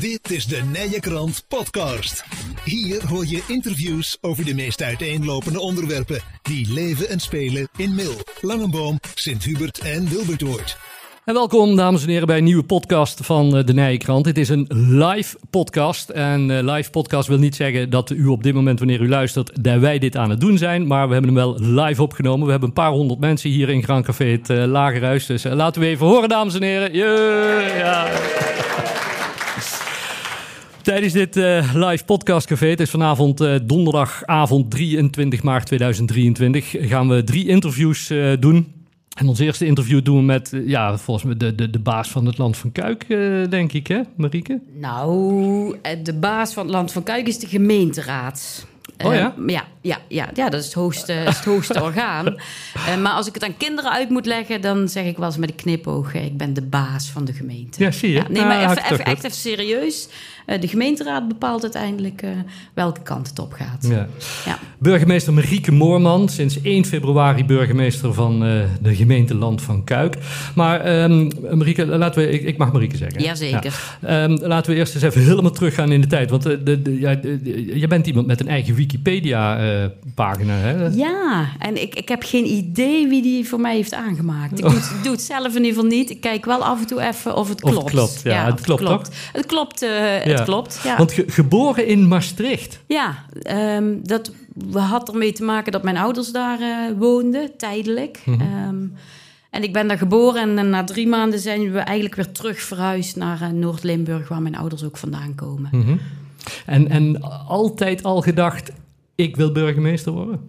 Dit 0.00 0.30
is 0.30 0.46
de 0.46 0.60
Nije 0.72 1.00
Krant 1.00 1.44
Podcast. 1.48 2.24
Hier 2.64 3.06
hoor 3.06 3.26
je 3.26 3.42
interviews 3.48 4.18
over 4.20 4.44
de 4.44 4.54
meest 4.54 4.82
uiteenlopende 4.82 5.60
onderwerpen 5.60 6.20
die 6.42 6.72
leven 6.72 7.08
en 7.08 7.20
spelen 7.20 7.68
in 7.76 7.94
Mil, 7.94 8.14
Langenboom, 8.40 8.98
Sint-Hubert 9.14 9.78
en 9.78 10.08
Wilbertoord. 10.08 10.76
En 11.24 11.34
welkom, 11.34 11.76
dames 11.76 12.02
en 12.02 12.08
heren, 12.08 12.26
bij 12.26 12.38
een 12.38 12.44
nieuwe 12.44 12.62
podcast 12.62 13.26
van 13.26 13.56
eh, 13.56 13.64
de 13.64 13.72
Nijenkrant. 13.72 14.24
Dit 14.24 14.38
is 14.38 14.48
een 14.48 14.66
live 14.98 15.36
podcast. 15.50 16.10
En 16.10 16.48
uh, 16.48 16.74
live 16.74 16.90
podcast 16.90 17.28
wil 17.28 17.38
niet 17.38 17.56
zeggen 17.56 17.90
dat 17.90 18.10
u 18.10 18.26
op 18.26 18.42
dit 18.42 18.54
moment, 18.54 18.78
wanneer 18.78 19.00
u 19.00 19.08
luistert, 19.08 19.64
dat 19.64 19.80
wij 19.80 19.98
dit 19.98 20.16
aan 20.16 20.30
het 20.30 20.40
doen 20.40 20.58
zijn. 20.58 20.86
Maar 20.86 21.06
we 21.06 21.12
hebben 21.12 21.34
hem 21.34 21.44
wel 21.44 21.60
live 21.60 22.02
opgenomen. 22.02 22.44
We 22.44 22.50
hebben 22.50 22.68
een 22.68 22.74
paar 22.74 22.90
honderd 22.90 23.20
mensen 23.20 23.50
hier 23.50 23.68
in 23.68 23.82
Grand 23.82 24.04
Café, 24.04 24.24
het 24.24 24.50
uh, 24.50 24.64
Lagerhuis. 24.64 25.26
Dus 25.26 25.44
laten 25.44 25.80
we 25.80 25.86
even 25.86 26.06
horen, 26.06 26.28
dames 26.28 26.54
en 26.54 26.62
heren. 26.62 26.92
Yeah. 26.92 28.91
Tijdens 30.82 31.12
dit 31.12 31.36
uh, 31.36 31.74
live 31.74 32.04
podcastcafé, 32.04 32.66
het 32.66 32.80
is 32.80 32.90
vanavond 32.90 33.40
uh, 33.40 33.54
donderdagavond 33.62 34.70
23 34.70 35.42
maart 35.42 35.66
2023, 35.66 36.74
gaan 36.78 37.08
we 37.08 37.24
drie 37.24 37.48
interviews 37.48 38.10
uh, 38.10 38.32
doen. 38.40 38.72
En 39.16 39.28
ons 39.28 39.38
eerste 39.38 39.66
interview 39.66 40.04
doen 40.04 40.16
we 40.16 40.22
met, 40.22 40.52
ja, 40.64 40.98
volgens 40.98 41.26
mij 41.26 41.36
de, 41.36 41.54
de, 41.54 41.70
de 41.70 41.78
baas 41.78 42.08
van 42.08 42.26
het 42.26 42.38
Land 42.38 42.56
van 42.56 42.72
Kuik, 42.72 43.06
denk 43.50 43.72
ik, 43.72 43.86
hè, 43.86 44.00
Marieke? 44.16 44.60
Nou, 44.72 45.76
de 46.02 46.14
baas 46.14 46.52
van 46.52 46.62
het 46.62 46.72
Land 46.72 46.92
van 46.92 47.02
Kuik 47.02 47.26
is 47.26 47.38
de 47.38 47.46
gemeenteraad. 47.46 48.66
Oh 49.04 49.14
ja? 49.14 49.34
Uh, 49.38 49.48
ja, 49.48 49.64
ja, 49.80 49.98
ja, 50.08 50.28
ja, 50.34 50.48
dat 50.48 50.60
is 50.60 50.66
het 50.66 50.74
hoogste, 50.74 51.12
is 51.12 51.36
het 51.36 51.44
hoogste 51.44 51.82
orgaan. 51.88 52.26
Uh, 52.76 52.96
maar 52.96 53.12
als 53.12 53.26
ik 53.26 53.34
het 53.34 53.44
aan 53.44 53.56
kinderen 53.56 53.90
uit 53.90 54.08
moet 54.08 54.26
leggen, 54.26 54.60
dan 54.60 54.88
zeg 54.88 55.04
ik 55.04 55.16
wel 55.16 55.26
eens 55.26 55.36
met 55.36 55.50
een 55.50 55.56
knipoog: 55.56 56.14
ik 56.14 56.36
ben 56.36 56.54
de 56.54 56.62
baas 56.62 57.08
van 57.08 57.24
de 57.24 57.32
gemeente. 57.32 57.82
Ja, 57.82 57.90
zie 57.90 58.10
je. 58.10 58.14
Ja, 58.14 58.24
nee, 58.28 58.44
maar 58.44 58.66
ah, 58.66 58.70
even, 58.70 58.92
even, 58.92 59.04
echt 59.04 59.24
even 59.24 59.36
serieus. 59.36 60.08
Uh, 60.46 60.60
de 60.60 60.68
gemeenteraad 60.68 61.28
bepaalt 61.28 61.62
uiteindelijk 61.62 62.24
welke 62.74 63.02
kant 63.02 63.28
het 63.28 63.38
op 63.38 63.52
gaat. 63.52 63.86
Ja. 63.88 64.06
ja. 64.44 64.58
Burgemeester 64.78 65.32
Marieke 65.32 65.72
Moorman, 65.72 66.28
sinds 66.28 66.60
1 66.62 66.84
februari 66.84 67.44
burgemeester 67.44 68.14
van 68.14 68.40
de 68.80 68.94
gemeente 68.94 69.34
Land 69.34 69.62
van 69.62 69.84
Kuik. 69.84 70.16
Maar 70.54 71.02
um, 71.02 71.28
Marieke, 71.50 71.86
laten 71.86 72.22
we, 72.22 72.30
ik, 72.30 72.42
ik, 72.42 72.56
mag 72.56 72.72
Marieke 72.72 72.96
zeggen. 72.96 73.22
Jazeker. 73.22 73.80
Ja. 74.00 74.24
Um, 74.24 74.38
laten 74.40 74.72
we 74.72 74.78
eerst 74.78 74.94
eens 74.94 75.04
even 75.04 75.20
helemaal 75.20 75.50
teruggaan 75.50 75.92
in 75.92 76.00
de 76.00 76.06
tijd. 76.06 76.30
Want 76.30 76.42
de, 76.42 76.82
de, 76.82 77.00
ja, 77.00 77.10
je 77.74 77.86
bent 77.88 78.06
iemand 78.06 78.26
met 78.26 78.40
een 78.40 78.48
eigen 78.48 78.74
Wikipedia-pagina. 78.74 80.54
hè? 80.54 80.86
Ja, 80.86 81.48
en 81.58 81.82
ik, 81.82 81.94
ik 81.94 82.08
heb 82.08 82.22
geen 82.22 82.46
idee 82.46 83.08
wie 83.08 83.22
die 83.22 83.48
voor 83.48 83.60
mij 83.60 83.74
heeft 83.74 83.94
aangemaakt. 83.94 84.58
Ik 84.58 84.64
doe 84.64 84.74
het, 84.74 84.92
doe 85.02 85.12
het 85.12 85.22
zelf 85.22 85.46
in 85.46 85.64
ieder 85.64 85.68
geval 85.68 85.84
niet. 85.84 86.10
Ik 86.10 86.20
kijk 86.20 86.44
wel 86.44 86.64
af 86.64 86.80
en 86.80 86.86
toe 86.86 87.00
even 87.00 87.36
of 87.36 87.48
het 87.48 87.60
klopt. 87.60 87.76
Of 87.76 87.82
het 87.82 87.92
klopt, 87.92 88.20
ja. 88.24 88.32
ja 88.32 88.44
het 88.50 88.60
klopt, 88.60 88.80
klopt 88.80 89.04
toch? 89.04 89.14
Het 89.32 89.46
klopt, 89.46 89.82
uh, 89.82 90.24
ja. 90.24 90.31
Het 90.32 90.44
klopt, 90.44 90.80
ja. 90.84 90.96
Want 90.96 91.12
ge 91.12 91.24
geboren 91.26 91.86
in 91.86 92.08
Maastricht. 92.08 92.80
Ja, 92.86 93.24
um, 93.76 94.00
dat 94.02 94.32
had 94.72 95.08
ermee 95.08 95.32
te 95.32 95.44
maken 95.44 95.72
dat 95.72 95.82
mijn 95.82 95.96
ouders 95.96 96.32
daar 96.32 96.60
uh, 96.60 96.98
woonden, 96.98 97.56
tijdelijk. 97.56 98.20
Mm 98.24 98.40
-hmm. 98.40 98.68
um, 98.68 98.94
en 99.50 99.62
ik 99.62 99.72
ben 99.72 99.88
daar 99.88 99.98
geboren 99.98 100.58
en 100.58 100.70
na 100.70 100.84
drie 100.84 101.08
maanden 101.08 101.38
zijn 101.38 101.72
we 101.72 101.78
eigenlijk 101.78 102.14
weer 102.14 102.32
terug 102.32 102.60
verhuisd 102.60 103.16
naar 103.16 103.42
uh, 103.42 103.48
Noord-Limburg, 103.48 104.28
waar 104.28 104.42
mijn 104.42 104.56
ouders 104.56 104.84
ook 104.84 104.96
vandaan 104.96 105.34
komen. 105.34 105.68
Mm 105.72 105.82
-hmm. 105.82 106.00
En, 106.66 106.88
en 106.88 107.22
altijd 107.46 108.02
al 108.02 108.20
gedacht, 108.20 108.72
ik 109.14 109.36
wil 109.36 109.52
burgemeester 109.52 110.12
worden? 110.12 110.48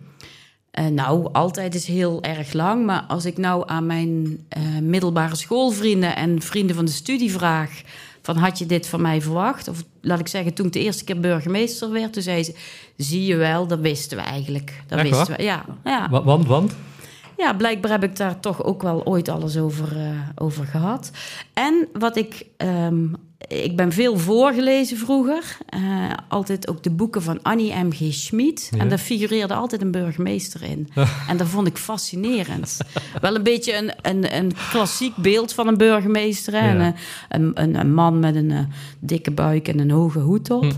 Uh, 0.79 0.87
nou, 0.87 1.29
altijd 1.31 1.75
is 1.75 1.85
heel 1.85 2.23
erg 2.23 2.53
lang. 2.53 2.85
Maar 2.85 3.03
als 3.07 3.25
ik 3.25 3.37
nou 3.37 3.63
aan 3.65 3.85
mijn 3.85 4.45
uh, 4.57 4.79
middelbare 4.81 5.35
schoolvrienden 5.35 6.15
en 6.15 6.41
vrienden 6.41 6.75
van 6.75 6.85
de 6.85 6.91
studie 6.91 7.31
vraag... 7.31 7.81
van 8.23 8.37
had 8.37 8.57
je 8.59 8.65
dit 8.65 8.87
van 8.87 9.01
mij 9.01 9.21
verwacht? 9.21 9.67
Of 9.67 9.83
laat 10.01 10.19
ik 10.19 10.27
zeggen, 10.27 10.53
toen 10.53 10.65
ik 10.65 10.73
de 10.73 10.79
eerste 10.79 11.03
keer 11.03 11.19
burgemeester 11.19 11.91
werd... 11.91 12.13
toen 12.13 12.21
zei 12.21 12.43
ze, 12.43 12.55
zie 12.97 13.25
je 13.25 13.35
wel, 13.35 13.67
dat 13.67 13.79
wisten 13.79 14.17
we 14.17 14.23
eigenlijk. 14.23 14.83
Dat 14.87 14.99
Echt 14.99 15.09
wisten 15.09 15.27
waar? 15.27 15.37
we, 15.37 15.43
ja. 15.43 15.65
ja. 15.83 16.09
Wa- 16.09 16.23
Want, 16.23 16.45
want? 16.47 16.75
Ja, 17.37 17.53
blijkbaar 17.53 17.91
heb 17.91 18.03
ik 18.03 18.15
daar 18.15 18.39
toch 18.39 18.63
ook 18.63 18.81
wel 18.81 19.05
ooit 19.05 19.29
alles 19.29 19.57
over, 19.57 19.97
uh, 19.97 20.09
over 20.35 20.65
gehad. 20.65 21.11
En 21.53 21.87
wat 21.93 22.17
ik... 22.17 22.45
Um, 22.57 23.15
ik 23.47 23.75
ben 23.75 23.91
veel 23.91 24.17
voorgelezen 24.17 24.97
vroeger. 24.97 25.57
Uh, 25.75 26.11
altijd 26.27 26.67
ook 26.67 26.83
de 26.83 26.91
boeken 26.91 27.21
van 27.21 27.41
Annie 27.41 27.75
M.G. 27.75 28.13
Schmid. 28.13 28.69
Ja. 28.71 28.79
En 28.79 28.89
daar 28.89 28.97
figureerde 28.97 29.53
altijd 29.53 29.81
een 29.81 29.91
burgemeester 29.91 30.63
in. 30.63 30.89
en 31.29 31.37
dat 31.37 31.47
vond 31.47 31.67
ik 31.67 31.77
fascinerend. 31.77 32.77
Wel 33.21 33.35
een 33.35 33.43
beetje 33.43 33.75
een, 33.75 33.91
een, 34.01 34.35
een 34.35 34.51
klassiek 34.71 35.15
beeld 35.15 35.53
van 35.53 35.67
een 35.67 35.77
burgemeester. 35.77 36.53
Hè? 36.53 36.71
Ja. 36.71 36.93
Een, 37.29 37.51
een, 37.55 37.75
een, 37.75 37.93
man 37.93 38.19
met 38.19 38.35
een 38.35 38.49
uh, 38.49 38.59
dikke 38.99 39.31
buik 39.31 39.67
en 39.67 39.79
een 39.79 39.91
hoge 39.91 40.19
hoed 40.19 40.51
op. 40.51 40.63
Hm. 40.63 40.71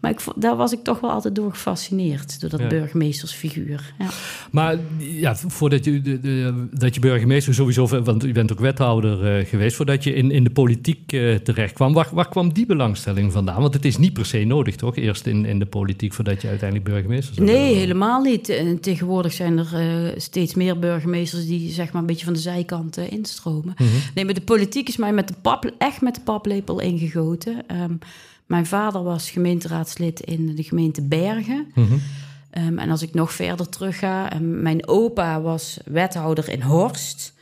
Maar 0.00 0.10
ik, 0.10 0.20
daar 0.36 0.56
was 0.56 0.72
ik 0.72 0.82
toch 0.82 1.00
wel 1.00 1.10
altijd 1.10 1.34
door 1.34 1.50
gefascineerd. 1.50 2.40
Door 2.40 2.50
dat 2.50 2.60
Ja. 2.60 2.66
burgemeestersfiguur. 2.66 3.94
Ja. 3.98 4.06
Maar 4.50 4.76
ja, 4.98 5.36
voordat 5.36 5.84
je, 5.84 6.00
de, 6.00 6.20
de, 6.20 6.66
dat 6.72 6.94
je 6.94 7.00
burgemeester 7.00 7.54
sowieso, 7.54 7.86
want 8.02 8.24
u 8.24 8.32
bent 8.32 8.52
ook 8.52 8.60
wethouder 8.60 9.38
uh, 9.40 9.46
geweest, 9.46 9.76
voordat 9.76 10.04
je 10.04 10.14
in, 10.14 10.30
in 10.30 10.44
de 10.44 10.50
politiek 10.50 11.12
uh, 11.12 11.34
terecht 11.34 11.72
kwam, 11.72 11.92
waar, 11.92 12.08
waar 12.12 12.28
kwam 12.28 12.52
die 12.52 12.66
belangstelling 12.66 13.32
vandaan? 13.32 13.60
Want 13.60 13.74
het 13.74 13.84
is 13.84 13.96
niet 13.96 14.12
per 14.12 14.26
se 14.26 14.44
nodig, 14.44 14.76
toch? 14.76 14.96
Eerst 14.96 15.26
in, 15.26 15.44
in 15.44 15.58
de 15.58 15.66
politiek 15.66 16.12
voordat 16.12 16.42
je 16.42 16.48
uiteindelijk 16.48 16.90
burgemeester 16.90 17.34
zou 17.34 17.46
Nee, 17.46 17.58
worden. 17.60 17.78
helemaal 17.78 18.22
niet. 18.22 18.48
En 18.48 18.80
tegenwoordig 18.80 19.32
zijn 19.32 19.58
er 19.58 19.68
uh, 20.04 20.12
steeds 20.16 20.54
meer 20.54 20.78
burgemeesters 20.78 21.46
die 21.46 21.70
zeg 21.70 21.92
maar 21.92 22.00
een 22.00 22.06
beetje 22.06 22.24
van 22.24 22.34
de 22.34 22.40
zijkant 22.40 22.96
instromen. 22.96 23.74
Mhm. 23.78 23.88
Nee, 24.14 24.24
maar 24.24 24.34
de 24.34 24.40
politiek 24.40 24.88
is 24.88 24.96
mij 24.96 25.12
met 25.12 25.28
de 25.28 25.34
pap, 25.42 25.70
echt 25.78 26.00
met 26.00 26.14
de 26.14 26.20
paplepel 26.20 26.80
ingegoten. 26.80 27.56
Um, 27.82 27.98
mijn 28.50 28.66
vader 28.66 29.02
was 29.02 29.30
gemeenteraadslid 29.30 30.20
in 30.20 30.54
de 30.54 30.62
gemeente 30.62 31.02
Bergen. 31.02 31.72
Mhm. 31.74 31.92
Um, 32.58 32.78
en 32.78 32.90
als 32.90 33.02
ik 33.02 33.14
nog 33.14 33.32
verder 33.32 33.68
terug 33.68 33.98
ga, 33.98 34.36
um, 34.36 34.62
mijn 34.62 34.88
opa 34.88 35.40
was 35.40 35.78
wethouder 35.84 36.48
in 36.48 36.62
Horst. 36.62 37.34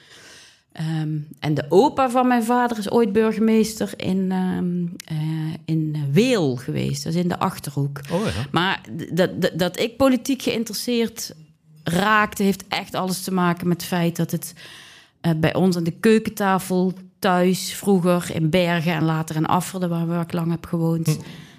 Um, 0.81 1.29
en 1.39 1.55
de 1.55 1.65
opa 1.69 2.11
van 2.11 2.27
mijn 2.27 2.45
vader 2.45 2.79
is 2.79 2.91
ooit 2.91 3.13
burgemeester 3.13 3.93
in, 3.97 4.33
uh, 5.13 5.55
in 5.65 5.97
Weel 6.13 6.57
geweest. 6.57 7.05
Dat 7.05 7.15
is 7.15 7.23
in 7.23 7.29
de 7.29 7.39
Achterhoek. 7.39 8.01
Oh, 8.13 8.25
ja. 8.25 8.31
Maar 8.51 8.81
dat, 9.13 9.43
dat, 9.43 9.53
dat 9.59 9.79
ik 9.79 9.97
politiek 9.97 10.43
geïnteresseerd 10.43 11.35
raakte... 11.83 12.43
heeft 12.43 12.65
echt 12.69 12.95
alles 12.95 13.23
te 13.23 13.33
maken 13.33 13.69
met 13.69 13.81
het 13.81 13.91
feit 13.91 14.17
dat 14.17 14.31
het 14.31 14.55
uh, 15.23 15.33
bij 15.37 15.55
ons 15.55 15.77
aan 15.77 15.85
de 15.85 15.99
keukentafel 16.01 16.93
thuis... 17.19 17.75
vroeger 17.75 18.35
in 18.35 18.51
Bergen 18.51 18.93
en 18.93 19.05
later 19.05 19.37
in 19.37 19.47
Afferde, 19.47 19.89
waar, 19.89 20.21
ik 20.21 20.33
lang 20.33 20.51
heb 20.51 20.67
gewoond... 20.67 21.07
Hm. 21.07 21.13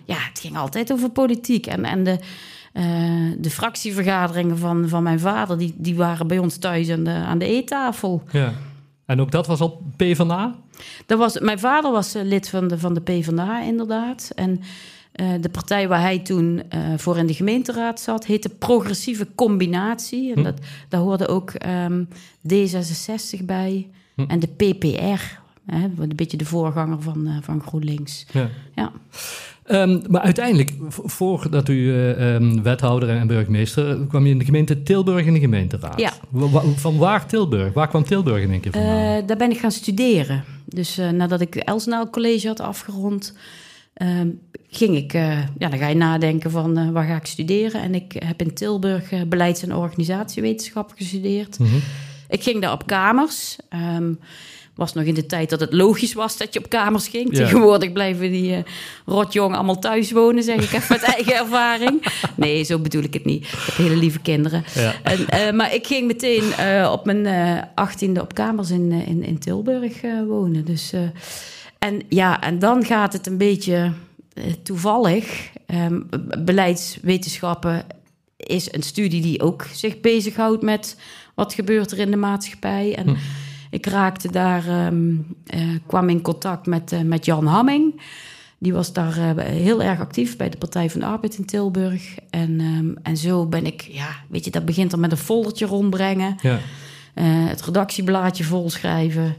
ja, 0.05 0.17
het 0.19 0.39
ging 0.39 0.57
altijd 0.57 0.91
over 0.91 1.09
politiek. 1.09 1.67
En, 1.67 1.85
en 1.85 2.03
de... 2.03 2.19
Uh, 2.73 2.83
de 3.37 3.49
fractievergaderingen 3.49 4.57
van, 4.57 4.89
van 4.89 5.03
mijn 5.03 5.19
vader, 5.19 5.57
die, 5.57 5.73
die 5.77 5.95
waren 5.95 6.27
bij 6.27 6.37
ons 6.37 6.57
thuis 6.57 6.89
aan 6.89 7.03
de, 7.03 7.11
aan 7.11 7.37
de 7.37 7.45
eettafel. 7.45 8.23
Ja. 8.31 8.53
En 9.05 9.21
ook 9.21 9.31
dat 9.31 9.47
was 9.47 9.61
op 9.61 9.81
PvdA? 9.95 10.55
Dat 11.05 11.17
was, 11.17 11.39
mijn 11.39 11.59
vader 11.59 11.91
was 11.91 12.15
uh, 12.15 12.23
lid 12.23 12.49
van 12.49 12.67
de, 12.67 12.79
van 12.79 12.93
de 12.93 13.01
PvdA, 13.01 13.61
inderdaad. 13.61 14.31
En 14.35 14.61
uh, 15.15 15.29
de 15.41 15.49
partij 15.49 15.87
waar 15.87 16.01
hij 16.01 16.19
toen 16.19 16.61
voor 16.97 17.17
in 17.17 17.25
de 17.25 17.33
gemeenteraad 17.33 17.99
zat, 17.99 18.25
heette 18.25 18.49
Progressieve 18.49 19.27
Combinatie. 19.35 20.31
En 20.31 20.37
Hm. 20.37 20.43
dat, 20.43 20.59
daar 20.89 21.01
hoorde 21.01 21.27
ook 21.27 21.53
um, 21.65 22.07
D66 22.53 23.45
bij 23.45 23.89
hm. 24.15 24.23
en 24.27 24.39
de 24.39 24.47
PPR. 24.47 25.38
Hè, 25.71 25.83
een 25.83 26.15
beetje 26.15 26.37
de 26.37 26.45
voorganger 26.45 27.01
van, 27.01 27.29
van 27.41 27.61
GroenLinks. 27.61 28.25
Ja. 28.31 28.49
ja. 28.75 28.91
Um, 29.71 30.01
maar 30.07 30.21
uiteindelijk, 30.21 30.73
voordat 30.89 31.69
u 31.69 31.73
uh, 31.73 32.33
um, 32.33 32.63
wethouder 32.63 33.09
en 33.09 33.27
burgemeester, 33.27 33.97
kwam 34.07 34.25
je 34.25 34.31
in 34.31 34.37
de 34.37 34.45
gemeente 34.45 34.83
Tilburg 34.83 35.25
in 35.25 35.33
de 35.33 35.39
gemeenteraad. 35.39 35.99
Ja. 35.99 36.11
Van 36.75 36.97
waar 36.97 37.25
Tilburg? 37.25 37.73
Waar 37.73 37.87
kwam 37.87 38.03
Tilburg 38.03 38.41
in 38.41 38.51
één 38.51 38.59
keer 38.59 38.71
vandaan? 38.71 39.17
Uh, 39.17 39.27
daar 39.27 39.37
ben 39.37 39.51
ik 39.51 39.59
gaan 39.59 39.71
studeren. 39.71 40.43
Dus 40.65 40.95
nadat 40.95 41.41
ik 41.41 41.55
Elsnaal 41.55 42.09
College 42.09 42.47
had 42.47 42.59
afgerond, 42.59 43.33
ging 44.69 44.95
ik, 44.95 45.11
ja, 45.11 45.69
dan 45.69 45.77
ga 45.77 45.87
je 45.87 45.95
nadenken 45.95 46.51
van 46.51 46.91
waar 46.91 47.05
ga 47.07 47.15
ik 47.15 47.25
studeren. 47.25 47.81
En 47.81 47.95
ik 47.95 48.15
heb 48.25 48.41
in 48.41 48.53
Tilburg 48.53 49.27
beleids- 49.27 49.63
en 49.63 49.75
organisatiewetenschap 49.75 50.93
gestudeerd. 50.95 51.59
Mm 51.59 51.65
Mhm. 51.65 51.75
-hmm. 51.75 51.83
Ik 52.29 52.43
ging 52.43 52.61
daar 52.61 52.71
op 52.71 52.87
kamers. 52.87 53.57
Um, 53.97 54.19
was 54.79 54.93
nog 54.93 55.03
in 55.03 55.13
de 55.13 55.25
tijd 55.25 55.49
dat 55.49 55.59
het 55.59 55.73
logisch 55.73 56.13
was 56.13 56.37
dat 56.37 56.53
je 56.53 56.59
op 56.59 56.69
kamers 56.69 57.07
ging. 57.07 57.27
Ja. 57.31 57.37
Tegenwoordig 57.37 57.91
blijven 57.91 58.31
die 58.31 58.51
uh, 58.51 58.57
rotjong 59.05 59.55
allemaal 59.55 59.79
thuis 59.79 60.11
wonen, 60.11 60.43
zeg 60.43 60.55
ik 60.55 60.71
even 60.71 60.85
met 60.89 61.01
eigen 61.15 61.35
ervaring. 61.35 62.05
Nee, 62.35 62.63
zo 62.63 62.79
bedoel 62.79 63.03
ik 63.03 63.13
het 63.13 63.25
niet. 63.25 63.43
Ik 63.43 63.49
heb 63.65 63.75
hele 63.75 63.95
lieve 63.95 64.19
kinderen. 64.19 64.63
Ja. 64.75 64.93
En, 65.03 65.19
uh, 65.19 65.51
maar 65.51 65.73
ik 65.73 65.87
ging 65.87 66.07
meteen 66.07 66.43
uh, 66.59 66.89
op 66.91 67.05
mijn 67.05 67.67
achttiende 67.75 68.21
op 68.21 68.33
kamers 68.33 68.69
in, 68.69 68.91
in, 68.91 69.23
in 69.23 69.39
Tilburg 69.39 70.01
wonen. 70.27 70.65
Dus, 70.65 70.93
en 71.79 72.01
ja, 72.09 72.41
en 72.41 72.59
dan 72.59 72.85
gaat 72.85 73.13
het 73.13 73.27
een 73.27 73.37
beetje 73.37 73.91
toevallig. 74.63 75.49
Um, 75.67 76.09
beleidswetenschappen 76.43 77.85
is 78.37 78.73
een 78.73 78.83
studie 78.83 79.21
die 79.21 79.41
ook 79.41 79.65
zich 79.73 79.99
bezighoudt 79.99 80.61
met 80.61 80.97
wat 81.35 81.53
gebeurt 81.53 81.91
er 81.91 81.99
in 81.99 82.11
de 82.11 82.17
maatschappij. 82.17 82.95
En, 82.95 83.07
hm. 83.07 83.15
Ik 83.69 83.85
raakte 83.85 84.31
daar, 84.31 84.85
um, 84.85 85.25
uh, 85.55 85.77
kwam 85.85 86.09
in 86.09 86.21
contact 86.21 86.65
met, 86.65 86.91
uh, 86.91 87.01
met 87.01 87.25
Jan 87.25 87.45
Hamming. 87.45 88.01
Die 88.61 88.73
was 88.73 88.93
daar 88.93 89.17
eh, 89.17 89.45
heel 89.45 89.81
erg 89.83 89.99
actief 89.99 90.37
bij 90.37 90.49
de 90.49 90.57
Partij 90.57 90.89
van 90.89 90.99
de 90.99 91.05
Arbeid 91.05 91.37
in 91.37 91.45
Tilburg. 91.45 92.15
En, 92.29 92.59
ehm, 92.59 92.89
en 93.03 93.17
zo 93.17 93.45
ben 93.45 93.65
ik, 93.65 93.81
ja, 93.81 94.09
weet 94.27 94.45
je, 94.45 94.51
dat 94.51 94.65
begint 94.65 94.91
dan 94.91 94.99
met 94.99 95.11
een 95.11 95.17
foldertje 95.17 95.65
rondbrengen. 95.65 96.35
Ja. 96.41 96.59
eh, 97.13 97.25
het 97.47 97.61
redactieblaadje 97.61 98.43
volschrijven. 98.43 99.35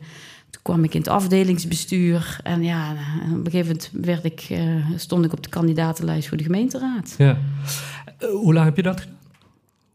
Toen 0.51 0.63
kwam 0.63 0.85
ik 0.85 0.95
in 0.95 1.01
het 1.01 1.09
afdelingsbestuur. 1.09 2.41
En 2.43 2.63
ja, 2.63 2.91
op 3.33 3.45
een 3.45 3.51
gegeven 3.51 3.67
moment 3.67 3.91
werd 3.93 4.25
ik, 4.25 4.47
eh, 4.51 4.77
stond 4.97 5.25
ik 5.25 5.33
op 5.33 5.43
de 5.43 5.49
kandidatenlijst 5.49 6.29
voor 6.29 6.37
de 6.37 6.45
gemeenteraad. 6.45 7.15
ja. 7.19 7.39
Eh, 8.19 8.29
hoe 8.29 8.55
lang 8.55 8.67
heb 8.67 8.77
je 8.77 8.83
dat 8.83 9.01
gedaan? 9.01 9.19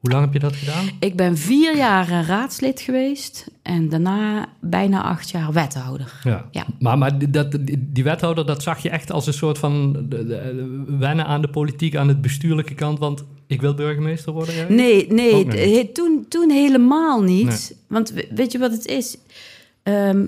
Hoe 0.05 0.13
lang 0.13 0.25
heb 0.25 0.33
je 0.33 0.39
dat 0.39 0.55
gedaan? 0.55 0.85
Ik 0.99 1.15
ben 1.15 1.37
vier 1.37 1.77
jaar 1.77 2.09
eh, 2.09 2.27
raadslid 2.27 2.81
geweest. 2.81 3.47
En 3.61 3.89
daarna 3.89 4.45
bijna 4.61 5.03
acht 5.03 5.29
jaar 5.29 5.53
wethouder. 5.53 6.19
Ja. 6.23 6.45
Ja. 6.51 6.65
Maar, 6.79 6.97
maar 6.97 7.17
die- 7.19 7.29
dat, 7.29 7.57
die, 7.77 8.03
wethouder, 8.03 8.45
dat 8.45 8.63
zag 8.63 8.79
je 8.83 8.89
echt 8.89 9.11
als 9.11 9.27
een 9.27 9.33
soort 9.33 9.57
van 9.57 9.91
de- 10.09 10.25
de- 10.25 10.83
wennen 10.99 11.25
aan 11.25 11.41
de 11.41 11.47
politiek, 11.49 11.95
aan 11.95 12.07
het 12.07 12.21
bestuurlijke 12.21 12.73
kant. 12.75 12.99
Want 12.99 13.23
ik 13.47 13.61
wil 13.61 13.73
burgemeester 13.73 14.33
worden. 14.33 14.55
jij? 14.55 14.65
Nee, 14.69 15.07
nee, 15.11 15.45
he- 15.47 15.89
toen, 15.93 16.25
toen 16.29 16.49
helemaal 16.49 17.21
niet. 17.21 17.75
Want 17.87 18.09
we- 18.11 18.27
weet 18.35 18.51
je 18.51 18.57
wat 18.57 18.71
het 18.71 18.85
is? 18.85 19.17
Ehm, 19.83 20.27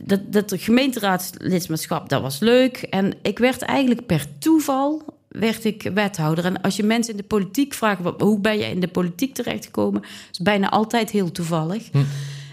dat, 0.00 0.20
dat 0.32 0.54
gemeenteraadslidmaatschap, 0.56 2.08
dat 2.08 2.22
was 2.22 2.38
leuk. 2.38 2.76
En 2.76 3.12
ik 3.22 3.38
werd 3.38 3.62
eigenlijk 3.62 4.06
per 4.06 4.26
toeval 4.38 5.02
werd 5.38 5.64
ik 5.64 5.90
wethouder. 5.94 6.44
En 6.44 6.60
als 6.60 6.76
je 6.76 6.82
mensen 6.82 7.12
in 7.12 7.18
de 7.18 7.26
politiek 7.26 7.74
vraagt, 7.74 8.02
wat- 8.02 8.20
hoe 8.20 8.40
ben 8.40 8.58
je 8.58 8.64
in 8.64 8.80
de 8.80 8.88
politiek 8.88 9.34
terechtgekomen? 9.34 10.02
is 10.32 10.38
bijna 10.38 10.70
altijd 10.70 11.10
heel 11.10 11.32
toevallig. 11.32 11.88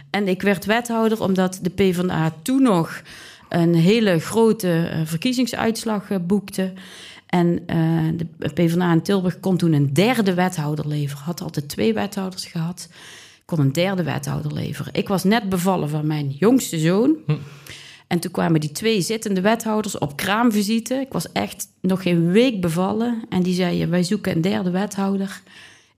En 0.09 0.27
ik 0.27 0.41
werd 0.41 0.65
wethouder 0.65 1.21
omdat 1.21 1.59
de 1.61 1.69
PvdA 1.69 2.33
toen 2.41 2.61
nog 2.61 3.01
een 3.49 3.75
hele 3.75 4.19
grote 4.19 4.89
eh, 4.91 4.99
verkiezingsuitslag 5.05 6.09
eh, 6.11 6.17
boekte. 6.21 6.73
En 7.27 7.59
eh, 7.65 7.77
de 8.39 8.49
PvdA 8.53 8.91
in 8.91 9.01
Tilburg 9.01 9.39
kon 9.39 9.57
toen 9.57 9.73
een 9.73 9.93
derde 9.93 10.33
wethouder 10.33 10.87
leveren. 10.87 11.23
Had 11.23 11.41
altijd 11.41 11.67
twee 11.69 11.93
wethouders 11.93 12.45
gehad. 12.45 12.89
Kon 13.45 13.59
een 13.59 13.73
derde 13.73 14.03
wethouder 14.03 14.53
leveren. 14.53 14.93
Ik 14.93 15.07
was 15.07 15.23
net 15.23 15.49
bevallen 15.49 15.89
van 15.89 16.07
mijn 16.07 16.29
jongste 16.29 16.77
zoon. 16.79 17.15
En 18.13 18.19
toen 18.19 18.31
kwamen 18.31 18.59
die 18.59 18.71
twee 18.71 19.01
zittende 19.01 19.41
wethouders 19.41 19.97
op 19.97 20.15
kraamvisite. 20.15 20.93
Ik 20.93 21.11
was 21.13 21.31
echt 21.31 21.67
nog 21.81 22.01
geen 22.01 22.31
week 22.31 22.61
bevallen. 22.61 23.23
En 23.29 23.43
die 23.43 23.53
zeiden, 23.53 23.89
wij 23.89 24.03
zoeken 24.03 24.35
een 24.35 24.41
derde 24.41 24.69
wethouder. 24.71 25.41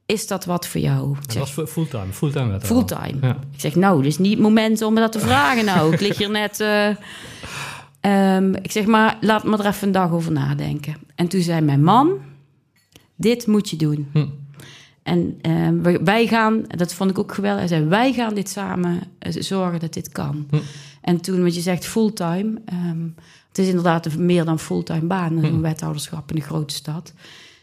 Is 0.05 0.27
dat 0.27 0.45
wat 0.45 0.67
voor 0.67 0.81
jou? 0.81 1.15
Dat 1.25 1.35
was 1.35 1.51
fu- 1.51 1.65
fulltime, 1.65 2.13
fulltime 2.13 2.51
wethouder. 2.51 2.67
Fulltime. 2.95 3.27
Ja. 3.27 3.37
Ik 3.53 3.59
zeg, 3.59 3.75
nou, 3.75 4.01
dit 4.01 4.11
is 4.11 4.17
niet 4.17 4.31
het 4.31 4.41
moment 4.41 4.81
om 4.81 4.93
me 4.93 4.99
dat 4.99 5.11
te 5.11 5.19
vragen 5.19 5.65
nou. 5.65 5.93
Ik 5.93 5.99
lig 5.99 6.17
hier 6.17 6.29
net... 6.31 6.59
eh, 6.59 6.89
ehm, 7.99 8.53
ik 8.53 8.71
zeg, 8.71 8.85
maar 8.85 9.17
laat 9.21 9.43
me 9.43 9.57
er 9.57 9.65
even 9.65 9.87
een 9.87 9.93
dag 9.93 10.11
over 10.11 10.31
nadenken. 10.31 10.95
En 11.15 11.27
toen 11.27 11.41
zei 11.41 11.61
mijn 11.61 11.83
man, 11.83 12.11
dit 13.15 13.47
moet 13.47 13.69
je 13.69 13.75
doen. 13.75 14.09
Hm. 14.13 14.25
En 15.05 15.37
ehm, 15.41 16.03
wij- 16.03 16.27
gaan, 16.27 16.63
dat 16.67 16.93
vond 16.93 17.09
ik 17.09 17.19
ook 17.19 17.33
geweldig, 17.33 17.59
hij 17.59 17.67
zei, 17.67 17.85
wij 17.85 18.13
gaan 18.13 18.33
dit 18.35 18.49
samen 18.49 18.99
eh, 19.19 19.31
zorgen 19.39 19.79
dat 19.79 19.93
dit 19.93 20.09
kan. 20.09 20.45
Hm. 20.49 20.57
En 21.01 21.21
toen, 21.21 21.43
wat 21.43 21.55
je 21.55 21.61
zegt, 21.61 21.85
fulltime. 21.85 22.61
ehm, 22.65 23.03
het 23.47 23.57
is 23.57 23.67
inderdaad 23.67 24.05
een 24.05 24.25
meer 24.25 24.45
dan 24.45 24.59
fulltime 24.59 25.01
baan, 25.07 25.43
een 25.43 25.61
wethouderschap 25.61 26.29
in 26.31 26.35
een 26.35 26.41
grote 26.41 26.73
stad. 26.73 27.13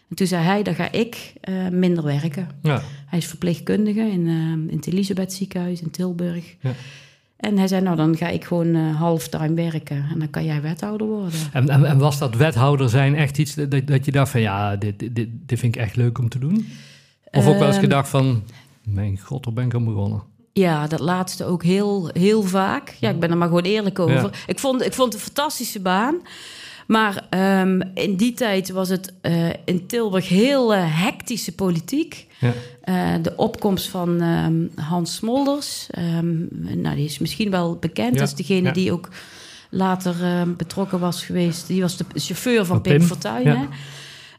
En 0.09 0.17
toen 0.17 0.27
zei 0.27 0.44
hij, 0.44 0.62
dan 0.62 0.75
ga 0.75 0.93
ik 0.93 1.33
eh, 1.41 1.69
minder 1.69 2.05
werken. 2.05 2.49
Ja. 2.62 2.83
Hij 3.06 3.19
is 3.19 3.27
verpleegkundige 3.27 4.00
in, 4.00 4.27
eh, 4.27 4.71
in 4.73 4.77
het 4.77 4.87
Elisabeth 4.87 5.33
ziekenhuis 5.33 5.81
in 5.83 5.91
Tilburg. 5.91 6.56
Ja. 6.61 6.71
En 7.37 7.59
hij 7.59 7.69
zei, 7.69 7.83
nou 7.83 7.97
dan 7.97 8.17
ga 8.17 8.29
ik 8.29 8.44
gewoon 8.44 8.75
eh, 8.75 8.97
halftime 8.97 9.55
werken 9.55 10.05
en 10.12 10.19
dan 10.19 10.31
kan 10.31 10.44
jij 10.44 10.62
wethouder 10.62 11.06
worden. 11.06 11.39
En, 11.53 11.69
en, 11.69 11.85
en 11.85 11.99
was 11.99 12.19
dat 12.19 12.35
wethouder 12.37 12.89
zijn 12.89 13.15
echt 13.15 13.39
iets 13.39 13.55
dat, 13.55 13.87
dat 13.87 14.05
je 14.05 14.12
dacht 14.12 14.31
van 14.31 14.41
ja, 14.41 14.77
dit, 14.77 14.99
dit 14.99 15.29
dit 15.47 15.59
vind 15.59 15.75
ik 15.77 15.81
echt 15.83 15.97
leuk 15.97 16.19
om 16.19 16.29
te 16.29 16.39
doen? 16.39 16.67
Of 17.32 17.46
ook 17.46 17.58
wel 17.58 17.67
eens 17.67 17.76
Ehm, 17.76 17.84
gedacht 17.84 18.08
van, 18.08 18.43
mijn 18.82 19.19
god, 19.19 19.44
daar 19.44 19.52
ben 19.52 19.64
ik 19.64 19.75
aan 19.75 19.84
begonnen. 19.84 20.23
Ja, 20.52 20.87
dat 20.87 21.00
laatste 21.00 21.44
ook 21.44 21.62
heel, 21.62 22.11
heel 22.12 22.43
vaak. 22.43 22.96
Ja, 23.00 23.11
ik 23.11 23.20
ben 23.20 23.31
er 23.31 23.37
maar 23.37 23.49
gewoon 23.49 23.62
eerlijk 23.62 23.99
over. 23.99 24.14
Ja. 24.14 24.31
Ik, 24.46 24.58
vond, 24.58 24.87
ik 24.87 24.93
vond 24.93 25.12
het 25.12 25.23
een 25.23 25.29
fantastische 25.29 25.81
baan. 25.81 26.14
Maar 26.87 27.26
ehm, 27.31 27.81
in 27.94 28.17
die 28.17 28.32
tijd 28.32 28.70
was 28.70 28.88
het 28.88 29.12
eh, 29.20 29.49
in 29.64 29.87
Tilburg 29.87 30.29
heel 30.29 30.75
eh, 30.75 31.02
hectische 31.05 31.55
politiek. 31.55 32.26
Ja. 32.38 32.52
Eh, 32.82 33.23
de 33.23 33.37
opkomst 33.37 33.88
van 33.88 34.20
ehm, 34.20 34.87
Hans 34.87 35.14
Smolders, 35.14 35.87
nou, 36.76 36.96
die 36.96 37.05
is 37.05 37.19
misschien 37.19 37.50
wel 37.50 37.76
bekend. 37.76 38.14
Ja, 38.14 38.19
Dat 38.19 38.29
is 38.29 38.34
degene 38.34 38.67
ja. 38.67 38.73
die 38.73 38.93
ook 38.93 39.08
later 39.70 40.46
betrokken 40.56 40.99
was 40.99 41.25
geweest. 41.25 41.67
Die 41.67 41.81
was 41.81 41.96
de 41.96 42.05
chauffeur 42.14 42.56
van 42.56 42.67
Van 42.67 42.81
Pim, 42.81 42.99
Pim, 42.99 43.06
Fortuyn. 43.06 43.69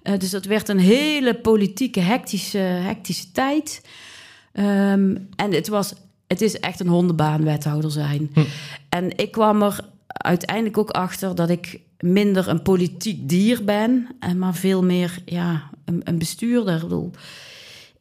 Eh, 0.03 0.19
dus 0.19 0.29
dat 0.29 0.45
werd 0.45 0.69
een 0.69 0.79
hele 0.79 1.33
politieke, 1.35 1.99
hectische, 1.99 2.57
hectische 2.57 3.31
tijd. 3.31 3.81
Ehm, 4.53 5.15
en 5.35 5.51
het, 5.51 5.67
was, 5.67 5.93
het 6.27 6.41
is 6.41 6.59
echt 6.59 6.79
een 6.79 6.87
hondenbaan 6.87 7.43
wethouder 7.43 7.91
zijn. 7.91 8.29
Hm. 8.33 8.43
En 8.89 9.17
ik 9.17 9.31
kwam 9.31 9.61
er 9.61 9.79
uiteindelijk 10.07 10.77
ook 10.77 10.89
achter 10.89 11.35
dat 11.35 11.49
ik 11.49 11.79
minder 11.99 12.47
een 12.47 12.61
politiek 12.61 13.29
dier 13.29 13.63
ben, 13.63 14.07
en 14.19 14.37
maar 14.37 14.55
veel 14.55 14.83
meer 14.83 15.21
ja, 15.25 15.69
een, 15.85 16.01
een 16.03 16.17
bestuurder. 16.17 16.75
Ik, 16.75 16.81
bedoel, 16.81 17.11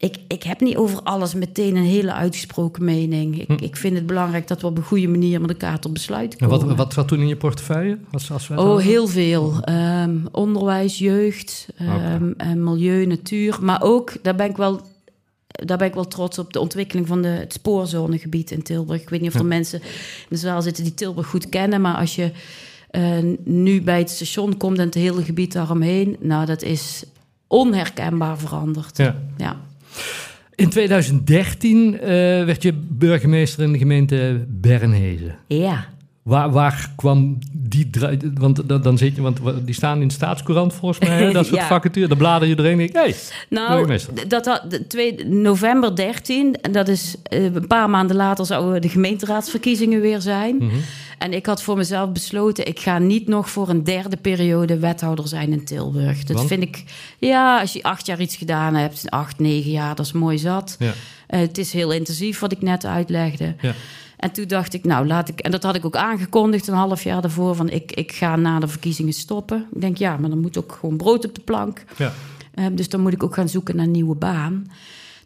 ik, 0.02 0.16
ik 0.28 0.42
heb 0.42 0.60
niet 0.60 0.76
over 0.76 1.02
alles 1.02 1.34
meteen 1.34 1.76
een 1.76 1.82
hele 1.82 2.12
uitgesproken 2.12 2.84
mening. 2.84 3.40
Ik, 3.40 3.60
ik 3.60 3.76
vind 3.76 3.94
het 3.96 4.06
belangrijk 4.06 4.48
dat 4.48 4.60
we 4.60 4.66
op 4.66 4.76
een 4.76 4.82
goede 4.84 5.08
manier 5.08 5.40
met 5.40 5.50
elkaar 5.50 5.78
tot 5.78 5.92
besluit 5.92 6.36
En 6.36 6.48
komen. 6.48 6.66
wat, 6.66 6.76
wat 6.76 6.92
zat 6.92 7.08
toen 7.08 7.20
in 7.20 7.28
je 7.28 7.36
portefeuille 7.36 7.98
als, 8.12 8.30
als 8.30 8.42
Oh, 8.42 8.48
wethouder? 8.56 8.84
heel 8.84 9.06
veel. 9.06 9.60
Ehm, 9.60 10.16
onderwijs, 10.32 10.98
jeugd, 10.98 11.68
ehm, 11.76 12.30
en 12.36 12.64
milieu, 12.64 13.06
natuur. 13.06 13.58
Maar 13.60 13.82
ook, 13.82 14.12
daar 14.22 14.34
ben 14.34 14.50
ik 14.50 14.56
wel, 14.56 14.80
daar 15.46 15.78
ben 15.78 15.86
ik 15.86 15.94
wel 15.94 16.08
trots 16.08 16.38
op, 16.38 16.52
de 16.52 16.60
ontwikkeling 16.60 17.06
van 17.06 17.22
de, 17.22 17.28
het 17.28 17.52
spoorzonegebied 17.52 18.50
in 18.50 18.62
Tilburg. 18.62 19.00
Ik 19.02 19.08
weet 19.08 19.20
niet 19.20 19.34
of 19.34 19.40
er 19.40 19.46
mensen 19.46 19.80
in 19.82 20.26
de 20.28 20.36
zaal 20.36 20.62
zitten 20.62 20.84
die 20.84 20.94
Tilburg 20.94 21.26
goed 21.26 21.48
kennen, 21.48 21.80
maar 21.80 21.96
als 21.96 22.14
je 22.14 22.30
eh, 22.90 23.02
nu 23.44 23.82
bij 23.82 23.98
het 23.98 24.10
station 24.10 24.56
komt 24.56 24.78
en 24.78 24.84
het 24.84 24.94
hele 24.94 25.22
gebied 25.24 25.52
daaromheen, 25.52 26.16
nou, 26.20 26.46
dat 26.46 26.62
is 26.62 27.04
onherkenbaar 27.46 28.38
veranderd. 28.38 28.96
Ja. 28.96 29.16
Ja. 29.36 29.56
In 30.54 30.68
2013 30.68 32.00
eh, 32.00 32.08
werd 32.44 32.62
je 32.62 32.72
burgemeester 32.88 33.64
in 33.64 33.72
de 33.72 33.78
gemeente 33.78 34.44
Bernhezen. 34.48 35.38
Ja. 35.46 35.88
Waar, 36.22 36.50
waar 36.50 36.90
kwam 36.96 37.38
die 37.52 37.90
Want 38.34 38.68
dan, 38.68 38.82
dan 38.82 38.98
zit 38.98 39.16
je, 39.16 39.22
want 39.22 39.38
die 39.64 39.74
staan 39.74 40.00
in 40.00 40.08
de 40.08 40.14
staatscourant 40.14 40.74
volgens 40.74 41.08
mij, 41.08 41.18
hè, 41.18 41.32
dat 41.32 41.46
soort 41.46 41.60
Ja. 41.60 41.66
vacature. 41.66 42.08
Dan 42.08 42.18
blader 42.18 42.48
je 42.48 42.58
erin 42.58 42.70
en 42.70 42.76
denk 42.78 42.92
hey, 42.92 43.14
Nou, 43.48 43.98
dat 44.28 44.46
had, 44.46 44.62
november 45.26 45.96
13, 45.96 46.60
en 46.60 46.72
dat 46.72 46.88
is 46.88 47.14
eh, 47.22 47.44
een 47.44 47.66
paar 47.66 47.90
maanden 47.90 48.16
later 48.16 48.46
zouden 48.46 48.80
de 48.82 48.88
gemeenteraadsverkiezingen 48.88 50.00
weer 50.00 50.20
zijn. 50.20 50.56
Mhm. 50.56 50.76
En 51.18 51.32
ik 51.32 51.46
had 51.46 51.62
voor 51.62 51.76
mezelf 51.76 52.12
besloten, 52.12 52.66
ik 52.66 52.80
ga 52.80 52.98
niet 52.98 53.28
nog 53.28 53.50
voor 53.50 53.68
een 53.68 53.84
derde 53.84 54.16
periode 54.16 54.78
wethouder 54.78 55.28
zijn 55.28 55.52
in 55.52 55.64
Tilburg. 55.64 56.24
Dat 56.24 56.36
Want? 56.36 56.48
vind 56.48 56.62
ik, 56.62 56.84
ja, 57.18 57.60
als 57.60 57.72
je 57.72 57.82
acht 57.82 58.06
jaar 58.06 58.20
iets 58.20 58.36
gedaan 58.36 58.74
hebt, 58.74 59.10
acht, 59.10 59.38
negen 59.38 59.70
jaar, 59.70 59.94
dat 59.94 60.06
is 60.06 60.12
mooi 60.12 60.38
zat. 60.38 60.76
Ja. 60.78 60.92
Eh, 61.26 61.40
het 61.40 61.58
is 61.58 61.72
heel 61.72 61.92
intensief 61.92 62.38
wat 62.38 62.52
ik 62.52 62.62
net 62.62 62.84
uitlegde. 62.86 63.54
Ja. 63.60 63.72
En 64.22 64.32
toen 64.32 64.46
dacht 64.46 64.74
ik, 64.74 64.84
nou 64.84 65.06
laat 65.06 65.28
ik, 65.28 65.40
en 65.40 65.50
dat 65.50 65.62
had 65.62 65.74
ik 65.74 65.84
ook 65.84 65.96
aangekondigd 65.96 66.68
een 66.68 66.74
half 66.74 67.02
jaar 67.02 67.20
daarvoor, 67.20 67.54
van 67.54 67.68
ik, 67.68 67.92
ik 67.92 68.12
ga 68.12 68.36
na 68.36 68.58
de 68.58 68.68
verkiezingen 68.68 69.12
stoppen. 69.12 69.66
Ik 69.74 69.80
denk, 69.80 69.96
ja, 69.96 70.16
maar 70.16 70.30
dan 70.30 70.40
moet 70.40 70.58
ook 70.58 70.72
gewoon 70.80 70.96
brood 70.96 71.24
op 71.24 71.34
de 71.34 71.40
plank. 71.40 71.84
Ja. 71.96 72.12
Eh, 72.54 72.66
dus 72.72 72.88
dan 72.88 73.00
moet 73.00 73.12
ik 73.12 73.22
ook 73.22 73.34
gaan 73.34 73.48
zoeken 73.48 73.76
naar 73.76 73.84
een 73.84 73.90
nieuwe 73.90 74.14
baan. 74.14 74.66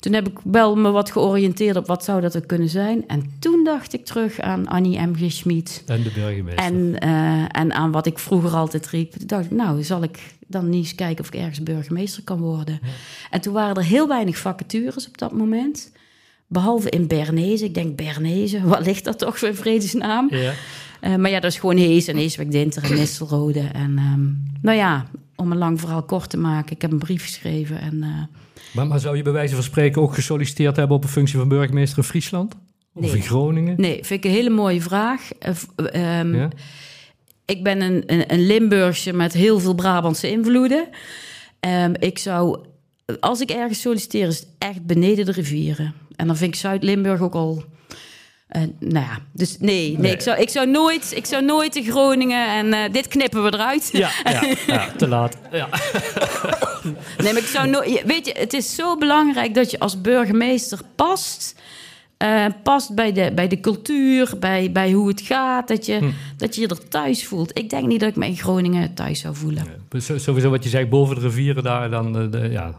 Toen 0.01 0.13
heb 0.13 0.29
ik 0.29 0.39
wel 0.45 0.77
me 0.77 0.91
wat 0.91 1.11
georiënteerd 1.11 1.77
op 1.77 1.87
wat 1.87 2.05
zou 2.05 2.21
dat 2.21 2.35
er 2.35 2.47
kunnen 2.47 2.69
zijn. 2.69 3.09
En 3.09 3.37
toen 3.39 3.65
dacht 3.65 3.93
ik 3.93 4.05
terug 4.05 4.41
aan 4.41 4.67
Annie 4.67 5.01
M. 5.01 5.15
G. 5.15 5.33
Schmid. 5.33 5.83
En 5.87 6.03
de 6.03 6.11
burgemeester. 6.11 6.65
En, 6.65 6.99
eh, 6.99 7.61
en 7.61 7.73
aan 7.73 7.91
wat 7.91 8.07
ik 8.07 8.19
vroeger 8.19 8.51
altijd 8.51 8.87
riep. 8.87 9.13
Toen 9.13 9.27
dacht 9.27 9.45
ik, 9.45 9.51
nou, 9.51 9.83
zal 9.83 10.03
ik 10.03 10.19
dan 10.47 10.69
niet 10.69 10.85
eens 10.85 10.95
kijken 10.95 11.25
of 11.25 11.33
ik 11.33 11.41
ergens 11.41 11.63
burgemeester 11.63 12.23
kan 12.23 12.39
worden. 12.39 12.81
En 13.31 13.41
toen 13.41 13.53
waren 13.53 13.77
er 13.77 13.85
heel 13.85 14.09
weinig 14.09 14.39
vacatures 14.39 15.09
op 15.09 15.19
dat 15.19 15.33
moment. 15.33 15.91
Behalve 16.49 16.91
in 16.91 17.07
Bernese. 17.07 17.65
Ik 17.65 17.75
denk, 17.75 17.97
Bernese, 17.97 18.61
wat 18.69 18.87
ligt 18.87 19.05
dat 19.05 19.19
toch 19.19 19.39
voor 19.39 19.49
een 19.49 19.57
vredesnaam? 19.57 20.27
Ja. 20.31 20.53
Eh, 21.01 21.15
maar 21.17 21.31
ja, 21.31 21.41
dat 21.41 21.51
is 21.53 21.59
gewoon 21.59 21.77
Hees 21.77 22.07
en 22.07 22.17
Heeswijk 22.17 22.51
Dinter 22.51 22.85
en 22.85 22.95
Nistelrode. 22.95 23.61
En 23.73 23.99
ehm, 23.99 24.25
nou 24.63 24.77
ja, 24.79 25.07
om 25.37 25.51
een 25.53 25.59
lang 25.59 25.81
verhaal 25.81 26.03
kort 26.03 26.31
te 26.31 26.37
maken. 26.37 26.75
Ik 26.75 26.83
heb 26.83 26.93
een 26.93 26.99
brief 26.99 27.23
geschreven 27.23 27.81
en... 27.81 28.03
eh, 28.03 28.39
Maar, 28.73 28.87
maar 28.87 29.01
zou 29.01 29.17
je 29.17 29.23
bij 29.23 29.33
wijze 29.33 29.55
van 29.55 29.63
spreken 29.65 30.03
ook 30.03 30.15
gesolliciteerd 30.15 30.77
hebben 30.77 30.97
op 30.97 31.03
een 31.05 31.09
functie 31.11 31.39
van 31.39 31.49
burgemeester 31.49 31.99
in 31.99 32.05
Friesland? 32.05 32.55
Of 32.95 33.03
Nee. 33.03 33.15
in 33.15 33.23
Groningen? 33.23 33.75
Nee, 33.77 33.95
vind 34.05 34.25
ik 34.25 34.31
een 34.31 34.37
hele 34.37 34.51
mooie 34.51 34.81
vraag. 34.81 35.29
Eh, 35.39 35.55
ehm, 36.21 36.35
Ja? 36.35 36.49
Ik 37.45 37.63
ben 37.63 37.81
een, 37.81 38.03
een, 38.07 38.33
een 38.33 38.47
Limburgse 38.47 39.13
met 39.13 39.33
heel 39.33 39.59
veel 39.61 39.75
Brabantse 39.75 40.31
invloeden. 40.31 40.89
Ehm, 41.61 41.95
ik 41.99 42.19
zou, 42.19 42.59
als 43.21 43.41
ik 43.41 43.51
ergens 43.51 43.81
solliciteer, 43.81 44.27
is 44.27 44.39
het 44.39 44.49
echt 44.59 44.87
beneden 44.87 45.25
de 45.25 45.33
rivieren. 45.33 45.95
En 46.17 46.27
dan 46.27 46.37
vind 46.37 46.55
ik 46.55 46.61
Zuid-Limburg 46.61 47.21
ook 47.21 47.35
al 47.35 47.65
Eh, 48.47 48.63
nou 48.79 49.05
ja, 49.05 49.19
dus 49.33 49.57
nee, 49.59 49.91
nee, 49.91 49.99
Nee. 49.99 50.13
Ik, 50.13 50.21
zou, 50.21 50.41
ik, 50.41 50.49
zou 50.49 50.67
nooit, 50.67 51.13
ik 51.17 51.27
zou 51.27 51.45
nooit 51.45 51.77
in 51.77 51.85
Groningen 51.85 52.49
en 52.49 52.73
eh, 52.73 52.93
dit 52.93 53.09
knippen 53.09 53.43
we 53.45 53.53
eruit. 53.55 53.89
Ja, 53.93 54.11
ja, 54.25 54.43
ja, 54.67 54.91
te 54.97 55.09
laat. 55.09 55.37
Ja. 55.53 55.69
Nee, 57.23 57.33
maar 57.33 57.43
ik 57.43 57.49
zou 57.49 57.69
nooit. 57.69 58.03
Weet 58.05 58.27
je, 58.27 58.35
het 58.39 58.53
is 58.53 58.75
zo 58.75 58.97
belangrijk 58.97 59.55
dat 59.55 59.71
je 59.71 59.79
als 59.79 60.01
burgemeester 60.01 60.79
past. 60.95 61.55
Eh, 62.17 62.45
past 62.63 62.95
bij 62.95 63.13
de, 63.13 63.33
bij 63.35 63.49
de 63.49 63.61
cultuur, 63.61 64.33
bij, 64.41 64.73
bij 64.73 64.93
hoe 64.93 65.09
het 65.09 65.21
gaat, 65.21 65.69
dat 65.69 65.87
je, 65.87 66.11
dat 66.37 66.55
je 66.55 66.61
je 66.61 66.69
er 66.69 66.89
thuis 66.89 67.27
voelt. 67.27 67.59
Ik 67.59 67.71
denk 67.71 67.87
niet 67.87 68.01
dat 68.01 68.09
ik 68.09 68.17
me 68.17 68.27
in 68.27 68.37
Groningen 68.37 68.95
thuis 68.95 69.21
zou 69.21 69.35
voelen. 69.35 69.65
Sowieso 70.17 70.51
wat 70.51 70.65
je 70.65 70.69
zegt, 70.71 70.89
boven 70.89 71.15
de 71.15 71.21
rivieren 71.21 71.63
daar, 71.63 71.91
dan 71.91 72.19
eh, 72.19 72.31
de, 72.31 72.49
ja, 72.51 72.75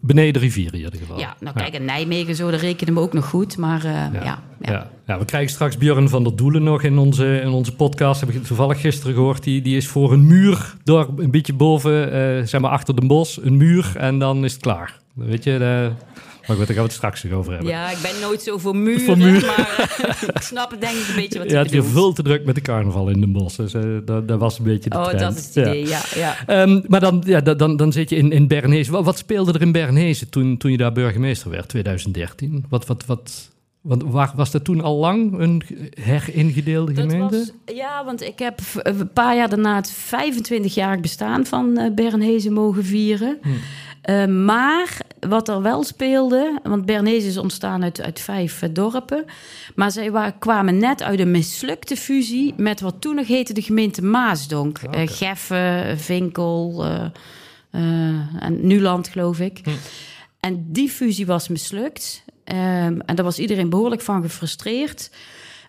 beneden 0.00 0.32
de 0.32 0.38
rivieren 0.38 0.72
in 0.72 0.84
ieder 0.84 0.98
geval. 0.98 1.18
Ja, 1.18 1.36
nou 1.40 1.56
kijk, 1.56 1.74
in 1.74 1.84
Nijmegen 1.84 2.36
zo, 2.36 2.50
daar 2.50 2.60
rekenen 2.60 2.94
we 2.94 3.00
ook 3.00 3.12
nog 3.12 3.26
goed. 3.28 3.56
Maar 3.56 3.84
eh, 3.84 3.92
ja, 3.92 4.20
ja, 4.22 4.40
Ja. 4.60 4.90
Ja. 5.06 5.18
we 5.18 5.24
krijgen 5.24 5.50
straks 5.50 5.76
Björn 5.76 6.08
van 6.08 6.22
der 6.22 6.36
Doelen 6.36 6.62
nog 6.62 6.82
in 6.82 6.98
onze, 6.98 7.40
in 7.40 7.48
onze 7.48 7.74
podcast. 7.74 8.20
Heb 8.20 8.30
ik 8.30 8.44
toevallig 8.44 8.80
gisteren 8.80 9.14
gehoord. 9.14 9.42
Die, 9.42 9.62
die 9.62 9.76
is 9.76 9.88
voor 9.88 10.12
een 10.12 10.26
muur 10.26 10.74
door 10.84 11.08
een 11.16 11.30
beetje 11.30 11.54
boven, 11.54 12.48
zeg 12.48 12.60
maar 12.60 12.70
achter 12.70 12.94
de 12.94 13.06
bos, 13.06 13.42
een 13.42 13.56
muur 13.56 13.92
en 13.96 14.18
dan 14.18 14.44
is 14.44 14.52
het 14.52 14.62
klaar. 14.62 15.00
Weet 15.14 15.44
je, 15.44 15.58
de, 15.58 15.90
maar 16.46 16.56
goed, 16.56 16.66
daar 16.66 16.66
gaan 16.66 16.74
we 16.76 16.82
het 16.82 16.92
straks 16.92 17.22
nog 17.22 17.32
over 17.32 17.52
hebben. 17.52 17.70
Ja, 17.70 17.90
ik 17.90 17.98
ben 18.02 18.20
nooit 18.20 18.42
zo 18.42 18.58
voor 18.58 18.76
muren, 18.76 19.00
Voor 19.00 19.18
muren. 19.18 19.46
maar 19.46 19.90
eh, 19.98 20.28
ik 20.34 20.40
snap 20.40 20.70
het 20.70 20.80
denk 20.80 20.94
ik 20.96 21.08
een 21.08 21.14
beetje 21.14 21.38
wat 21.38 21.50
Ja, 21.50 21.52
je 21.52 21.58
het 21.64 21.66
is 21.66 21.72
hier 21.72 21.82
bedoelt. 21.82 21.98
veel 22.04 22.12
te 22.12 22.22
druk 22.22 22.44
met 22.44 22.54
de 22.54 22.60
carnaval 22.60 23.08
in 23.08 23.20
de 23.20 23.26
bos. 23.26 23.56
Dus 23.56 23.74
eh, 23.74 23.82
dat, 24.04 24.28
dat 24.28 24.38
was 24.38 24.58
een 24.58 24.64
beetje 24.64 24.90
de 24.90 24.96
Oh, 24.96 25.04
trend. 25.04 25.20
dat 25.20 25.36
is 25.36 25.44
het 25.44 25.54
Ja. 25.54 25.62
idee, 25.62 25.86
ja. 25.88 26.00
ja. 26.14 26.36
Ehm, 26.46 26.80
maar 26.88 27.00
dan, 27.00 27.22
ja, 27.26 27.40
da- 27.40 27.54
dan, 27.54 27.76
dan 27.76 27.92
zit 27.92 28.10
je 28.10 28.16
in, 28.16 28.32
in 28.32 28.46
Bernese. 28.48 28.90
Wat, 28.90 29.04
wat 29.04 29.18
speelde 29.18 29.52
er 29.52 29.60
in 29.62 29.72
Bernese 29.72 30.28
toen, 30.28 30.56
toen 30.56 30.70
je 30.70 30.76
daar 30.76 30.92
burgemeester 30.92 31.50
werd, 31.50 31.68
2013? 31.68 32.64
Wat, 32.68 32.86
wat, 32.86 33.06
wat, 33.06 33.50
want 33.80 34.02
waar, 34.06 34.32
was 34.36 34.50
dat 34.50 34.64
toen 34.64 34.80
al 34.80 34.96
lang 34.96 35.38
een 35.38 35.62
heringedeelde 36.00 36.92
Dat 36.92 37.10
gemeente? 37.10 37.36
was, 37.64 37.76
ja, 37.76 38.04
want 38.04 38.22
ik 38.22 38.38
heb 38.38 38.60
een 38.74 39.12
paar 39.12 39.36
jaar 39.36 39.48
daarna 39.48 39.76
het 39.76 39.92
25-jarig 39.92 41.00
bestaan 41.00 41.46
van 41.46 41.76
eh 41.78 41.94
Bernese 41.94 42.50
mogen 42.50 42.84
vieren. 42.84 43.38
Hmm. 43.42 43.56
Eh, 44.02 44.26
maar 44.26 44.96
wat 45.20 45.48
er 45.48 45.62
wel 45.62 45.82
speelde, 45.84 46.58
want 46.62 46.84
Bernese 46.86 47.26
is 47.26 47.36
ontstaan 47.36 47.82
uit, 47.82 48.00
uit 48.00 48.20
vijf 48.20 48.62
eh, 48.62 48.68
dorpen. 48.72 49.24
Maar 49.74 49.90
zij 49.90 50.10
wa- 50.10 50.30
kwamen 50.30 50.78
net 50.78 51.02
uit 51.02 51.18
een 51.20 51.30
mislukte 51.30 51.96
fusie 51.96 52.54
met 52.56 52.80
wat 52.80 53.00
toen 53.00 53.14
nog 53.14 53.26
heette 53.26 53.52
de 53.52 53.62
gemeente 53.62 54.02
Maasdonk. 54.02 54.78
Eh, 54.78 55.02
Geffen, 55.08 55.98
Vinkel 55.98 56.84
en 57.70 58.66
Nuland, 58.66 59.08
geloof 59.08 59.40
ik. 59.40 59.60
Hm. 59.64 59.70
En 60.40 60.64
die 60.72 60.88
fusie 60.88 61.26
was 61.26 61.48
mislukt. 61.48 62.24
Ehm, 62.44 62.98
en 63.06 63.14
daar 63.14 63.24
was 63.24 63.38
iedereen 63.38 63.70
behoorlijk 63.70 64.02
van 64.02 64.22
gefrustreerd. 64.22 65.10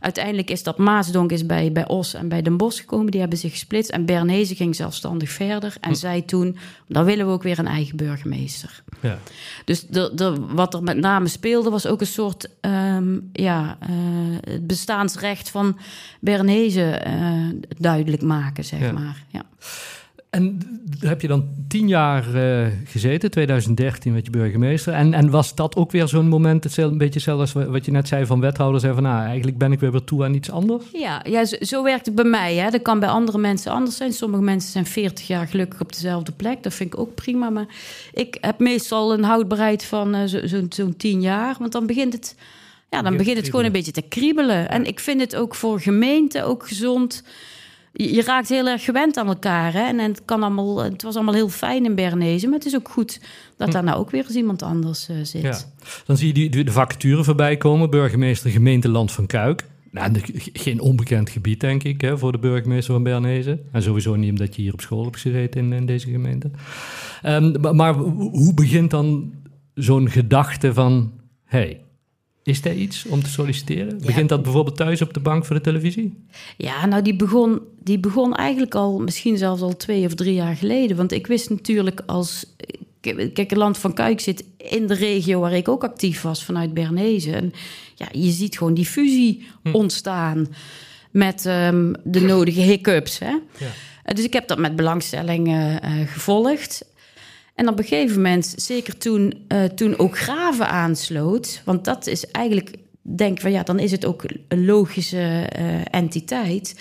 Uiteindelijk 0.03 0.49
is 0.49 0.63
dat 0.63 0.77
Maasdonk 0.77 1.31
is 1.31 1.45
bij, 1.45 1.71
bij 1.71 1.87
Os 1.87 2.13
en 2.13 2.27
bij 2.27 2.41
Den 2.41 2.57
Bosch 2.57 2.79
gekomen. 2.79 3.11
Die 3.11 3.19
hebben 3.19 3.37
zich 3.37 3.51
gesplitst. 3.51 3.91
En 3.91 4.05
Bernese 4.05 4.55
ging 4.55 4.75
zelfstandig 4.75 5.29
verder. 5.29 5.75
En 5.81 5.95
zei 5.95 6.25
toen, 6.25 6.57
dan 6.87 7.05
willen 7.05 7.25
we 7.25 7.31
ook 7.31 7.43
weer 7.43 7.59
een 7.59 7.67
eigen 7.67 7.97
burgemeester. 7.97 8.83
Ja. 8.99 9.19
Dus 9.65 9.87
de, 9.87 10.11
de, 10.15 10.35
wat 10.49 10.73
er 10.73 10.83
met 10.83 10.97
name 10.97 11.27
speelde 11.27 11.69
was 11.69 11.85
ook 11.87 12.01
een 12.01 12.07
soort 12.07 12.49
ehm, 12.61 13.19
ja, 13.33 13.77
eh, 13.79 13.89
het 14.41 14.67
bestaansrecht 14.67 15.49
van 15.49 15.77
Bernese 16.19 16.83
eh, 16.91 17.47
duidelijk 17.77 18.21
maken, 18.21 18.63
zeg 18.63 18.79
Ja. 18.79 18.91
maar. 18.91 19.23
Ja. 19.27 19.43
En 20.33 20.59
daar 20.99 21.09
heb 21.09 21.21
je 21.21 21.27
dan 21.27 21.47
tien 21.67 21.87
jaar 21.87 22.35
eh, 22.35 22.67
gezeten, 22.85 23.31
2013 23.31 24.13
werd 24.13 24.25
je 24.25 24.31
burgemeester. 24.31 24.93
En, 24.93 25.13
en 25.13 25.29
was 25.29 25.55
dat 25.55 25.75
ook 25.75 25.91
weer 25.91 26.07
zo'n 26.07 26.27
moment, 26.27 26.77
een 26.77 26.97
beetje 26.97 27.31
als 27.31 27.51
wat 27.53 27.85
je 27.85 27.91
net 27.91 28.07
zei 28.07 28.25
van 28.25 28.39
wethouder, 28.39 28.79
zei 28.81 28.93
van 28.93 29.03
nou, 29.03 29.25
eigenlijk 29.25 29.57
ben 29.57 29.71
ik 29.71 29.79
weer 29.79 29.91
weer 29.91 30.03
toe 30.03 30.23
aan 30.23 30.33
iets 30.33 30.51
anders? 30.51 30.85
Ja, 30.93 31.21
ja 31.29 31.45
zo, 31.45 31.55
zo 31.59 31.83
werkt 31.83 32.05
het 32.05 32.15
bij 32.15 32.25
mij. 32.25 32.55
Hè. 32.55 32.69
Dat 32.69 32.81
kan 32.81 32.99
bij 32.99 33.09
andere 33.09 33.37
mensen 33.37 33.71
anders 33.71 33.97
zijn. 33.97 34.13
Sommige 34.13 34.43
mensen 34.43 34.71
zijn 34.71 34.85
40 34.85 35.27
jaar 35.27 35.47
gelukkig 35.47 35.81
op 35.81 35.93
dezelfde 35.93 36.31
plek. 36.31 36.63
Dat 36.63 36.73
vind 36.73 36.93
ik 36.93 36.99
ook 36.99 37.15
prima. 37.15 37.49
Maar 37.49 37.65
ik 38.13 38.37
heb 38.41 38.59
meestal 38.59 39.13
een 39.13 39.23
houdbaarheid 39.23 39.83
van 39.83 40.15
eh, 40.15 40.25
zo- 40.25 40.47
zo'n 40.47 40.65
zo'n 40.69 40.97
10 40.97 41.21
jaar. 41.21 41.55
Want 41.59 41.71
dan 41.71 41.85
begint 41.85 42.13
het, 42.13 42.35
ja, 42.89 43.01
dan 43.01 43.17
Begint 43.17 43.37
het 43.37 43.49
gewoon 43.49 43.65
een 43.65 43.71
beetje 43.71 43.91
te 43.91 44.01
kriebelen. 44.01 44.69
En 44.69 44.85
ik 44.85 44.99
vind 44.99 45.21
het 45.21 45.35
ook 45.35 45.55
voor 45.55 45.79
gemeenten 45.79 46.45
ook 46.45 46.67
gezond. 46.67 47.23
Je, 47.95 48.21
raakt 48.21 48.49
heel 48.49 48.67
erg 48.67 48.83
gewend 48.83 49.17
aan 49.17 49.27
elkaar. 49.27 49.73
Hè? 49.73 49.81
En, 49.81 49.99
en 49.99 50.11
het, 50.11 50.25
kan 50.25 50.43
allemaal, 50.43 50.83
het 50.83 51.03
was 51.03 51.15
allemaal 51.15 51.33
heel 51.33 51.49
fijn 51.49 51.85
in 51.85 51.95
Bernese. 51.95 52.45
Maar 52.47 52.57
het 52.57 52.67
is 52.67 52.75
ook 52.75 52.89
goed 52.89 53.21
dat 53.57 53.71
daar 53.71 53.83
nou 53.83 53.97
ook 53.97 54.11
weer 54.11 54.23
eens 54.23 54.35
iemand 54.35 54.61
anders 54.61 55.09
eh, 55.09 55.15
zit. 55.23 55.41
Ja. 55.41 55.59
Dan 56.05 56.17
zie 56.17 56.27
je 56.27 56.49
die, 56.49 56.63
de, 56.63 56.71
vacature 56.71 57.23
voorbij 57.23 57.57
komen, 57.57 57.89
burgemeester 57.89 58.51
gemeente 58.51 58.89
Land 58.89 59.11
van 59.11 59.25
Kuik. 59.25 59.65
Nou, 59.91 60.11
geen 60.53 60.79
onbekend 60.79 61.29
gebied, 61.29 61.59
denk 61.59 61.83
ik, 61.83 62.01
hè, 62.01 62.17
voor 62.17 62.31
de 62.31 62.39
burgemeester 62.39 62.93
van 62.93 63.03
Bernese. 63.03 63.59
En 63.71 63.81
sowieso 63.81 64.15
niet 64.15 64.29
omdat 64.29 64.55
je 64.55 64.61
hier 64.61 64.73
op 64.73 64.81
school 64.81 65.03
hebt 65.03 65.19
gezeten 65.19 65.61
in, 65.61 65.73
in 65.73 65.85
deze 65.85 66.09
gemeente. 66.09 66.51
Ehm, 67.21 67.61
maar, 67.61 67.75
maar 67.75 67.93
hoe 67.93 68.29
hoe 68.31 68.53
begint 68.53 68.91
dan 68.91 69.33
zo'n 69.73 70.09
gedachte 70.09 70.73
van... 70.73 71.11
hey, 71.45 71.81
is 72.43 72.65
er 72.65 72.73
iets 72.73 73.05
om 73.05 73.23
te 73.23 73.29
solliciteren? 73.29 74.01
Begint 74.05 74.29
dat 74.29 74.43
bijvoorbeeld 74.43 74.75
thuis 74.75 75.01
op 75.01 75.13
de 75.13 75.19
bank 75.19 75.45
voor 75.45 75.55
de 75.55 75.61
televisie? 75.61 76.13
Ja, 76.57 76.85
nou, 76.85 77.01
die 77.01 77.15
begon, 77.15 77.61
die 77.83 77.99
begon 77.99 78.35
eigenlijk 78.35 78.75
al, 78.75 78.99
misschien 78.99 79.37
zelfs 79.37 79.61
al 79.61 79.75
twee 79.75 80.05
of 80.05 80.15
drie 80.15 80.33
jaar 80.33 80.55
geleden. 80.55 80.97
Want 80.97 81.11
ik 81.11 81.27
wist 81.27 81.49
natuurlijk 81.49 82.01
als. 82.05 82.45
Kijk, 83.01 83.37
het 83.37 83.55
Land 83.55 83.77
van 83.77 83.93
Kuik 83.93 84.19
zit 84.19 84.43
in 84.57 84.87
de 84.87 84.93
regio 84.93 85.39
waar 85.39 85.53
ik 85.53 85.67
ook 85.67 85.83
actief 85.83 86.21
was 86.21 86.43
vanuit 86.43 86.73
Bernese. 86.73 87.31
En 87.31 87.53
ja, 87.95 88.07
je 88.11 88.31
ziet 88.31 88.57
gewoon 88.57 88.73
die 88.73 88.85
fusie 88.85 89.47
ontstaan 89.71 90.47
met 91.11 91.45
ehm, 91.45 91.93
de 92.03 92.21
nodige 92.21 92.61
hiccups. 92.61 93.19
Hè? 93.19 93.31
Ja. 93.57 93.71
Eh, 94.03 94.15
Dus 94.15 94.23
ik 94.25 94.33
heb 94.33 94.47
dat 94.47 94.57
met 94.57 94.75
belangstelling 94.75 95.47
eh, 95.47 95.75
gevolgd. 96.05 96.85
En 97.55 97.67
op 97.67 97.79
een 97.79 97.85
gegeven 97.85 98.15
moment, 98.15 98.53
zeker 98.55 98.97
toen, 98.97 99.43
eh, 99.47 99.63
toen 99.63 99.97
ook 99.97 100.17
Graven 100.17 100.67
aansloot, 100.67 101.61
want 101.65 101.85
dat 101.85 102.07
is 102.07 102.31
eigenlijk, 102.31 102.75
denk 103.01 103.39
van 103.39 103.51
ja, 103.51 103.63
dan 103.63 103.79
is 103.79 103.91
het 103.91 104.05
ook 104.05 104.23
een 104.47 104.65
logische 104.65 105.47
eh, 105.49 105.81
entiteit. 105.91 106.75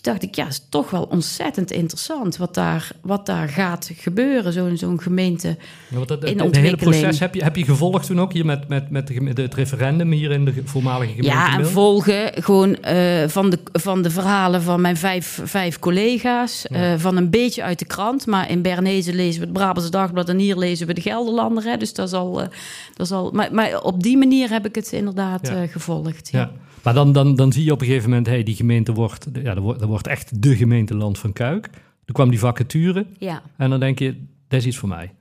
Toen 0.00 0.12
dacht 0.12 0.22
ik, 0.22 0.34
ja, 0.34 0.46
is 0.46 0.66
toch 0.68 0.90
wel 0.90 1.02
ontzettend 1.02 1.70
interessant 1.70 2.36
wat 2.36 2.54
daar, 2.54 2.90
wat 3.02 3.26
daar 3.26 3.48
gaat 3.48 3.90
gebeuren, 3.96 4.52
zo'n 4.52 4.76
zo'n 4.76 5.00
gemeente. 5.02 5.48
Ja, 5.90 5.96
want 5.96 6.08
dat, 6.08 6.24
In 6.24 6.38
het 6.40 6.56
hele 6.56 6.76
proces 6.76 7.18
heb 7.20 7.34
je, 7.34 7.42
heb 7.42 7.56
je 7.56 7.64
gevolgd 7.64 8.06
toen 8.06 8.20
ook 8.20 8.32
hier 8.32 8.44
met, 8.46 8.68
met, 8.68 8.90
met 8.90 9.06
de, 9.06 9.42
het 9.42 9.54
referendum 9.54 10.10
hier 10.12 10.30
in 10.30 10.44
de 10.44 10.52
ge- 10.52 10.62
voormalige 10.64 11.12
gemeente 11.12 11.36
Ja, 11.36 11.58
en 11.58 11.66
volgen 11.66 12.42
gewoon 12.42 12.76
eh, 12.82 13.28
van, 13.28 13.50
de, 13.50 13.58
van 13.72 14.02
de 14.02 14.10
verhalen 14.10 14.62
van 14.62 14.80
mijn 14.80 14.96
vijf, 14.96 15.40
vijf 15.44 15.78
collega's. 15.78 16.66
eh, 16.66 16.94
van 16.96 17.16
een 17.16 17.30
beetje 17.30 17.62
uit 17.62 17.78
de 17.78 17.84
krant. 17.84 18.26
Maar 18.26 18.50
in 18.50 18.62
Bernese 18.62 19.14
lezen 19.14 19.40
we 19.40 19.46
het 19.46 19.54
Brabants 19.54 19.90
Dagblad 19.90 20.28
en 20.28 20.38
hier 20.38 20.56
lezen 20.56 20.86
we 20.86 20.94
de 20.94 21.00
Gelderlander. 21.00 21.64
Hè, 21.64 21.76
dus 21.76 21.94
dat 21.94 22.06
is 22.06 22.12
al. 22.14 22.40
eh, 22.40 22.46
dat 22.94 23.06
is 23.06 23.12
al 23.12 23.30
maar, 23.32 23.54
maar 23.54 23.80
op 23.82 24.02
die 24.02 24.16
manier 24.18 24.50
heb 24.50 24.66
ik 24.66 24.74
het 24.74 24.92
inderdaad 24.92 25.48
Ja. 25.48 25.66
gevolgd. 25.66 26.28
Ja. 26.32 26.50
Maar 26.84 26.94
dan, 26.94 27.12
dan, 27.12 27.34
dan 27.34 27.52
zie 27.52 27.64
je 27.64 27.72
op 27.72 27.80
een 27.80 27.86
gegeven 27.86 28.08
moment, 28.08 28.26
hey, 28.26 28.42
die 28.42 28.54
gemeente 28.54 28.92
wordt, 28.92 29.26
ja, 29.32 29.54
dat 29.54 29.62
wordt, 29.62 29.78
dat 29.80 29.88
wordt 29.88 30.06
echt 30.06 30.42
de 30.42 30.56
gemeente 30.56 30.96
Land 30.96 31.18
van 31.18 31.32
Kuik. 31.32 31.66
Toen 32.04 32.14
kwam 32.14 32.30
die 32.30 32.38
vacature 32.38 33.06
Ja. 33.18 33.42
en 33.56 33.70
dan 33.70 33.80
denk 33.80 33.98
je, 33.98 34.24
dat 34.48 34.60
is 34.60 34.66
iets 34.66 34.76
voor 34.76 34.88
mij. 34.88 35.12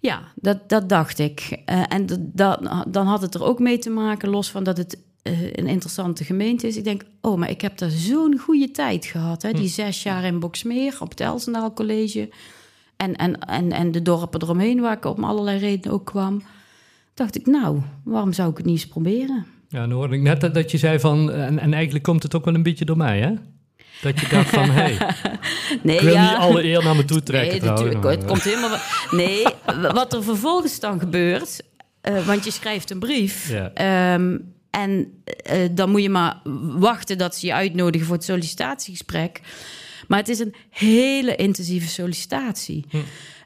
Ja, 0.00 0.20
dat, 0.34 0.68
dat 0.68 0.88
dacht 0.88 1.18
ik. 1.18 1.60
Eh, 1.64 1.82
en 1.88 2.06
dat, 2.06 2.18
dat- 2.22 2.84
dan 2.88 3.06
had 3.06 3.22
het 3.22 3.34
er 3.34 3.42
ook 3.44 3.58
mee 3.58 3.78
te 3.78 3.90
maken, 3.90 4.28
los 4.28 4.50
van 4.50 4.64
dat 4.64 4.76
het 4.76 4.98
eh, 5.22 5.42
een 5.42 5.66
interessante 5.66 6.24
gemeente 6.24 6.66
is. 6.66 6.76
Ik 6.76 6.84
denk, 6.84 7.02
oh, 7.20 7.38
maar 7.38 7.50
ik 7.50 7.60
heb 7.60 7.78
daar 7.78 7.90
zo'n 7.90 8.38
goede 8.38 8.70
tijd 8.70 9.04
gehad. 9.06 9.42
Hè? 9.42 9.52
Die 9.52 9.68
zes 9.68 10.02
jaar 10.02 10.24
in 10.24 10.38
Boksmeer 10.38 10.96
op 11.00 11.08
het 11.10 11.20
Elsendaal 11.20 11.72
College. 11.72 12.28
En, 12.96 13.16
en, 13.16 13.38
en, 13.40 13.72
en 13.72 13.92
de 13.92 14.02
dorpen 14.02 14.42
eromheen, 14.42 14.80
waar 14.80 14.96
ik 14.96 15.04
om 15.04 15.24
allerlei 15.24 15.58
redenen 15.58 15.92
ook 15.96 16.04
kwam. 16.06 16.42
Dacht 17.14 17.36
ik, 17.36 17.46
nou, 17.46 17.78
waarom 18.04 18.32
zou 18.32 18.50
ik 18.50 18.56
het 18.56 18.66
niet 18.66 18.74
eens 18.74 18.86
proberen? 18.88 19.46
Ja, 19.68 19.80
dan 19.80 19.90
hoorde 19.90 20.14
ik 20.14 20.20
net 20.22 20.40
dat, 20.40 20.54
dat 20.54 20.70
je 20.70 20.78
zei 20.78 20.98
van, 21.00 21.32
en, 21.32 21.58
en 21.58 21.74
eigenlijk 21.74 22.04
komt 22.04 22.22
het 22.22 22.34
ook 22.34 22.44
wel 22.44 22.54
een 22.54 22.62
beetje 22.62 22.84
door 22.84 22.96
mij, 22.96 23.20
hè? 23.20 23.32
Dat 24.02 24.20
je 24.20 24.28
dacht 24.28 24.48
van, 24.48 24.70
hey, 24.70 24.96
Nee, 25.82 25.96
ik 25.96 26.02
wil 26.02 26.12
ja. 26.12 26.30
niet 26.30 26.38
alle 26.38 26.64
eer 26.64 26.84
naar 26.84 26.96
me 26.96 27.04
toe 27.04 27.22
trekken 27.22 27.50
Nee, 27.50 27.60
trouwens. 27.60 27.94
natuurlijk. 27.94 28.02
maar, 28.04 28.12
Het 28.12 28.24
komt 28.24 28.42
helemaal. 28.42 28.78
Nee, 29.10 29.44
wat 29.92 30.12
er 30.12 30.22
vervolgens 30.22 30.80
dan 30.80 30.98
gebeurt. 31.00 31.62
eh, 32.00 32.26
want 32.26 32.44
je 32.44 32.50
schrijft 32.50 32.90
een 32.90 32.98
brief. 32.98 33.50
Ja. 33.50 33.70
ehm, 33.74 34.38
en 34.70 35.12
eh, 35.42 35.68
dan 35.72 35.90
moet 35.90 36.02
je 36.02 36.10
maar 36.10 36.40
wachten 36.78 37.18
dat 37.18 37.36
ze 37.36 37.46
je 37.46 37.54
uitnodigen 37.54 38.06
voor 38.06 38.16
het 38.16 38.24
sollicitatiegesprek. 38.24 39.40
Maar 40.08 40.18
het 40.18 40.28
is 40.28 40.38
een 40.38 40.54
hele 40.70 41.36
intensieve 41.36 41.88
sollicitatie. 41.88 42.84
Hm. 42.90 42.96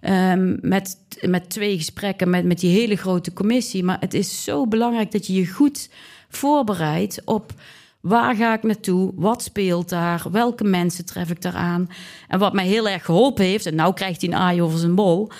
Ehm, 0.00 0.56
met, 0.60 0.96
met 1.20 1.50
twee 1.50 1.76
gesprekken 1.76 2.30
met, 2.30 2.44
met 2.44 2.58
die 2.60 2.78
hele 2.78 2.96
grote 2.96 3.32
commissie. 3.32 3.84
Maar 3.84 3.96
het 4.00 4.14
is 4.14 4.44
zo 4.44 4.66
belangrijk 4.66 5.12
dat 5.12 5.26
je 5.26 5.32
je 5.34 5.46
goed 5.46 5.90
voorbereidt 6.30 7.20
op 7.24 7.52
waar 8.00 8.34
ga 8.34 8.54
ik 8.54 8.62
naartoe, 8.62 9.12
wat 9.14 9.42
speelt 9.42 9.88
daar, 9.88 10.22
welke 10.32 10.64
mensen 10.64 11.04
tref 11.06 11.30
ik 11.30 11.42
daar 11.42 11.54
aan. 11.54 11.88
En 12.28 12.38
wat 12.38 12.52
mij 12.52 12.66
heel 12.66 12.88
erg 12.88 13.04
geholpen 13.04 13.44
heeft, 13.44 13.66
en 13.66 13.74
nou 13.74 13.94
krijgt 13.94 14.20
hij 14.20 14.30
een 14.30 14.36
aai 14.36 14.62
over 14.62 14.78
zijn 14.78 14.94
bol, 14.94 15.30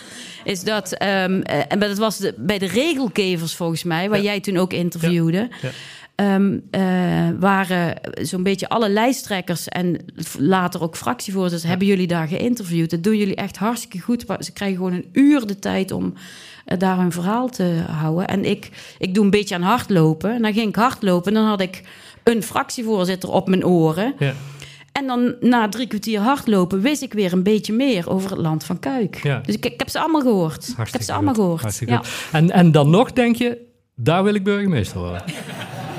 is 0.44 0.62
dat, 0.64 0.92
ehm, 0.92 1.40
eh, 1.40 1.58
en 1.68 1.78
dat 1.78 1.98
was 1.98 2.16
de, 2.18 2.34
bij 2.36 2.58
de 2.58 2.66
regelgevers 2.66 3.54
volgens 3.54 3.82
mij, 3.84 4.08
waar 4.08 4.18
Ja. 4.18 4.24
jij 4.24 4.40
toen 4.40 4.56
ook 4.56 4.72
interviewde. 4.72 5.48
Ja. 5.62 5.68
ehm, 6.14 6.58
eh, 6.70 7.28
waren 7.38 7.94
zo'n 8.22 8.42
beetje 8.42 8.68
alle 8.68 8.88
lijsttrekkers 8.88 9.68
en 9.68 9.96
later 10.38 10.82
ook 10.82 10.96
fractievoorzitters, 10.96 11.70
hebben 11.70 11.86
jullie 11.86 12.06
daar 12.06 12.28
geïnterviewd. 12.28 12.90
Dat 12.90 13.02
doen 13.02 13.16
jullie 13.16 13.34
echt 13.34 13.56
hartstikke 13.56 14.00
goed. 14.00 14.24
Ze 14.38 14.52
krijgen 14.52 14.76
gewoon 14.76 14.92
een 14.92 15.08
uur 15.12 15.46
de 15.46 15.58
tijd 15.58 15.90
om 15.92 16.14
eh, 16.14 16.22
daar 16.64 16.96
hun 16.96 17.12
verhaal 17.12 17.48
te 17.48 17.84
houden. 17.90 18.26
En 18.26 18.44
ik, 18.44 18.70
ik 18.98 19.14
doe 19.14 19.24
een 19.24 19.30
beetje 19.30 19.54
aan 19.54 19.62
hardlopen. 19.62 20.34
En 20.34 20.42
dan 20.42 20.52
ging 20.52 20.68
ik 20.68 20.76
hardlopen 20.76 21.34
en 21.34 21.40
dan 21.40 21.48
had 21.48 21.60
ik 21.60 21.82
een 22.24 22.42
fractievoorzitter 22.42 23.30
op 23.30 23.48
mijn 23.48 23.64
oren. 23.64 24.14
Ja. 24.18 24.32
En 24.92 25.06
dan 25.06 25.34
na 25.40 25.68
drie 25.68 25.86
kwartier 25.86 26.20
hardlopen 26.20 26.80
wist 26.80 27.02
ik 27.02 27.12
weer 27.12 27.32
een 27.32 27.42
beetje 27.42 27.72
meer 27.72 28.10
over 28.10 28.30
het 28.30 28.38
land 28.38 28.64
van 28.64 28.78
Kuik. 28.78 29.22
Ja. 29.22 29.40
Dus 29.44 29.54
ik, 29.54 29.64
ik, 29.66 29.78
heb 29.78 29.88
ze 29.88 29.98
allemaal 29.98 30.20
gehoord. 30.20 30.72
Hartstikke 30.76 30.86
ik 30.86 30.92
heb 30.92 31.02
ze 31.02 31.12
allemaal 31.12 31.34
gehoord. 31.34 31.78
Ja. 31.86 32.02
En, 32.32 32.50
en 32.50 32.72
dan 32.72 32.90
nog 32.90 33.12
denk 33.12 33.36
je, 33.36 33.58
daar 33.94 34.24
wil 34.24 34.34
ik 34.34 34.44
burgemeester 34.44 34.98
worden. 34.98 35.22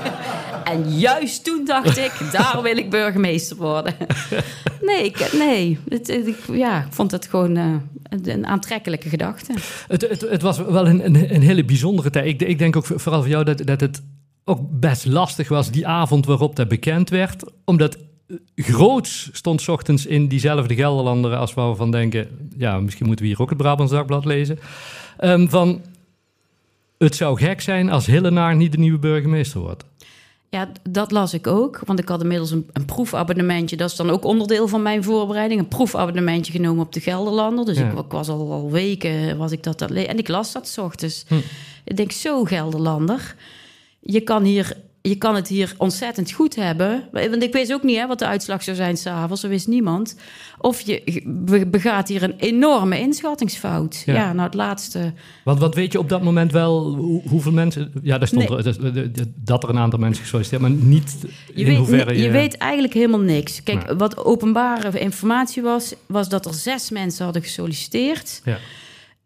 En 0.72 0.98
juist 0.98 1.44
toen 1.44 1.64
dacht 1.64 1.98
ik, 1.98 2.12
daar 2.32 2.62
wil 2.62 2.76
ik 2.76 2.90
burgemeester 2.90 3.56
worden. 3.56 3.94
Nee, 4.80 5.04
ik, 5.04 5.32
nee. 5.32 5.78
Het, 5.88 6.08
ik, 6.08 6.36
ja, 6.52 6.84
ik 6.84 6.92
vond 6.92 7.10
het 7.10 7.26
gewoon 7.26 7.56
uh, 7.56 7.74
een, 8.24 8.46
aantrekkelijke 8.46 9.08
gedachte. 9.08 9.54
Het, 9.88 10.08
het, 10.08 10.20
het, 10.20 10.42
was 10.42 10.58
wel 10.58 10.86
een, 10.86 11.04
een, 11.04 11.34
een, 11.34 11.42
hele 11.42 11.64
bijzondere 11.64 12.10
tijd. 12.10 12.26
Ik, 12.26 12.42
ik 12.42 12.58
denk 12.58 12.76
ook 12.76 12.86
vooral 12.86 13.20
voor 13.20 13.30
jou 13.30 13.44
dat, 13.44 13.66
dat 13.66 13.80
het 13.80 14.02
ook 14.44 14.60
best 14.70 15.06
lastig 15.06 15.48
was 15.48 15.70
die 15.70 15.86
avond 15.86 16.26
waarop 16.26 16.56
dat 16.56 16.68
bekend 16.68 17.10
werd. 17.10 17.44
Omdat 17.64 17.98
groots 18.54 19.28
stond 19.32 19.68
ochtends 19.68 20.06
in 20.06 20.28
diezelfde 20.28 20.74
Gelderlander 20.74 21.36
als 21.36 21.54
waar 21.54 21.70
we 21.70 21.76
van 21.76 21.90
denken... 21.90 22.48
ja, 22.56 22.80
misschien 22.80 23.06
moeten 23.06 23.24
we 23.24 23.30
hier 23.30 23.40
ook 23.40 23.48
het 23.48 23.58
Brabants 23.58 23.92
Dagblad 23.92 24.24
lezen. 24.24 24.58
Um, 25.20 25.48
van, 25.48 25.80
het 26.98 27.16
zou 27.16 27.38
gek 27.38 27.60
zijn 27.60 27.90
als 27.90 28.06
Hillenaar 28.06 28.56
niet 28.56 28.72
de 28.72 28.78
nieuwe 28.78 28.98
burgemeester 28.98 29.60
wordt. 29.60 29.84
Ja, 30.52 30.68
dat 30.90 31.10
las 31.10 31.34
ik 31.34 31.46
ook. 31.46 31.80
Want 31.84 31.98
ik 31.98 32.08
had 32.08 32.22
inmiddels 32.22 32.50
een, 32.50 32.70
een, 32.72 32.84
proefabonnementje. 32.84 33.76
Dat 33.76 33.90
is 33.90 33.96
dan 33.96 34.10
ook 34.10 34.24
onderdeel 34.24 34.68
van 34.68 34.82
mijn 34.82 35.04
voorbereiding. 35.04 35.60
Een 35.60 35.68
proefabonnementje 35.68 36.52
genomen 36.52 36.84
op 36.84 36.92
de 36.92 37.00
Gelderlander. 37.00 37.64
Dus 37.64 37.78
ik, 37.78 37.92
was 38.08 38.28
al, 38.28 38.52
al 38.52 38.70
weken 38.70 39.36
was 39.36 39.52
ik 39.52 39.62
dat, 39.62 39.78
dat 39.78 39.90
En 39.90 40.18
ik 40.18 40.28
las 40.28 40.52
dat 40.52 40.68
s 40.68 40.78
ochtends. 40.78 41.24
Hm. 41.28 41.34
Ik 41.84 41.96
denk, 41.96 42.12
zo 42.12 42.44
Gelderlander. 42.44 43.34
Je 44.00 44.20
kan 44.20 44.44
hier 44.44 44.76
je 45.02 45.16
kan 45.16 45.34
het 45.34 45.48
hier 45.48 45.74
ontzettend 45.76 46.32
goed 46.32 46.54
hebben. 46.54 47.08
Want 47.12 47.42
ik 47.42 47.52
weet 47.52 47.72
ook 47.72 47.82
niet 47.82 47.96
hè, 47.96 48.06
wat 48.06 48.18
de 48.18 48.26
uitslag 48.26 48.62
zou 48.62 48.76
zijn 48.76 48.96
s'avonds. 48.96 49.42
Er 49.42 49.48
wist 49.48 49.68
niemand. 49.68 50.16
Of 50.58 50.80
je 50.80 51.22
begaat 51.70 52.08
hier 52.08 52.22
een 52.22 52.34
enorme 52.36 52.98
inschattingsfout. 52.98 54.02
Ja, 54.06 54.32
nou 54.32 54.46
het 54.46 54.54
laatste. 54.54 55.12
Want 55.44 55.58
wat 55.58 55.74
weet 55.74 55.92
je 55.92 55.98
op 55.98 56.08
dat 56.08 56.22
moment 56.22 56.52
wel? 56.52 56.94
hoeveel 57.28 57.52
mensen... 57.52 57.92
Ja, 58.02 58.18
daar 58.18 58.28
stond 58.28 58.48
dat 59.34 59.62
er 59.62 59.68
een 59.68 59.78
aantal 59.78 59.98
mensen 59.98 60.22
gesolliciteerd. 60.22 60.62
Maar 60.62 60.70
niet 60.70 61.16
je 61.54 61.60
in 61.60 61.66
weet, 61.66 61.76
hoeverre 61.76 62.16
je... 62.16 62.22
Je 62.22 62.30
weet 62.30 62.56
eigenlijk 62.56 62.94
helemaal 62.94 63.20
niks. 63.20 63.62
Kijk, 63.62 63.94
wat 63.98 64.24
openbare 64.24 64.98
informatie 64.98 65.62
was... 65.62 65.94
was 66.06 66.28
dat 66.28 66.46
er 66.46 66.54
zes 66.54 66.90
mensen 66.90 67.24
hadden 67.24 67.42
gesolliciteerd... 67.42 68.40
Ja. 68.44 68.58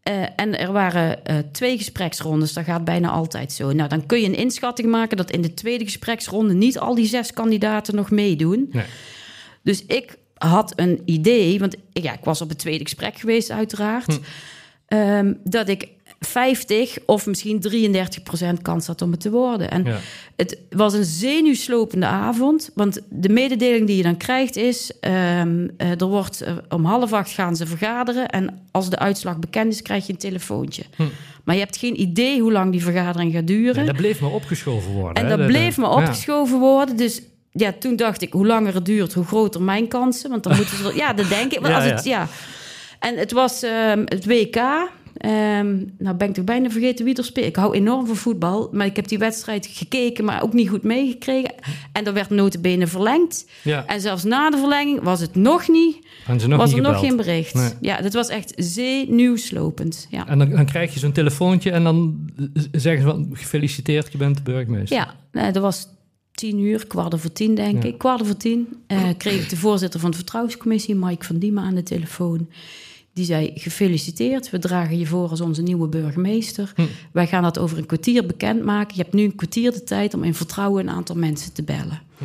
Uh, 0.08 0.22
en 0.36 0.58
er 0.58 0.72
waren 0.72 1.18
uh, 1.30 1.36
twee 1.52 1.76
gespreksrondes. 1.76 2.52
Dat 2.52 2.64
gaat 2.64 2.84
bijna 2.84 3.10
altijd 3.10 3.52
zo. 3.52 3.72
Nou, 3.72 3.88
dan 3.88 4.06
kun 4.06 4.20
je 4.20 4.26
een 4.26 4.34
inschatting 4.34 4.90
maken 4.90 5.16
dat 5.16 5.30
in 5.30 5.42
de 5.42 5.54
tweede 5.54 5.84
gespreksronde 5.84 6.54
niet 6.54 6.78
al 6.78 6.94
die 6.94 7.06
zes 7.06 7.32
kandidaten 7.32 7.94
nog 7.94 8.10
meedoen. 8.10 8.68
Nee. 8.72 8.84
Dus 9.62 9.84
ik 9.86 10.16
had 10.34 10.72
een 10.76 11.02
idee, 11.04 11.58
want 11.58 11.76
ja, 11.92 12.12
ik 12.12 12.24
was 12.24 12.40
op 12.40 12.48
het 12.48 12.58
tweede 12.58 12.84
gesprek 12.84 13.18
geweest, 13.18 13.50
uiteraard. 13.50 14.18
Hm. 14.88 14.96
Um, 14.96 15.40
dat 15.44 15.68
ik 15.68 15.88
50 16.20 16.98
of 17.06 17.26
misschien 17.26 17.60
33 17.60 18.22
procent 18.22 18.62
kans 18.62 18.86
had 18.86 19.02
om 19.02 19.10
het 19.10 19.20
te 19.20 19.30
worden. 19.30 19.70
En 19.70 19.86
het 20.36 20.58
was 20.70 20.94
een 20.94 21.04
zenuwslopende 21.04 22.06
avond, 22.06 22.70
want 22.74 23.00
de 23.08 23.28
mededeling 23.28 23.86
die 23.86 23.96
je 23.96 24.02
dan 24.02 24.16
krijgt 24.16 24.56
is: 24.56 24.92
um, 25.00 25.70
er 25.78 26.06
wordt 26.06 26.42
uh, 26.42 26.56
om 26.68 26.84
half 26.84 27.12
acht 27.12 27.30
gaan 27.30 27.56
ze 27.56 27.66
vergaderen 27.66 28.28
en 28.28 28.66
als 28.70 28.90
de 28.90 28.98
uitslag 28.98 29.38
bekend 29.38 29.72
is, 29.72 29.82
krijg 29.82 30.06
je 30.06 30.12
een 30.12 30.18
telefoontje. 30.18 30.82
Hm. 30.96 31.02
Maar 31.44 31.54
je 31.54 31.60
hebt 31.60 31.76
geen 31.76 32.00
idee 32.00 32.40
hoe 32.40 32.52
lang 32.52 32.72
die 32.72 32.82
vergadering 32.82 33.32
gaat 33.32 33.46
duren. 33.46 33.76
En 33.76 33.86
dat 33.86 33.96
bleef 33.96 34.20
maar 34.20 34.32
opgeschoven 34.32 34.92
worden. 34.92 35.22
En 35.22 35.38
dat 35.38 35.46
bleef 35.46 35.76
maar 35.76 35.90
opgeschoven 35.90 36.58
worden. 36.58 36.96
Dus 36.96 37.22
ja, 37.52 37.72
toen 37.78 37.96
dacht 37.96 38.22
ik, 38.22 38.32
hoe 38.32 38.46
langer 38.46 38.74
het 38.74 38.84
duurt, 38.84 39.12
hoe 39.14 39.24
groter 39.24 39.62
mijn 39.62 39.88
kansen. 39.88 40.30
Want 40.30 40.42
dan 40.42 40.56
moeten 40.56 40.76
ze... 40.76 40.92
Ja, 41.02 41.12
dat 41.12 41.28
denk 41.28 41.52
ik. 41.52 41.66
als 41.66 41.84
het, 41.84 42.04
ja. 42.04 42.28
En 42.98 43.16
het 43.16 43.32
was 43.32 43.62
um, 43.62 44.02
het 44.04 44.26
WK. 44.26 44.60
Um, 45.24 45.94
nou 45.98 46.16
ben 46.16 46.28
ik 46.28 46.34
toch 46.34 46.44
bijna 46.44 46.70
vergeten 46.70 47.04
wie 47.04 47.14
er 47.14 47.24
speelt. 47.24 47.46
Ik 47.46 47.56
hou 47.56 47.74
enorm 47.74 48.06
van 48.06 48.16
voetbal, 48.16 48.68
maar 48.72 48.86
ik 48.86 48.96
heb 48.96 49.08
die 49.08 49.18
wedstrijd 49.18 49.66
gekeken, 49.66 50.24
maar 50.24 50.42
ook 50.42 50.52
niet 50.52 50.68
goed 50.68 50.82
meegekregen. 50.82 51.54
En 51.92 52.04
er 52.06 52.12
werd 52.12 52.30
notabene 52.30 52.86
verlengd. 52.86 53.46
Ja. 53.62 53.86
En 53.86 54.00
zelfs 54.00 54.24
na 54.24 54.50
de 54.50 54.56
verlenging 54.56 55.02
was 55.02 55.20
het 55.20 55.34
nog 55.34 55.68
niet. 55.68 55.98
Nog 56.46 56.56
was 56.56 56.72
er 56.72 56.80
nog 56.80 56.98
geen 56.98 57.16
bericht. 57.16 57.76
Ja, 57.80 58.00
dat 58.00 58.12
was 58.12 58.28
echt 58.28 58.52
zenuwslopend. 58.56 60.06
Ja. 60.10 60.28
En 60.28 60.38
dan, 60.38 60.50
dan 60.50 60.66
krijg 60.66 60.94
je 60.94 60.98
zo'n 60.98 61.12
telefoontje 61.12 61.70
en 61.70 61.84
dan 61.84 62.30
zeggen 62.72 63.02
ze 63.02 63.08
van 63.08 63.28
gefeliciteerd, 63.32 64.12
je 64.12 64.18
bent 64.18 64.36
de 64.36 64.42
burgemeester. 64.42 64.96
Ja, 64.96 65.14
nee, 65.32 65.52
dat 65.52 65.62
was 65.62 65.88
tien 66.32 66.58
uur, 66.58 66.86
kwart 66.86 67.20
voor 67.20 67.32
tien 67.32 67.54
denk 67.54 67.84
ik. 67.84 67.98
Kwart 67.98 68.26
voor 68.26 68.36
tien 68.36 68.68
uh, 68.88 69.02
kreeg 69.16 69.42
ik 69.42 69.48
de 69.48 69.56
voorzitter 69.56 70.00
van 70.00 70.10
de 70.10 70.16
vertrouwenscommissie, 70.16 70.94
Mike 70.94 71.24
van 71.24 71.38
Diemen, 71.38 71.64
aan 71.64 71.74
de 71.74 71.82
telefoon. 71.82 72.48
Die 73.16 73.24
zei: 73.24 73.52
Gefeliciteerd, 73.54 74.50
we 74.50 74.58
dragen 74.58 74.98
je 74.98 75.06
voor 75.06 75.28
als 75.28 75.40
onze 75.40 75.62
nieuwe 75.62 75.88
burgemeester. 75.88 76.72
Hm. 76.74 76.82
Wij 77.12 77.26
gaan 77.26 77.42
dat 77.42 77.58
over 77.58 77.78
een 77.78 77.86
kwartier 77.86 78.26
bekendmaken. 78.26 78.96
Je 78.96 79.02
hebt 79.02 79.14
nu 79.14 79.24
een 79.24 79.34
kwartier 79.34 79.72
de 79.72 79.84
tijd 79.84 80.14
om 80.14 80.24
in 80.24 80.34
vertrouwen 80.34 80.88
een 80.88 80.94
aantal 80.94 81.16
mensen 81.16 81.52
te 81.52 81.62
bellen. 81.62 82.00
Hm. 82.18 82.24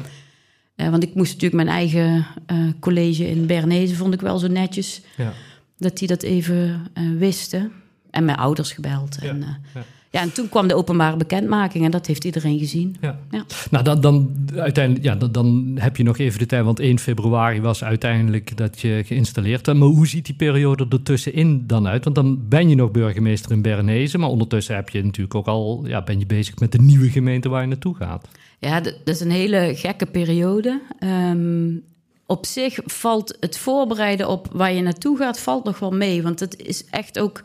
Uh, 0.75 0.89
want 0.89 1.03
ik 1.03 1.13
moest 1.13 1.33
natuurlijk 1.33 1.63
mijn 1.63 1.77
eigen 1.77 2.27
uh, 2.51 2.69
college 2.79 3.29
in 3.29 3.45
Bernese, 3.45 3.95
vond 3.95 4.13
ik 4.13 4.21
wel 4.21 4.37
zo 4.37 4.47
netjes. 4.47 5.01
Ja. 5.17 5.33
Dat 5.77 5.97
die 5.97 6.07
dat 6.07 6.23
even 6.23 6.91
uh, 6.97 7.17
wisten. 7.17 7.71
En 8.09 8.25
mijn 8.25 8.37
ouders 8.37 8.71
gebeld. 8.71 9.17
Ja. 9.21 9.29
En, 9.29 9.39
ja. 9.73 9.83
Ja, 10.11 10.21
en 10.21 10.33
toen 10.33 10.49
kwam 10.49 10.67
de 10.67 10.75
openbare 10.75 11.17
bekendmaking 11.17 11.85
en 11.85 11.91
dat 11.91 12.05
heeft 12.05 12.23
iedereen 12.23 12.59
gezien. 12.59 12.95
Ja. 13.01 13.19
ja. 13.31 13.45
Nou, 13.69 13.83
dan, 13.83 14.01
dan, 14.01 14.31
uiteindelijk, 14.55 15.05
ja, 15.05 15.15
dan, 15.15 15.31
dan, 15.31 15.77
heb 15.79 15.97
je 15.97 16.03
nog 16.03 16.17
even 16.17 16.39
de 16.39 16.45
tijd, 16.45 16.63
want 16.63 16.79
1 16.79 16.99
februari 16.99 17.61
was 17.61 17.83
uiteindelijk 17.83 18.57
dat 18.57 18.79
je 18.79 19.03
geïnstalleerd 19.05 19.65
hebt. 19.65 19.79
Maar 19.79 19.87
hoe 19.87 20.07
ziet 20.07 20.25
die 20.25 20.35
periode 20.35 20.85
ertussenin 20.89 21.63
dan 21.67 21.87
uit? 21.87 22.03
Want 22.03 22.15
dan 22.15 22.47
ben 22.47 22.69
je 22.69 22.75
nog 22.75 22.91
burgemeester 22.91 23.51
in 23.51 23.61
Bernese, 23.61 24.17
maar 24.17 24.29
ondertussen 24.29 24.75
heb 24.75 24.89
je 24.89 25.03
natuurlijk 25.03 25.35
ook 25.35 25.47
al, 25.47 25.83
ja, 25.85 26.01
ben 26.01 26.19
je 26.19 26.25
bezig 26.25 26.59
met 26.59 26.71
de 26.71 26.81
nieuwe 26.81 27.09
gemeente 27.09 27.49
waar 27.49 27.61
je 27.61 27.67
naartoe 27.67 27.95
gaat. 27.95 28.27
Ja, 28.59 28.79
dat 28.79 28.95
is 29.05 29.19
een 29.19 29.31
hele 29.31 29.71
gekke 29.75 30.05
periode. 30.05 30.81
Um, 31.03 31.83
op 32.25 32.45
zich 32.45 32.79
valt 32.85 33.37
het 33.39 33.57
voorbereiden 33.57 34.27
op 34.27 34.47
waar 34.51 34.73
je 34.73 34.81
naartoe 34.81 35.17
gaat, 35.17 35.39
valt 35.39 35.63
nog 35.63 35.79
wel 35.79 35.91
mee. 35.91 36.23
Want 36.23 36.39
het 36.39 36.57
is 36.57 36.85
echt 36.85 37.19
ook 37.19 37.41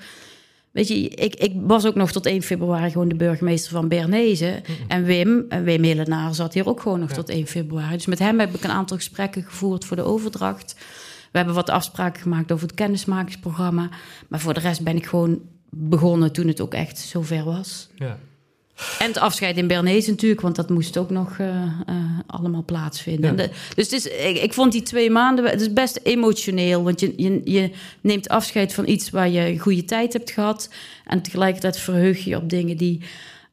Weet 0.77 0.89
je, 0.89 1.09
ik, 1.09 1.35
ik 1.35 1.53
was 1.55 1.87
ook 1.87 1.95
nog 1.95 2.13
tot 2.13 2.27
1 2.27 2.43
februari 2.43 2.91
gewoon 2.91 3.09
de 3.09 3.15
burgemeester 3.15 3.71
van 3.71 3.89
Bernese. 3.89 4.63
En 4.89 5.05
Wim, 5.05 5.45
en 5.49 5.65
Wim 5.65 5.83
Helenaar 5.83 6.35
zat 6.35 6.55
hier 6.55 6.69
ook 6.69 6.81
gewoon 6.81 7.01
nog 7.01 7.13
tot 7.13 7.29
1 7.29 7.47
februari. 7.47 7.97
Dus 7.97 8.07
met 8.07 8.19
hem 8.19 8.41
heb 8.41 8.55
ik 8.55 8.65
een 8.65 8.71
aantal 8.71 8.97
gesprekken 8.97 9.43
gevoerd 9.43 9.85
voor 9.85 9.97
de 9.97 10.03
overdracht. 10.03 10.77
We 11.33 11.39
hebben 11.39 11.55
wat 11.55 11.71
afspraken 11.71 12.23
gemaakt 12.23 12.53
over 12.53 12.67
het 12.67 12.77
kennismakingsprogramma. 12.77 13.89
Maar 14.29 14.41
voor 14.41 14.55
de 14.55 14.61
rest 14.61 14.83
ben 14.83 14.97
ik 14.97 15.07
gewoon 15.07 15.41
begonnen 15.71 16.33
toen 16.33 16.47
het 16.47 16.61
ook 16.61 16.75
echt 16.75 16.99
zover 16.99 17.45
was. 17.45 17.89
Ja. 17.95 18.19
En 18.99 19.07
het 19.07 19.19
afscheid 19.19 19.57
in 19.57 19.67
Bernese 19.67 20.11
natuurlijk, 20.11 20.41
want 20.41 20.57
dat 20.57 20.71
moest 20.71 20.99
ook 20.99 21.11
nog 21.11 21.39
uh, 21.39 21.47
uh, 21.47 21.95
allemaal 22.27 22.65
plaatsvinden. 22.65 23.37
dus 23.37 23.91
het 23.91 23.93
is, 23.93 24.07
ik, 24.07 24.39
ik, 24.43 24.53
vond 24.53 24.73
die 24.73 24.83
twee 24.83 25.11
maanden 25.11 25.45
het 25.45 25.61
is 25.61 25.73
best 25.73 26.01
emotioneel. 26.03 26.83
Want 26.83 27.01
je, 27.01 27.13
je, 27.17 27.41
je, 27.45 27.71
neemt 28.01 28.29
afscheid 28.29 28.75
van 28.75 28.89
iets 28.89 29.11
waar 29.11 29.29
je 29.29 29.41
een 29.41 29.59
goede 29.59 29.85
tijd 29.85 30.13
hebt 30.13 30.31
gehad. 30.31 30.71
En 31.05 31.23
tegelijkertijd 31.23 31.79
verheug 31.79 32.25
je 32.25 32.37
op 32.37 32.51
dingen 32.51 32.77
die, 32.77 33.01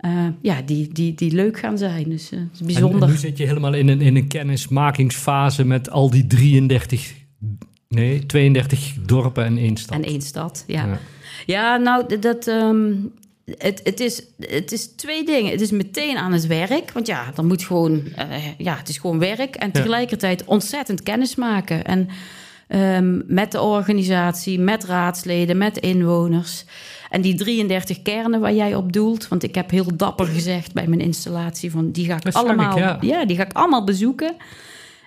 uh, 0.06 0.28
ja, 0.42 0.62
die, 0.62 0.94
die, 0.94 1.14
die 1.14 1.32
leuk 1.32 1.60
gaan 1.60 1.78
zijn. 1.78 2.10
Dus 2.10 2.30
het 2.30 2.40
is 2.54 2.60
bijzonder. 2.60 3.02
En, 3.02 3.10
nu 3.10 3.18
zit 3.18 3.38
je 3.38 3.46
helemaal 3.46 3.74
in 3.74 3.88
een, 3.88 4.02
in 4.02 4.16
een 4.16 4.28
kennismakingsfase 4.28 5.66
met 5.66 5.90
al 5.90 6.10
die 6.10 6.28
33, 6.28 7.14
nee, 7.88 8.26
32 8.26 8.94
dorpen 9.06 9.46
en 9.46 9.58
één 9.58 9.78
stad. 9.78 9.98
En 9.98 10.04
één 10.04 10.22
stad, 10.22 10.64
ja. 10.68 10.86
Ja, 10.86 11.00
ja 11.46 11.78
nou, 11.78 12.20
dat... 12.20 12.48
Um, 12.48 13.14
het, 13.46 13.82
het, 13.84 14.00
is, 14.00 14.24
het 14.40 14.72
is 14.72 14.88
twee 14.96 15.26
dingen. 15.26 15.52
Het 15.52 15.62
is 15.62 15.72
meteen 15.72 16.18
aan 16.18 16.32
het 16.34 16.48
werk. 16.48 16.92
Want 16.92 17.08
ja, 17.08 17.32
dan 17.36 17.48
moet 17.48 17.64
gewoon... 17.64 17.92
Uh, 17.92 18.58
ja, 18.58 18.76
het 18.76 18.90
is 18.90 18.98
gewoon 18.98 19.20
werk. 19.20 19.56
En 19.56 19.72
tegelijkertijd 19.72 20.46
ontzettend 20.46 21.04
kennis 21.04 21.36
maken. 21.36 21.86
En 21.86 22.10
um, 22.70 23.24
met 23.28 23.52
de 23.52 23.62
organisatie, 23.62 24.60
met 24.60 24.84
raadsleden, 24.84 25.58
met 25.58 25.78
inwoners. 25.78 26.66
En 27.10 27.22
die 27.22 27.36
33 27.36 28.02
kernen 28.02 28.40
waar 28.40 28.54
jij 28.54 28.76
op 28.76 28.94
doelt... 28.94 29.28
want 29.28 29.44
ik 29.44 29.56
heb 29.56 29.70
heel 29.70 29.96
dapper 29.96 30.26
gezegd 30.26 30.74
bij 30.74 30.88
mijn 30.88 31.02
installatie... 31.02 31.72
van 31.72 31.92
die 31.92 32.06
ga 32.06 32.16
ik 32.16 32.36
allemaal, 32.36 32.80
ja. 33.02 33.26
die 33.26 33.38
ga 33.38 33.46
ik 33.46 33.54
allemaal 33.54 33.84
bezoeken... 33.84 34.36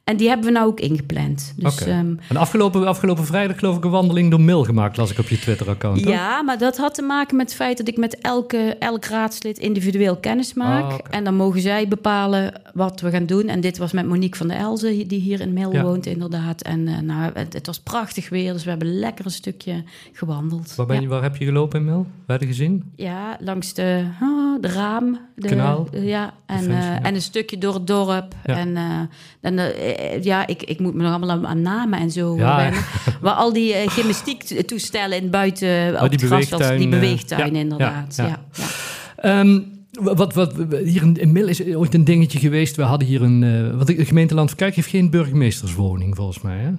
En 0.06 0.16
die 0.16 0.28
hebben 0.28 0.46
we 0.46 0.52
nou 0.52 0.66
ook 0.66 0.80
ingepland. 0.80 1.52
Dus, 1.56 1.72
Oké. 1.80 1.90
ehm, 1.90 2.14
En 2.28 2.36
afgelopen, 2.36 2.86
afgelopen 2.86 3.24
vrijdag 3.24 3.58
geloof 3.58 3.76
ik 3.76 3.84
een 3.84 3.90
wandeling 3.90 4.30
door 4.30 4.40
Mil 4.40 4.64
gemaakt, 4.64 4.96
las 4.96 5.10
ik 5.10 5.18
op 5.18 5.28
je 5.28 5.38
Twitter-account. 5.38 6.00
ja, 6.00 6.42
maar 6.42 6.58
dat 6.58 6.76
had 6.76 6.94
te 6.94 7.02
maken 7.02 7.36
met 7.36 7.46
het 7.46 7.54
feit 7.56 7.76
dat 7.78 7.88
ik 7.88 7.96
met 7.96 8.18
elke, 8.20 8.76
elk 8.78 9.04
raadslid 9.04 9.58
individueel 9.58 10.16
kennis 10.16 10.54
maak. 10.54 10.90
Ah. 10.92 10.98
En 11.10 11.24
dan 11.24 11.34
mogen 11.34 11.60
zij 11.60 11.88
bepalen 11.88 12.52
wat 12.76 13.00
we 13.00 13.10
gaan 13.10 13.26
doen. 13.26 13.48
En 13.48 13.60
dit 13.60 13.78
was 13.78 13.92
met 13.92 14.06
Monique 14.06 14.36
van 14.38 14.48
der 14.48 14.56
Elzen, 14.56 15.08
die 15.08 15.20
hier 15.20 15.40
in 15.40 15.56
Ja. 15.56 15.82
woont 15.82 16.06
inderdaad. 16.06 16.62
En 16.62 16.88
eh, 16.88 16.98
nou, 16.98 17.30
het, 17.34 17.52
het 17.52 17.66
was 17.66 17.80
prachtig 17.80 18.28
weer, 18.28 18.52
dus 18.52 18.64
we 18.64 18.70
hebben 18.70 18.98
lekker 18.98 19.24
een 19.24 19.30
stukje 19.30 19.84
gewandeld. 20.12 20.74
Waar, 20.74 20.86
ben 20.86 20.96
je, 20.96 21.02
ja. 21.02 21.08
waar 21.08 21.22
heb 21.22 21.36
je 21.36 21.44
gelopen 21.44 21.78
in 21.80 21.84
Mil? 21.84 22.06
Waar 22.26 22.40
je 22.40 22.46
gezien? 22.46 22.92
Ja, 22.96 23.36
langs 23.40 23.74
de, 23.74 24.04
ah, 24.20 24.60
de 24.62 24.68
raam. 24.68 25.18
De, 25.36 25.48
Kanaal. 25.48 25.88
Ja, 25.92 26.34
en, 26.46 26.70
eh, 26.70 26.82
ja. 26.82 27.02
en 27.02 27.14
een 27.14 27.22
stukje 27.22 27.58
door 27.58 27.74
het 27.74 27.86
dorp. 27.86 28.34
En, 28.42 28.76
eh, 28.76 29.00
en 29.40 29.58
eh, 29.58 30.14
eh, 30.14 30.22
ja, 30.22 30.46
ik, 30.46 30.62
ik 30.62 30.78
moet 30.80 30.94
me 30.94 31.02
nog 31.02 31.12
allemaal 31.14 31.46
aan, 31.46 31.62
namen 31.62 31.98
en 31.98 32.10
zo 32.10 32.36
wennen. 32.36 32.80
Waar 33.20 33.34
al 33.34 33.52
die 33.52 33.72
uh, 33.84 33.88
gymnastiektoestellen 33.88 35.18
in 35.22 35.30
buiten 35.30 35.94
Oh, 35.94 36.02
op 36.02 36.10
die 36.10 36.18
het 36.18 36.28
beweegtuin, 36.28 36.78
die 36.78 36.86
eh, 36.86 36.92
beweegtuin 36.92 37.56
inderdaad. 37.56 38.16
ja. 38.16 38.44
Ehm, 39.16 39.60
wat, 40.00 40.34
wat, 40.34 40.52
hier 40.84 41.02
in, 41.02 41.32
Mil 41.32 41.48
is 41.48 41.64
ooit 41.64 41.94
een 41.94 42.04
dingetje 42.04 42.38
geweest. 42.38 42.76
We 42.76 42.82
hadden 42.82 43.08
hier 43.08 43.22
een... 43.22 43.42
eh 43.42 43.76
wat, 43.76 43.86
de 43.86 44.04
gemeente 44.04 44.34
Landverkuik 44.34 44.74
heeft 44.74 44.88
geen 44.88 45.10
burgemeesterswoning, 45.10 46.16
volgens 46.16 46.40
mij. 46.40 46.58
Hè? 46.58 46.70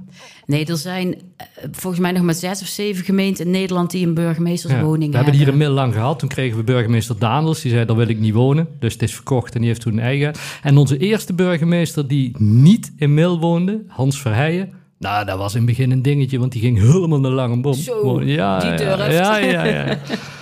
Nee, 0.46 0.66
er 0.66 0.78
zijn 0.78 1.14
eh, 1.14 1.46
volgens 1.72 2.02
mij 2.02 2.12
nog 2.12 2.24
maar 2.24 2.34
zes 2.34 2.62
of 2.62 2.68
zeven 2.68 3.06
gemeenten 3.06 3.46
in 3.46 3.52
Nederland 3.52 3.92
die 3.92 4.08
een 4.08 4.14
burgemeesterswoning 4.14 5.10
we 5.10 5.16
hebben 5.16 5.34
die 5.34 5.44
hier 5.44 5.54
in 5.54 5.60
hebben. 5.60 5.76
Mil 5.76 5.84
lang 5.84 5.94
gehad. 5.94 6.20
Toen 6.20 6.30
kregen 6.30 6.58
we 6.58 6.64
burgemeester 6.64 7.20
Daandels. 7.20 7.62
Die 7.62 7.72
zei, 7.72 7.86
daar 7.86 7.96
wil 7.96 8.08
ik 8.08 8.20
niet 8.20 8.34
wonen. 8.34 8.68
Dus 8.80 8.94
het 8.94 9.02
is 9.02 9.14
verkocht 9.14 9.54
en 9.54 9.60
die 9.60 9.70
heeft 9.70 9.82
toen 9.82 9.94
een 9.94 10.00
eigen. 10.00 10.34
En 10.64 10.78
onze 10.78 10.98
eerste 10.98 11.34
burgemeester 11.34 12.08
die 12.08 12.36
niet 12.38 12.92
in 12.98 13.14
Mil 13.14 13.40
woonde, 13.40 13.84
Hans 13.88 14.22
Verheijen... 14.22 14.78
Nou, 15.00 15.26
dat 15.26 15.38
was 15.38 15.54
in 15.54 15.58
het 15.58 15.70
begin 15.70 15.92
een 15.92 16.02
dingetje, 16.02 16.40
want 16.40 16.52
die 16.52 16.62
ging 16.62 16.78
helemaal 16.80 17.20
naar 17.20 17.32
Langenboom. 17.32 17.74
Zo, 17.74 18.04
wonen. 18.04 18.28
ja, 18.28 18.60
die 18.60 18.70
ja, 18.70 18.96
durft. 18.96 19.12
Ja, 19.12 19.38
ja, 19.38 19.66
ja. 19.66 19.86
Ja, 19.86 19.98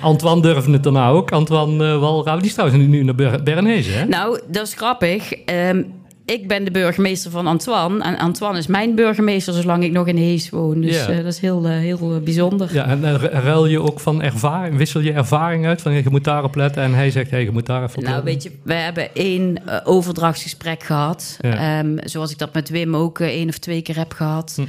Antoine 0.00 0.42
durfde 0.42 0.72
het 0.72 0.82
daarna 0.82 1.08
ook. 1.08 1.30
Antoine 1.32 1.84
uh, 1.92 1.98
Walraaf, 2.00 2.38
die 2.38 2.46
is 2.48 2.54
trouwens 2.54 2.86
nu 2.86 3.02
naar 3.04 3.14
Ber 3.14 3.42
Bernese, 3.42 3.90
hè? 3.90 4.04
Nou, 4.04 4.40
dat 4.48 4.66
is 4.66 4.74
grappig. 4.74 5.32
Ehm, 5.32 5.82
ik 6.24 6.48
ben 6.48 6.64
de 6.64 6.70
burgemeester 6.70 7.30
van 7.30 7.46
Antoine. 7.46 8.02
En 8.04 8.18
Antoine 8.18 8.58
is 8.58 8.66
mijn 8.66 8.94
burgemeester 8.94 9.54
zolang 9.54 9.84
ik 9.84 9.92
nog 9.92 10.06
in 10.06 10.16
Hees 10.16 10.50
woon. 10.50 10.80
Dus 10.80 10.96
Ja. 10.96 11.08
eh, 11.08 11.16
dat 11.16 11.26
is 11.32 11.38
heel, 11.38 11.64
eh, 11.64 11.70
heel 11.70 12.14
eh, 12.14 12.20
bijzonder. 12.22 12.74
Ja, 12.74 12.86
en 12.86 13.04
eh, 13.04 13.14
ruil 13.42 13.66
je 13.66 13.80
ook 13.80 14.00
van 14.00 14.22
ervaring, 14.22 14.76
wissel 14.76 15.00
je 15.00 15.12
ervaring 15.12 15.66
uit 15.66 15.82
van 15.82 15.92
je 15.92 16.02
moet 16.10 16.24
daarop 16.24 16.54
letten 16.54 16.82
en 16.82 16.94
hij 16.94 17.10
zegt 17.10 17.30
hey, 17.30 17.42
je 17.42 17.50
moet 17.50 17.66
daar 17.66 17.82
even 17.82 17.96
op 17.96 18.02
Nou, 18.02 18.14
letten? 18.14 18.32
weet 18.32 18.42
je, 18.42 18.50
we 18.62 18.74
hebben 18.74 19.08
één 19.14 19.66
eh, 19.66 19.76
overdrachtsgesprek 19.84 20.82
gehad. 20.82 21.36
Ja. 21.40 21.78
Ehm, 21.78 21.96
zoals 22.04 22.30
ik 22.30 22.38
dat 22.38 22.52
met 22.54 22.68
Wim 22.70 22.96
ook 22.96 23.20
eh, 23.20 23.26
één 23.28 23.48
of 23.48 23.58
twee 23.58 23.82
keer 23.82 23.96
heb 23.96 24.12
gehad. 24.12 24.52
Hm. 24.56 24.62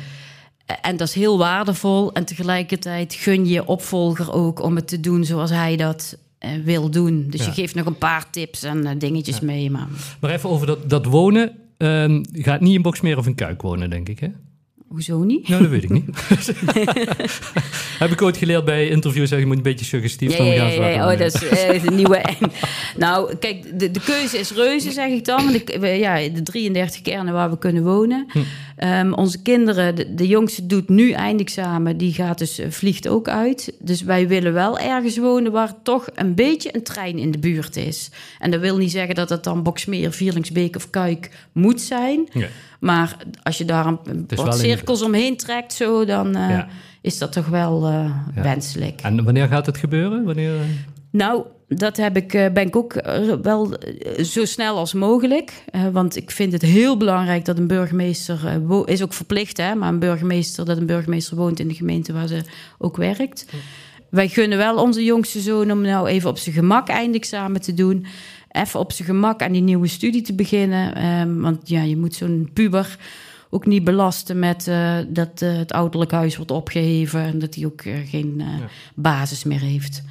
En 0.81 0.97
dat 0.97 1.07
is 1.07 1.13
heel 1.13 1.38
waardevol. 1.38 2.13
En 2.13 2.25
tegelijkertijd 2.25 3.13
gun 3.13 3.45
je 3.47 3.65
opvolger 3.65 4.33
ook 4.33 4.62
om 4.62 4.75
het 4.75 4.88
te 4.88 4.99
doen 4.99 5.25
zoals 5.25 5.49
hij 5.49 5.75
dat 5.75 6.17
eh, 6.38 6.49
wil 6.63 6.89
doen. 6.89 7.25
Dus 7.29 7.39
Ja. 7.39 7.45
je 7.45 7.51
geeft 7.53 7.75
nog 7.75 7.86
een 7.86 7.97
paar 7.97 8.29
tips 8.29 8.63
en 8.63 8.86
eh, 8.86 8.91
dingetjes 8.97 9.39
mee. 9.39 9.71
Maar 9.71 9.88
Maar 10.19 10.31
even 10.31 10.49
over 10.49 10.67
dat, 10.67 10.89
dat 10.89 11.05
wonen. 11.05 11.51
Ehm, 11.77 12.23
gaat 12.31 12.62
niet 12.62 12.75
in 12.75 12.81
Boksmeer 12.81 13.17
of 13.17 13.25
in 13.25 13.36
Kuik 13.36 13.62
wonen, 13.62 13.89
denk 13.89 14.09
ik, 14.09 14.19
hè? 14.19 14.27
Hoezo 14.93 15.23
niet? 15.23 15.47
Nou, 15.47 15.62
dat 15.62 15.71
weet 15.71 15.84
ik 15.84 15.89
niet. 15.89 16.06
Heb 17.99 18.12
ik 18.12 18.21
ooit 18.21 18.38
geleerd 18.38 18.65
bij 18.65 18.88
interviews, 18.88 19.29
zeg 19.29 19.39
je 19.39 19.45
moet 19.45 19.58
een 19.58 19.62
beetje 19.63 19.86
suggestief 19.86 20.38
Ja, 20.38 20.43
ja, 20.43 20.69
gaan 20.69 20.71
ja, 20.73 20.88
ja. 20.88 21.12
Oh, 21.12 21.19
dat 21.19 21.34
is 21.34 21.43
eh, 21.47 21.82
de 21.84 21.91
nieuwe. 21.91 22.21
nou, 22.97 23.36
kijk, 23.36 23.79
de, 23.79 23.91
de 23.91 23.99
keuze 24.06 24.38
is 24.38 24.51
reuze, 24.51 24.91
zeg 24.91 25.08
ik 25.10 25.25
dan. 25.25 25.51
We- 25.79 25.88
ja, 25.88 26.15
de 26.29 26.43
33 26.43 27.01
kernen 27.01 27.34
waar 27.34 27.49
we 27.49 27.58
kunnen 27.58 27.84
wonen. 27.84 28.25
Hm. 28.32 28.39
Ehm, 28.75 29.13
onze 29.13 29.41
kinderen, 29.41 29.95
de, 29.95 30.13
de 30.13 30.27
jongste 30.27 30.65
doet 30.65 30.89
nu 30.89 31.12
eindexamen. 31.12 31.97
Die 31.97 32.13
gaat 32.13 32.38
dus, 32.38 32.60
eh, 32.60 32.69
vliegt 32.69 33.08
ook 33.08 33.27
uit. 33.27 33.73
Dus 33.79 34.01
wij 34.01 34.27
willen 34.27 34.53
wel 34.53 34.79
ergens 34.79 35.17
wonen 35.17 35.51
waar 35.51 35.73
toch 35.84 36.08
een 36.15 36.36
beetje 36.36 36.75
een 36.75 36.84
trein 36.84 37.17
in 37.17 37.32
de 37.32 37.38
buurt 37.39 37.75
is. 37.75 38.10
En 38.39 38.51
dat 38.51 38.60
wil 38.60 38.77
niet 38.77 38.91
zeggen 38.91 39.15
dat 39.15 39.29
het 39.29 39.43
dan 39.43 39.63
Boksmeer, 39.63 40.12
Vierlingsbeek 40.12 40.75
of 40.75 40.89
Kuik 40.89 41.29
moet 41.51 41.82
zijn. 41.82 42.27
Nee. 42.34 42.47
Maar 42.84 43.17
als 43.43 43.58
je 43.58 43.65
daar 43.65 43.86
een, 43.86 44.28
wat 44.36 44.58
cirkels 44.60 45.02
omheen 45.02 45.38
trekt, 45.38 45.74
zo, 45.74 46.06
dan 46.06 46.36
eh, 46.36 46.50
Ja. 46.50 46.67
is 47.02 47.17
dat 47.17 47.32
toch 47.32 47.48
wel 47.48 47.86
eh, 47.88 48.12
Ja. 48.36 48.41
wenselijk. 48.41 49.02
En 49.02 49.24
wanneer 49.24 49.48
gaat 49.48 49.65
het 49.65 49.78
gebeuren? 49.78 50.24
Wanneer, 50.24 50.56
eh? 50.56 50.62
Nou, 51.10 51.43
dat 51.67 51.98
heb 51.98 52.17
ik, 52.17 52.32
ben 52.54 52.67
ik 52.67 52.76
ook 52.76 52.93
wel 53.41 53.74
zo 54.22 54.46
snel 54.46 54.78
als 54.78 54.93
mogelijk. 54.93 55.63
Want 55.91 56.15
ik 56.15 56.32
vind 56.32 56.52
het 56.52 56.62
heel 56.62 56.98
belangrijk 56.98 57.46
dat 57.46 57.58
een 57.58 57.67
burgemeester... 57.67 58.62
is 58.86 59.04
ook 59.04 59.13
verplicht, 59.13 59.58
hè, 59.58 59.76
maar 59.76 59.89
een 59.89 60.00
burgemeester... 60.00 60.65
dat 60.65 60.78
een 60.78 60.86
burgemeester 60.86 61.38
woont 61.38 61.60
in 61.60 61.67
de 61.67 61.74
gemeente 61.74 62.13
waar 62.13 62.28
ze 62.28 62.41
ook 62.78 62.98
werkt. 62.98 63.46
Wij 64.10 64.28
gunnen 64.28 64.58
wel 64.58 64.78
onze 64.78 65.04
jongste 65.04 65.39
zoon 65.39 65.72
om 65.72 65.82
nou 65.82 66.08
even 66.08 66.30
op 66.30 66.38
zijn 66.38 66.56
gemak 66.56 66.88
eindexamen 66.88 67.62
te 67.62 67.74
doen. 67.74 68.06
Even 68.54 68.80
op 68.80 68.92
zijn 68.92 69.08
gemak 69.08 69.42
aan 69.42 69.52
die 69.52 69.62
nieuwe 69.62 69.88
studie 69.88 70.22
te 70.22 70.34
beginnen. 70.34 70.96
Ehm, 70.96 71.39
want 71.39 71.70
ja, 71.70 71.82
je 71.82 71.98
moet 71.98 72.16
zo'n 72.16 72.50
puber 72.54 72.98
ook 73.54 73.66
niet 73.66 73.84
belasten 73.84 74.39
met 74.39 74.68
eh, 74.68 74.98
dat 75.08 75.42
eh, 75.42 75.56
het 75.58 75.72
ouderlijk 75.72 76.12
huis 76.12 76.36
wordt 76.36 76.52
opgeheven... 76.52 77.22
en 77.22 77.39
dat 77.39 77.56
hij 77.56 77.66
ook 77.66 77.82
eh, 77.82 77.94
geen 78.06 78.44
basis 78.96 79.44
meer 79.44 79.60
heeft. 79.60 80.04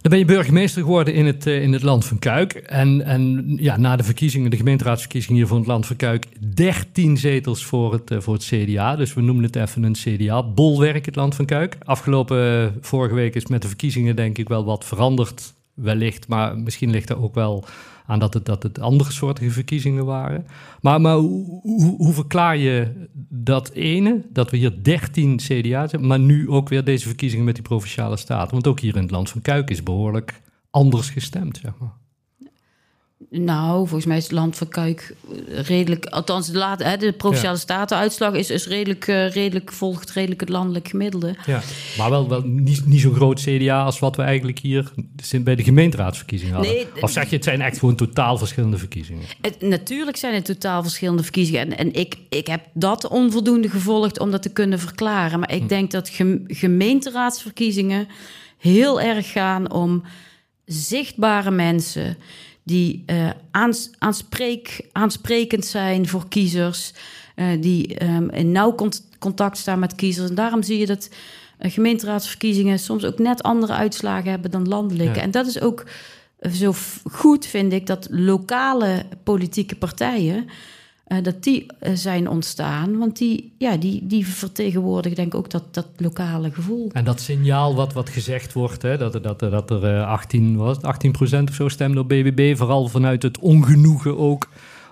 Dan 0.00 0.10
ben 0.10 0.18
je 0.18 0.24
burgemeester 0.24 0.82
geworden 0.82 1.14
in 1.14 1.26
het, 1.26 1.46
in 1.46 1.72
het 1.72 1.82
land 1.82 2.04
van 2.04 2.18
Kuik. 2.18 2.52
En, 2.52 3.04
en 3.04 3.44
ja, 3.60 3.76
na 3.76 3.96
de 3.96 4.02
verkiezingen, 4.02 4.50
de 4.50 4.56
gemeenteraadsverkiezingen 4.56 5.36
hier 5.36 5.46
voor 5.46 5.58
het 5.58 5.66
land 5.66 5.86
van 5.86 5.96
Kuik, 5.96 6.26
13 6.54 7.16
zetels 7.16 7.64
voor 7.64 7.92
het, 7.92 8.14
voor 8.18 8.34
het 8.34 8.44
CDA. 8.44 8.96
Dus 8.96 9.14
we 9.14 9.20
noemen 9.20 9.44
het 9.44 9.56
even 9.56 9.82
een 9.82 9.92
CDA-bolwerk, 9.92 11.06
het 11.06 11.16
land 11.16 11.34
van 11.34 11.44
Kuik. 11.44 11.76
Afgelopen 11.84 12.74
vorige 12.80 13.14
week 13.14 13.34
is 13.34 13.46
met 13.46 13.62
de 13.62 13.68
verkiezingen 13.68 14.16
denk 14.16 14.38
ik 14.38 14.48
wel 14.48 14.64
wat 14.64 14.84
veranderd, 14.84 15.54
wellicht. 15.78 16.28
Maar 16.28 16.58
misschien 16.58 16.90
ligt 16.90 17.10
er 17.10 17.22
ook 17.22 17.34
wel 17.34 17.64
aan 18.06 18.18
dat 18.18 18.34
het, 18.34 18.46
dat 18.46 18.62
het 18.62 18.80
andere 18.80 19.12
soortige 19.12 19.50
verkiezingen 19.50 20.04
waren. 20.04 20.46
Maar, 20.80 21.00
maar 21.00 21.16
hoe, 21.16 21.60
hoe, 21.62 21.96
hoe 21.96 22.12
verklaar 22.12 22.56
je 22.56 23.08
dat 23.28 23.70
ene, 23.70 24.22
dat 24.32 24.50
we 24.50 24.56
hier 24.56 24.82
13 24.82 25.36
CDA's 25.36 25.90
hebben, 25.90 26.08
maar 26.08 26.18
nu 26.18 26.48
ook 26.48 26.68
weer 26.68 26.84
deze 26.84 27.06
verkiezingen 27.06 27.44
met 27.44 27.54
die 27.54 27.64
provinciale 27.64 28.16
staten? 28.16 28.52
Want 28.52 28.66
ook 28.66 28.80
hier 28.80 28.96
in 28.96 29.02
het 29.02 29.10
land 29.10 29.30
van 29.30 29.42
Kuik 29.42 29.70
is 29.70 29.82
behoorlijk 29.82 30.42
anders 30.70 31.10
gestemd, 31.10 31.58
zeg 31.62 31.72
maar. 31.78 31.96
Nou, 33.30 33.78
volgens 33.78 34.04
mij 34.04 34.16
is 34.16 34.22
het 34.22 34.32
land 34.32 34.56
van 34.56 34.68
Kuik 34.68 35.14
eh, 35.30 35.60
redelijk... 35.60 36.06
Althans, 36.06 36.50
de, 36.50 36.74
hè, 36.78 36.96
de 36.96 37.12
Provinciale 37.12 37.56
Statenuitslag 37.56 38.34
is, 38.34 38.50
is 38.50 38.66
redelijk, 38.66 39.06
eh, 39.06 39.30
redelijk... 39.30 39.72
volgt 39.72 40.10
redelijk 40.10 40.40
het 40.40 40.48
landelijk 40.48 40.88
gemiddelde. 40.88 41.34
Ja, 41.46 41.62
maar 41.98 42.10
wel, 42.10 42.28
wel 42.28 42.42
niet, 42.42 42.86
niet 42.86 43.00
zo'n 43.00 43.14
groot 43.14 43.40
CDA 43.40 43.82
als 43.84 43.98
wat 43.98 44.16
we 44.16 44.22
eigenlijk 44.22 44.58
hier 44.58 44.92
bij 45.40 45.54
de 45.54 45.62
gemeenteraadsverkiezingen 45.62 46.54
hadden. 46.54 46.72
Nee, 46.72 46.86
of 47.00 47.10
zeg 47.10 47.30
je, 47.30 47.36
het 47.36 47.44
zijn 47.44 47.60
echt 47.60 47.78
gewoon 47.78 47.96
totaal 47.96 48.38
verschillende 48.38 48.78
verkiezingen? 48.78 49.22
Het, 49.40 49.60
natuurlijk 49.60 50.16
zijn 50.16 50.34
het 50.34 50.44
totaal 50.44 50.82
verschillende 50.82 51.22
verkiezingen. 51.22 51.60
En, 51.60 51.76
en 51.76 51.92
ik, 51.92 52.16
ik 52.28 52.46
heb 52.46 52.64
dat 52.74 53.08
onvoldoende 53.08 53.68
gevolgd 53.68 54.18
om 54.18 54.30
dat 54.30 54.42
te 54.42 54.52
kunnen 54.52 54.78
verklaren. 54.78 55.38
Maar 55.38 55.52
ik 55.52 55.68
denk 55.68 55.90
dat 55.90 56.08
gem- 56.08 56.44
gemeenteraadsverkiezingen 56.46 58.08
heel 58.58 59.00
erg 59.00 59.32
gaan 59.32 59.72
om 59.72 60.02
zichtbare 60.64 61.50
mensen 61.50 62.16
die 62.68 63.02
eh, 63.06 63.30
aans- 63.50 63.90
aanspreek, 63.98 64.80
aansprekend 64.92 65.64
zijn 65.64 66.08
voor 66.08 66.28
kiezers, 66.28 66.92
eh, 67.34 67.46
die 67.60 67.94
ehm, 67.96 68.28
in 68.28 68.52
nauw 68.52 68.74
cont- 68.74 69.06
contact 69.18 69.58
staan 69.58 69.78
met 69.78 69.94
kiezers. 69.94 70.28
En 70.28 70.34
daarom 70.34 70.62
zie 70.62 70.78
je 70.78 70.86
dat 70.86 71.08
eh, 71.58 71.72
gemeenteraadsverkiezingen 71.72 72.78
soms 72.78 73.04
ook 73.04 73.18
net 73.18 73.42
andere 73.42 73.72
uitslagen 73.72 74.30
hebben 74.30 74.50
dan 74.50 74.68
landelijke. 74.68 75.18
Ja. 75.18 75.22
En 75.22 75.30
dat 75.30 75.46
is 75.46 75.60
ook 75.60 75.84
zo 76.52 76.74
goed, 77.12 77.46
vind 77.46 77.72
ik, 77.72 77.86
dat 77.86 78.08
lokale 78.10 79.04
politieke 79.22 79.74
partijen. 79.74 80.46
Eh, 81.08 81.22
dat 81.22 81.42
die 81.42 81.66
eh, 81.78 81.92
zijn 81.94 82.28
ontstaan. 82.28 82.98
Want 82.98 83.16
die, 83.18 83.52
ja, 83.58 83.76
die, 83.76 84.06
die 84.06 84.26
vertegenwoordigen 84.26 85.16
denk 85.16 85.32
ik 85.32 85.38
ook 85.38 85.50
dat, 85.50 85.74
dat 85.74 85.86
lokale 85.96 86.50
gevoel. 86.50 86.90
En 86.92 87.04
dat 87.04 87.20
signaal 87.20 87.74
wat, 87.74 87.92
wat 87.92 88.08
gezegd 88.08 88.52
wordt, 88.52 88.82
hè, 88.82 88.96
dat, 88.98 89.14
er- 89.14 89.22
dat, 89.22 89.38
dat 89.40 89.70
er 89.70 89.84
eh, 89.96 90.06
18, 90.06 90.56
was 90.56 90.76
het, 90.76 90.84
18 90.86 91.14
of 91.48 91.54
zo 91.54 91.68
stemde 91.68 92.00
op 92.00 92.08
BBB, 92.08 92.56
vooral 92.56 92.88
vanuit 92.88 93.22
het 93.22 93.38
ongenoegen 93.38 94.18
ook 94.18 94.48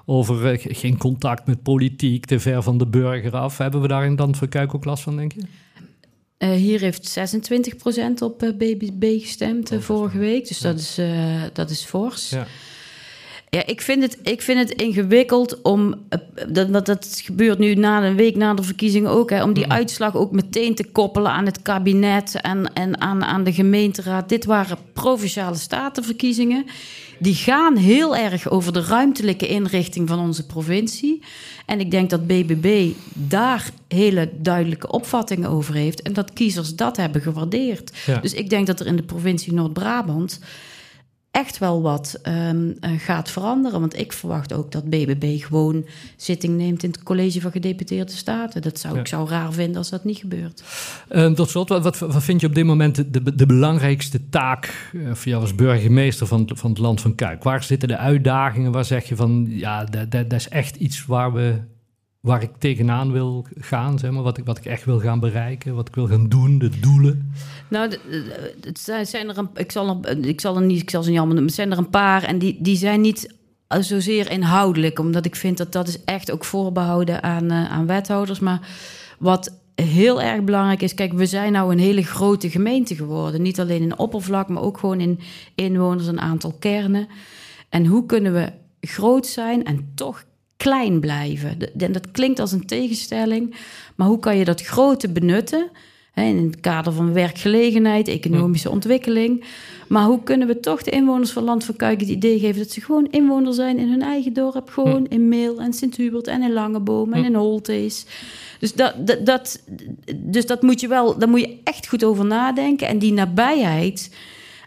over 0.06 0.52
eh, 0.52 0.60
ge- 0.60 0.74
geen 0.74 0.96
contact 0.96 1.46
met 1.46 1.62
politiek, 1.62 2.24
te 2.26 2.38
ver 2.40 2.62
van 2.62 2.78
de 2.78 2.86
burger 2.86 3.36
af. 3.36 3.58
Hebben 3.58 3.80
we 3.80 3.88
daar 3.88 4.04
in 4.06 4.16
Dan 4.16 4.34
van 4.34 4.48
Kuik 4.48 4.74
ook 4.74 4.84
last 4.84 5.02
van, 5.02 5.16
denk 5.16 5.32
je? 5.32 5.40
Eh, 6.38 6.50
hier 6.50 6.80
heeft 6.80 7.18
26% 8.18 8.22
op 8.22 8.42
eh, 8.42 8.50
BBB 8.56 9.20
gestemd 9.20 9.70
eh, 9.72 9.78
vorige 9.78 10.18
week. 10.18 10.48
Dus 10.48 10.58
dat 10.60 10.78
is, 10.78 10.98
eh, 10.98 11.42
dat 11.52 11.70
is 11.70 11.84
fors. 11.84 12.30
Ja. 12.30 12.46
Ja, 13.56 13.66
ik 13.66 13.80
vind 13.80 14.02
het, 14.02 14.18
ik 14.22 14.42
vind 14.42 14.58
het 14.58 14.70
ingewikkeld 14.82 15.62
om. 15.62 15.94
eh, 16.08 16.18
Dat, 16.48 16.72
dat, 16.72 16.86
dat 16.86 17.20
gebeurt 17.24 17.58
nu 17.58 17.74
na 17.74 18.04
een 18.04 18.16
week 18.16 18.36
na 18.36 18.54
de 18.54 18.62
verkiezingen 18.62 19.10
ook. 19.10 19.30
Hè, 19.30 19.42
om 19.42 19.52
die 19.52 19.70
uitslag 19.70 20.16
ook 20.16 20.32
meteen 20.32 20.74
te 20.74 20.84
koppelen 20.84 21.30
aan 21.30 21.46
het 21.46 21.62
kabinet 21.62 22.34
en, 22.40 22.72
en 22.72 23.00
aan, 23.00 23.24
aan 23.24 23.44
de 23.44 23.52
gemeenteraad. 23.52 24.28
Dit 24.28 24.44
waren 24.44 24.78
provinciale 24.92 25.56
statenverkiezingen. 25.56 26.64
Die 27.18 27.34
gaan 27.34 27.76
heel 27.76 28.16
erg 28.16 28.48
over 28.50 28.72
de 28.72 28.82
ruimtelijke 28.82 29.46
inrichting 29.48 30.08
van 30.08 30.18
onze 30.18 30.46
provincie. 30.46 31.22
En 31.66 31.80
ik 31.80 31.90
denk 31.90 32.10
dat 32.10 32.26
BBB 32.26 32.90
daar 33.12 33.70
hele 33.88 34.30
duidelijke 34.38 34.90
opvattingen 34.90 35.50
over 35.50 35.74
heeft. 35.74 36.02
En 36.02 36.12
dat 36.12 36.32
kiezers 36.32 36.74
dat 36.74 36.96
hebben 36.96 37.22
gewaardeerd. 37.22 37.92
Ja. 38.06 38.18
Dus 38.18 38.34
ik 38.34 38.50
denk 38.50 38.66
dat 38.66 38.80
er 38.80 38.86
in 38.86 38.96
de 38.96 39.02
provincie 39.02 39.52
Noord-Brabant 39.52 40.40
echt 41.36 41.58
wel 41.58 41.82
wat 41.82 42.18
eh, 42.22 42.50
gaat 42.96 43.30
veranderen. 43.30 43.80
Want 43.80 43.98
ik 43.98 44.12
verwacht 44.12 44.52
ook 44.52 44.72
dat 44.72 44.84
BBB 44.84 45.42
gewoon 45.42 45.86
zitting 46.16 46.56
neemt 46.56 46.82
in 46.82 46.90
het 46.90 47.02
college 47.02 47.40
van 47.40 47.50
gedeputeerde 47.50 48.12
staten. 48.12 48.62
Dat 48.62 48.78
zou 48.78 48.94
Ja. 48.94 49.00
ik 49.00 49.06
zou 49.06 49.28
raar 49.28 49.52
vinden 49.52 49.76
als 49.76 49.90
dat 49.90 50.04
niet 50.04 50.18
gebeurt. 50.18 50.62
Ehm, 51.08 51.34
tot 51.34 51.50
slot, 51.50 51.68
wat, 51.68 51.82
wat, 51.82 51.98
wat 51.98 52.22
vind 52.22 52.40
je 52.40 52.46
op 52.46 52.54
dit 52.54 52.64
moment 52.64 52.94
de, 52.94 53.10
de, 53.10 53.34
de 53.34 53.46
belangrijkste 53.46 54.28
taak 54.28 54.90
eh, 54.92 55.00
voor 55.14 55.28
jou 55.30 55.42
als 55.42 55.54
burgemeester 55.54 56.26
van, 56.26 56.50
van 56.54 56.70
het 56.70 56.78
land 56.78 57.00
van 57.00 57.14
Kuik? 57.14 57.42
Waar 57.42 57.62
zitten 57.62 57.88
de 57.88 57.96
uitdagingen? 57.96 58.72
Waar 58.72 58.84
zeg 58.84 59.04
je 59.08 59.16
van, 59.16 59.46
ja, 59.48 59.84
dat, 59.84 60.10
dat, 60.10 60.30
dat 60.30 60.40
is 60.40 60.48
echt 60.48 60.76
iets 60.76 61.06
waar, 61.06 61.32
we, 61.32 61.54
waar 62.26 62.42
ik 62.42 62.50
tegenaan 62.58 63.12
wil 63.12 63.46
gaan, 63.58 63.98
zeg 63.98 64.10
maar, 64.10 64.22
wat 64.22 64.38
ik, 64.38 64.44
wat 64.44 64.58
ik 64.58 64.64
echt 64.64 64.84
wil 64.84 65.00
gaan 65.00 65.20
bereiken, 65.20 65.74
wat 65.74 65.88
ik 65.88 65.94
wil 65.94 66.06
gaan 66.06 66.28
doen, 66.28 66.58
de 66.58 66.70
doelen? 66.80 67.32
Nou, 67.68 67.96
het 68.60 68.78
zijn 69.02 69.28
er 69.28 69.38
een, 69.38 69.48
ik, 69.54 69.72
zal 69.72 70.00
er, 70.02 70.26
ik 70.26 70.40
zal 70.40 70.56
er 70.56 70.62
niet, 70.62 70.82
ik 70.82 70.90
zal 70.90 71.02
ze 71.02 71.08
niet 71.08 71.18
allemaal 71.18 71.34
noemen. 71.34 71.54
Zijn 71.54 71.72
er 71.72 71.78
een 71.78 71.90
paar 71.90 72.22
en 72.22 72.38
die, 72.38 72.56
die 72.60 72.76
zijn 72.76 73.00
niet 73.00 73.34
zozeer 73.68 74.30
inhoudelijk, 74.30 74.98
omdat 74.98 75.24
ik 75.24 75.36
vind 75.36 75.56
dat 75.58 75.72
dat 75.72 75.88
is 75.88 76.04
echt 76.04 76.30
ook 76.30 76.44
voorbehouden 76.44 77.22
aan, 77.22 77.50
eh, 77.50 77.70
aan 77.72 77.86
wethouders. 77.86 78.40
Maar 78.40 78.68
wat 79.18 79.58
heel 79.74 80.22
erg 80.22 80.44
belangrijk 80.44 80.82
is, 80.82 80.94
kijk, 80.94 81.12
we 81.12 81.26
zijn 81.26 81.52
nou 81.52 81.72
een 81.72 81.78
hele 81.78 82.02
grote 82.02 82.50
gemeente 82.50 82.94
geworden. 82.94 83.42
Niet 83.42 83.60
alleen 83.60 83.82
in 83.82 83.98
oppervlak, 83.98 84.48
maar 84.48 84.62
ook 84.62 84.78
gewoon 84.78 85.00
in 85.00 85.20
inwoners, 85.54 86.06
een 86.06 86.20
aantal 86.20 86.52
kernen. 86.58 87.08
En 87.68 87.86
hoe 87.86 88.06
kunnen 88.06 88.32
we 88.32 88.52
groot 88.80 89.26
zijn 89.26 89.64
en 89.64 89.92
toch 89.94 90.24
klein 90.56 91.00
blijven? 91.00 91.56
En 91.78 91.92
dat 91.92 92.10
klinkt 92.10 92.38
als 92.38 92.52
een 92.52 92.66
tegenstelling, 92.66 93.54
maar 93.94 94.06
hoe 94.06 94.18
kan 94.18 94.36
je 94.36 94.44
dat 94.44 94.62
grote 94.62 95.08
benutten? 95.08 95.70
In 96.14 96.46
het 96.46 96.60
kader 96.60 96.92
van 96.92 97.12
werkgelegenheid, 97.12 98.08
economische 98.08 98.70
ontwikkeling. 98.70 99.44
Maar 99.88 100.04
hoe 100.04 100.22
kunnen 100.22 100.46
we 100.46 100.60
toch 100.60 100.82
de 100.82 100.90
inwoners 100.90 101.30
van 101.30 101.44
Land 101.44 101.64
van 101.64 101.76
Kuik 101.76 102.00
het 102.00 102.08
idee 102.08 102.38
geven 102.38 102.62
dat 102.62 102.70
ze 102.70 102.80
gewoon 102.80 103.10
inwoner 103.10 103.52
zijn 103.52 103.78
in 103.78 103.88
hun 103.88 104.02
eigen 104.02 104.32
dorp? 104.32 104.68
Gewoon 104.68 105.06
in 105.08 105.28
Meel 105.28 105.60
en 105.60 105.72
Sint-Hubert 105.72 106.26
en 106.26 106.42
in 106.42 106.52
Langeboom 106.52 107.12
en 107.12 107.24
in 107.24 107.34
Holtees. 107.34 108.06
Dus 108.58 108.74
dat, 108.74 109.06
dat, 109.06 109.26
dat, 109.26 109.62
dus 110.16 110.46
dat 110.46 110.62
moet 110.62 110.80
je 110.80 110.88
wel, 110.88 111.18
daar 111.18 111.28
moet 111.28 111.40
je 111.40 111.58
echt 111.64 111.88
goed 111.88 112.04
over 112.04 112.24
nadenken. 112.24 112.88
En 112.88 112.98
die 112.98 113.12
nabijheid, 113.12 114.10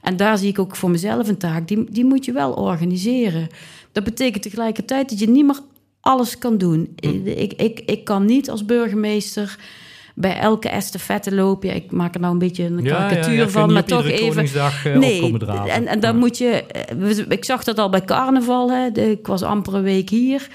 en 0.01 0.17
daar 0.17 0.37
zie 0.37 0.49
ik 0.49 0.59
ook 0.59 0.75
voor 0.75 0.89
mezelf 0.89 1.27
een 1.27 1.37
taak, 1.37 1.67
die, 1.67 1.91
die 1.91 2.05
moet 2.05 2.25
je 2.25 2.31
wel 2.31 2.53
organiseren. 2.53 3.47
Dat 3.91 4.03
betekent 4.03 4.43
tegelijkertijd 4.43 5.09
dat 5.09 5.19
je 5.19 5.29
niet 5.29 5.45
meer 5.45 5.59
alles 6.01 6.37
kan 6.37 6.57
doen. 6.57 6.93
Ik, 7.25 7.53
ik, 7.53 7.79
ik 7.85 8.03
kan 8.03 8.25
niet 8.25 8.49
als 8.49 8.65
burgemeester 8.65 9.57
bij 10.15 10.39
elke 10.39 10.69
estafette 10.69 11.35
lopen. 11.35 11.69
Ja, 11.69 11.75
ik 11.75 11.91
maak 11.91 12.13
er 12.15 12.19
nou 12.21 12.33
een 12.33 12.39
beetje 12.39 12.63
een 12.63 12.83
karikatuur 12.83 13.33
je 13.33 13.39
kunt 13.39 13.51
van, 13.51 13.73
maar 13.73 13.83
toch 13.83 14.05
even. 14.05 14.43
Eh, 14.43 15.33
draven. 15.37 15.71
en, 15.73 15.87
en 15.87 15.99
dan 15.99 16.13
Ja. 16.13 16.19
moet 16.19 16.37
je. 16.37 16.63
eh, 16.63 17.17
Ik 17.29 17.45
zag 17.45 17.63
dat 17.63 17.77
al 17.77 17.89
bij 17.89 18.05
carnaval. 18.05 18.71
Hè. 18.71 18.91
De, 18.91 19.11
ik 19.11 19.27
was 19.27 19.41
amper 19.43 19.73
een 19.75 19.83
week 19.83 20.09
hier. 20.09 20.47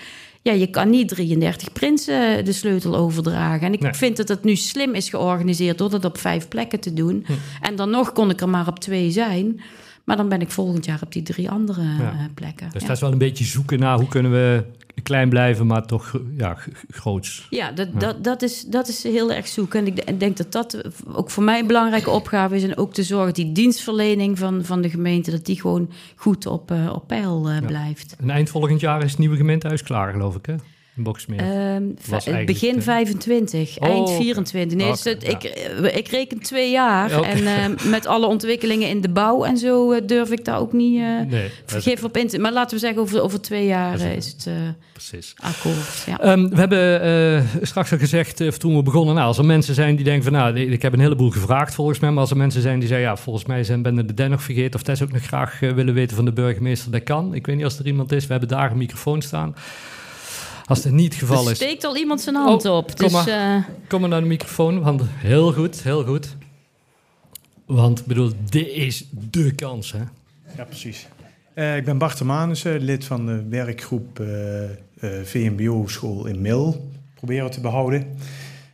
Ja, 0.42 0.52
je 0.52 0.66
kan 0.66 0.90
niet 0.90 1.08
33 1.08 1.72
prinsen 1.72 2.44
de 2.44 2.52
sleutel 2.52 2.96
overdragen. 2.96 3.66
En 3.66 3.72
ik 3.72 3.80
Nee. 3.80 3.92
vind 3.92 4.16
dat 4.16 4.28
het 4.28 4.44
nu 4.44 4.56
slim 4.56 4.94
is 4.94 5.08
georganiseerd 5.08 5.78
door 5.78 5.90
dat 5.90 6.04
op 6.04 6.18
vijf 6.18 6.48
plekken 6.48 6.80
te 6.80 6.92
doen. 6.94 7.24
Hm. 7.26 7.32
En 7.60 7.76
dan 7.76 7.90
nog 7.90 8.12
kon 8.12 8.30
ik 8.30 8.40
er 8.40 8.48
maar 8.48 8.66
op 8.68 8.78
twee 8.78 9.10
zijn. 9.10 9.60
Maar 10.04 10.16
dan 10.16 10.28
ben 10.28 10.40
ik 10.40 10.50
volgend 10.50 10.84
jaar 10.84 11.00
op 11.02 11.12
die 11.12 11.22
drie 11.22 11.50
andere 11.50 11.82
Ja. 11.82 11.88
eh, 11.98 12.24
plekken. 12.34 12.68
Dus 12.72 12.80
ja. 12.80 12.86
dat 12.86 12.96
is 12.96 13.02
wel 13.02 13.12
een 13.12 13.18
beetje 13.18 13.44
zoeken 13.44 13.78
naar 13.78 13.98
hoe 13.98 14.08
kunnen 14.08 14.32
we 14.32 14.64
klein 15.02 15.28
blijven, 15.28 15.66
maar 15.66 15.86
toch 15.86 16.20
ja, 16.36 16.56
groots. 16.90 17.46
Ja, 17.50 17.70
dat, 17.72 18.00
Dat, 18.00 18.24
dat, 18.24 18.42
is, 18.42 18.64
dat 18.64 18.88
is 18.88 19.02
heel 19.02 19.32
erg 19.32 19.46
zoeken. 19.48 19.80
En 19.80 19.86
ik 19.86 19.96
de- 19.96 20.02
ik 20.04 20.20
denk 20.20 20.36
dat 20.36 20.52
dat 20.52 20.82
ook 21.12 21.30
voor 21.30 21.42
mij 21.42 21.60
een 21.60 21.66
belangrijke 21.66 22.10
opgave 22.10 22.54
is. 22.56 22.62
En 22.62 22.76
ook 22.76 22.92
te 22.94 23.02
zorgen 23.02 23.26
dat 23.26 23.36
die 23.36 23.52
dienstverlening 23.52 24.38
van, 24.38 24.64
van 24.64 24.80
de 24.82 24.90
gemeente... 24.90 25.30
dat 25.30 25.44
die 25.44 25.60
gewoon 25.60 25.90
goed 26.16 26.46
op, 26.46 26.70
eh, 26.70 26.92
op 26.94 27.06
peil 27.08 27.48
eh, 27.48 27.66
blijft. 27.66 28.16
En 28.18 28.30
eind 28.30 28.50
volgend 28.50 28.80
jaar 28.80 29.02
is 29.04 29.10
het 29.10 29.18
nieuwe 29.20 29.36
gemeentehuis 29.36 29.82
klaar, 29.82 30.12
geloof 30.12 30.34
ik, 30.36 30.46
hè? 30.46 30.54
Boksmeer. 30.96 31.38
Ehm, 31.38 31.82
v- 31.98 32.12
eigenlijk, 32.12 32.46
begin 32.46 32.76
eh, 32.76 32.82
25, 32.82 33.78
Oh, 33.78 33.88
eind 33.88 34.08
oké. 34.08 34.16
24. 34.16 34.78
Nee, 34.78 34.90
dus 34.90 35.00
Oké, 35.00 35.08
het- 35.10 35.22
ja. 35.22 35.28
ik, 35.30 35.42
eh, 35.44 35.96
ik 35.96 36.08
reken 36.08 36.38
twee 36.38 36.70
jaar. 36.70 37.22
En 37.22 37.46
ehm, 37.46 37.74
met 37.96 38.06
alle 38.06 38.26
ontwikkelingen 38.26 38.88
in 38.88 39.00
de 39.00 39.08
bouw 39.08 39.44
en 39.44 39.56
zo 39.58 39.92
eh, 39.92 40.00
durf 40.06 40.30
ik 40.30 40.44
daar 40.44 40.58
ook 40.58 40.72
niet 40.72 40.98
uh, 40.98 41.20
nee, 41.28 41.48
vergif 41.66 42.04
op 42.04 42.16
in 42.16 42.28
te... 42.28 42.38
Maar 42.38 42.52
laten 42.52 42.74
we 42.74 42.80
zeggen, 42.80 43.00
over, 43.00 43.22
over 43.22 43.40
twee 43.40 43.66
jaar 43.66 44.00
is 44.00 44.26
het 44.26 44.48
precies. 44.92 45.34
akkoord. 45.38 46.04
Ja. 46.06 46.20
Ehm, 46.20 46.48
we 46.48 46.56
hebben 46.56 47.48
straks 47.66 47.92
al 47.92 47.98
gezegd, 47.98 48.60
toen 48.60 48.76
we 48.76 48.82
begonnen, 48.82 49.14
nou, 49.14 49.26
als 49.26 49.38
er 49.38 49.44
mensen 49.44 49.74
zijn 49.74 49.96
die 49.96 50.04
denken 50.04 50.24
van, 50.24 50.32
nou, 50.32 50.58
ik 50.60 50.82
heb 50.82 50.92
een 50.92 51.00
heleboel 51.00 51.30
gevraagd 51.30 51.74
volgens 51.74 51.98
mij, 51.98 52.10
maar 52.10 52.20
als 52.20 52.30
er 52.30 52.36
mensen 52.36 52.62
zijn 52.62 52.78
die 52.78 52.88
zeggen, 52.88 53.06
ja, 53.06 53.16
volgens 53.16 53.44
mij 53.44 53.64
zijn 53.64 53.82
ben 53.82 53.94
de 53.94 54.14
den 54.14 54.30
nog 54.30 54.42
vergeten, 54.42 54.74
of 54.74 54.82
Tess 54.82 55.02
ook 55.02 55.12
nog 55.12 55.22
graag 55.22 55.58
willen 55.60 55.94
weten 55.94 56.16
van 56.16 56.24
de 56.24 56.32
burgemeester, 56.32 56.90
dat 56.90 57.02
kan. 57.02 57.34
Ik 57.34 57.46
weet 57.46 57.56
niet 57.56 57.64
als 57.64 57.78
er 57.78 57.86
iemand 57.86 58.12
is, 58.12 58.22
we 58.26 58.30
hebben 58.32 58.48
daar 58.50 58.70
een 58.70 58.78
microfoon 58.78 59.22
staan. 59.22 59.54
Als 60.64 60.82
dat 60.82 60.92
niet 60.92 61.12
het 61.12 61.22
geval 61.22 61.44
Er 61.44 61.50
is, 61.50 61.56
steekt 61.56 61.84
al 61.84 61.96
iemand 61.96 62.20
zijn 62.20 62.34
hand 62.34 62.64
Oh, 62.64 62.76
op. 62.76 62.86
kom 62.86 62.94
Dus 62.96 63.12
maar. 63.12 63.28
eh, 63.56 63.64
kom 63.88 64.00
maar 64.00 64.08
naar 64.10 64.20
de 64.20 64.26
microfoon, 64.26 64.82
want 64.82 65.02
heel 65.06 65.52
goed, 65.52 65.82
heel 65.82 66.04
goed. 66.04 66.36
Want, 67.66 67.98
ik 68.00 68.06
bedoel, 68.06 68.32
dit 68.48 68.68
is 68.68 69.04
de 69.10 69.54
kans, 69.54 69.92
hè? 69.92 70.02
Ja, 70.56 70.64
precies. 70.64 71.06
Eh, 71.54 71.76
ik 71.76 71.84
ben 71.84 71.98
Bart 71.98 72.18
de 72.18 72.24
Manussen, 72.24 72.80
lid 72.80 73.04
van 73.04 73.26
de 73.26 73.44
werkgroep 73.48 74.20
eh, 74.20 74.64
eh, 74.64 74.70
VMBO-school 75.24 76.26
in 76.26 76.40
Mil. 76.40 76.90
Proberen 77.14 77.50
te 77.50 77.60
behouden. 77.60 78.16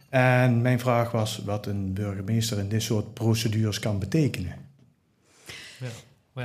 En 0.09 0.62
mijn 0.62 0.81
vraag 0.81 1.11
was 1.11 1.40
wat 1.44 1.66
een 1.66 1.92
burgemeester 1.92 2.59
in 2.59 2.68
dit 2.68 2.83
soort 2.83 3.14
procedures 3.14 3.79
kan 3.79 3.98
betekenen. 3.98 4.55
Maar 5.79 5.88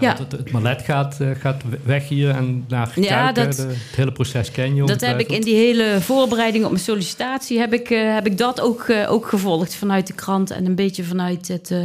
ja, 0.02 0.18
Het, 0.18 0.32
het 0.32 0.52
malet 0.52 0.82
gaat, 0.82 1.20
eh, 1.22 1.30
gaat 1.40 1.62
weg 1.84 2.08
hier 2.08 2.30
en 2.30 2.66
naar 2.68 2.92
Ja, 2.96 3.32
kijken. 3.32 3.46
dat- 3.46 3.56
de- 3.56 3.62
het 3.74 3.96
hele 3.96 4.12
proces 4.12 4.52
ken 4.52 4.76
je 4.76 4.84
dat 4.84 5.02
heb 5.02 5.20
ik 5.20 5.30
in 5.32 5.42
die 5.42 5.56
hele 5.56 5.98
voorbereiding 6.02 6.64
op 6.64 6.72
mijn 6.72 6.84
sollicitatie... 6.84 7.60
heb 7.60 7.74
ik, 7.74 7.90
eh, 7.90 8.14
heb 8.14 8.26
ik 8.26 8.38
dat 8.38 8.62
ook, 8.62 8.82
eh, 8.84 9.12
ook 9.12 9.28
gevolgd 9.28 9.76
vanuit 9.76 10.08
de 10.08 10.14
krant... 10.14 10.52
en 10.52 10.66
een 10.66 10.76
beetje 10.76 11.04
vanuit 11.04 11.48
het, 11.48 11.72
eh, 11.72 11.80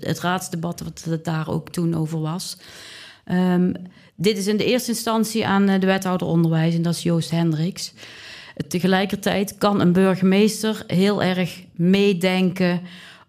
het 0.00 0.20
raadsdebat... 0.20 0.80
wat 0.84 1.02
het 1.08 1.24
daar 1.24 1.48
ook 1.48 1.68
toen 1.70 1.94
over 1.94 2.20
was. 2.20 2.56
Ehm, 3.24 3.72
dit 4.14 4.38
is 4.38 4.46
in 4.46 4.56
de 4.56 4.64
eerste 4.64 4.90
instantie 4.90 5.46
aan 5.46 5.66
de 5.66 5.86
wethouder 5.86 6.26
onderwijs... 6.26 6.74
en 6.74 6.82
dat 6.82 6.94
is 6.94 7.02
Joost 7.02 7.30
Hendricks. 7.30 7.92
Tegelijkertijd 8.68 9.54
kan 9.58 9.80
een 9.80 9.92
burgemeester 9.92 10.82
heel 10.86 11.22
erg 11.22 11.60
meedenken 11.72 12.80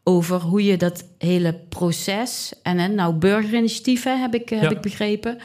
over 0.07 0.39
hoe 0.39 0.63
je 0.63 0.77
dat 0.77 1.03
hele 1.17 1.53
proces 1.69 2.53
en 2.63 2.77
hè, 2.77 2.87
nou 2.87 3.13
burgerinitiatieven 3.13 4.21
heb 4.21 4.33
ik, 4.35 4.51
eh, 4.51 4.59
heb 4.59 4.69
Ja. 4.69 4.75
ik 4.75 4.81
begrepen, 4.81 5.37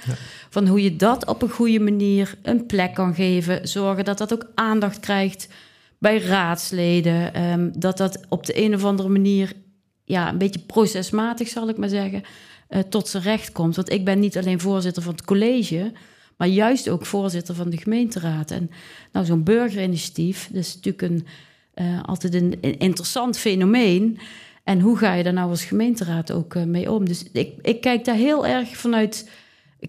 van 0.50 0.66
hoe 0.66 0.82
je 0.82 0.96
dat 0.96 1.26
op 1.26 1.42
een 1.42 1.50
goede 1.50 1.80
manier 1.80 2.34
een 2.42 2.66
plek 2.66 2.94
kan 2.94 3.14
geven, 3.14 3.68
zorgen 3.68 4.04
dat 4.04 4.18
dat 4.18 4.32
ook 4.32 4.50
aandacht 4.54 5.00
krijgt 5.00 5.48
bij 5.98 6.18
raadsleden, 6.20 7.34
ehm, 7.34 7.70
dat 7.74 7.96
dat 7.96 8.20
op 8.28 8.46
de 8.46 8.62
een 8.64 8.74
of 8.74 8.84
andere 8.84 9.08
manier 9.08 9.52
ja 10.04 10.28
een 10.28 10.38
beetje 10.38 10.60
procesmatig 10.66 11.48
zal 11.48 11.68
ik 11.68 11.76
maar 11.76 11.88
zeggen 11.88 12.22
eh, 12.68 12.80
tot 12.80 13.08
zijn 13.08 13.22
recht 13.22 13.52
komt. 13.52 13.76
Want 13.76 13.90
ik 13.92 14.04
ben 14.04 14.18
niet 14.18 14.38
alleen 14.38 14.60
voorzitter 14.60 15.02
van 15.02 15.12
het 15.12 15.24
college, 15.24 15.92
maar 16.36 16.48
juist 16.48 16.88
ook 16.88 17.06
voorzitter 17.06 17.54
van 17.54 17.70
de 17.70 17.76
gemeenteraad. 17.76 18.50
En 18.50 18.70
nou, 19.12 19.26
zo'n 19.26 19.42
burgerinitiatief, 19.42 20.48
dat 20.52 20.62
is 20.62 20.74
natuurlijk 20.74 21.02
een, 21.02 21.26
eh, 21.74 22.02
altijd 22.02 22.34
een, 22.34 22.58
een 22.60 22.78
interessant 22.78 23.38
fenomeen. 23.38 24.18
En 24.64 24.80
hoe 24.80 24.96
ga 24.96 25.12
je 25.12 25.22
daar 25.22 25.32
nou 25.32 25.50
als 25.50 25.64
gemeenteraad 25.64 26.32
ook 26.32 26.54
eh, 26.54 26.62
mee 26.62 26.92
om? 26.92 27.04
Dus 27.08 27.24
ik, 27.32 27.52
ik 27.62 27.80
kijk 27.80 28.04
daar 28.04 28.14
heel 28.14 28.46
erg 28.46 28.76
vanuit. 28.76 29.30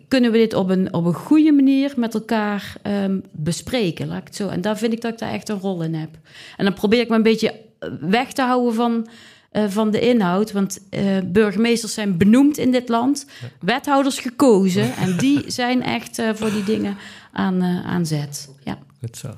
Kunnen 0.08 0.32
we 0.32 0.38
dit 0.38 0.54
op 0.54 0.70
een, 0.70 0.94
op 0.94 1.06
een 1.06 1.14
goede 1.14 1.52
manier 1.52 1.94
met 1.96 2.14
elkaar 2.14 2.76
ehm, 2.82 3.20
bespreken? 3.32 4.08
Laat 4.08 4.20
ik 4.20 4.28
het 4.28 4.36
zo. 4.36 4.48
En 4.48 4.62
daar 4.62 4.78
vind 4.78 4.94
ik 4.94 5.02
dat 5.02 5.12
ik 5.12 5.20
daar 5.20 5.32
echt 5.32 5.50
een 5.50 5.60
rol 5.60 5.84
in 5.84 5.94
heb. 5.94 6.10
En 6.58 6.66
dan 6.66 6.74
probeer 6.74 7.00
ik 7.00 7.10
me 7.10 7.16
een 7.16 7.24
beetje 7.24 7.52
eh, 7.80 7.90
weg 8.00 8.34
te 8.34 8.42
houden 8.42 8.74
van, 8.74 9.08
eh, 9.52 9.64
van 9.68 9.92
de 9.92 10.00
inhoud. 10.00 10.52
Want 10.52 10.80
burgemeesters 11.26 11.94
zijn 11.94 12.18
benoemd 12.18 12.58
in 12.58 12.72
dit 12.72 12.90
land, 12.90 13.26
wethouders 13.60 14.20
gekozen. 14.20 14.96
En 14.96 15.18
die 15.18 15.44
zijn 15.48 15.84
echt 15.84 16.22
voor 16.34 16.52
die 16.52 16.64
dingen 16.64 16.98
aan, 17.32 17.64
aan 17.64 18.06
zet. 18.06 18.50
Ja. 18.64 18.78
Goed 19.00 19.18
zo. 19.18 19.30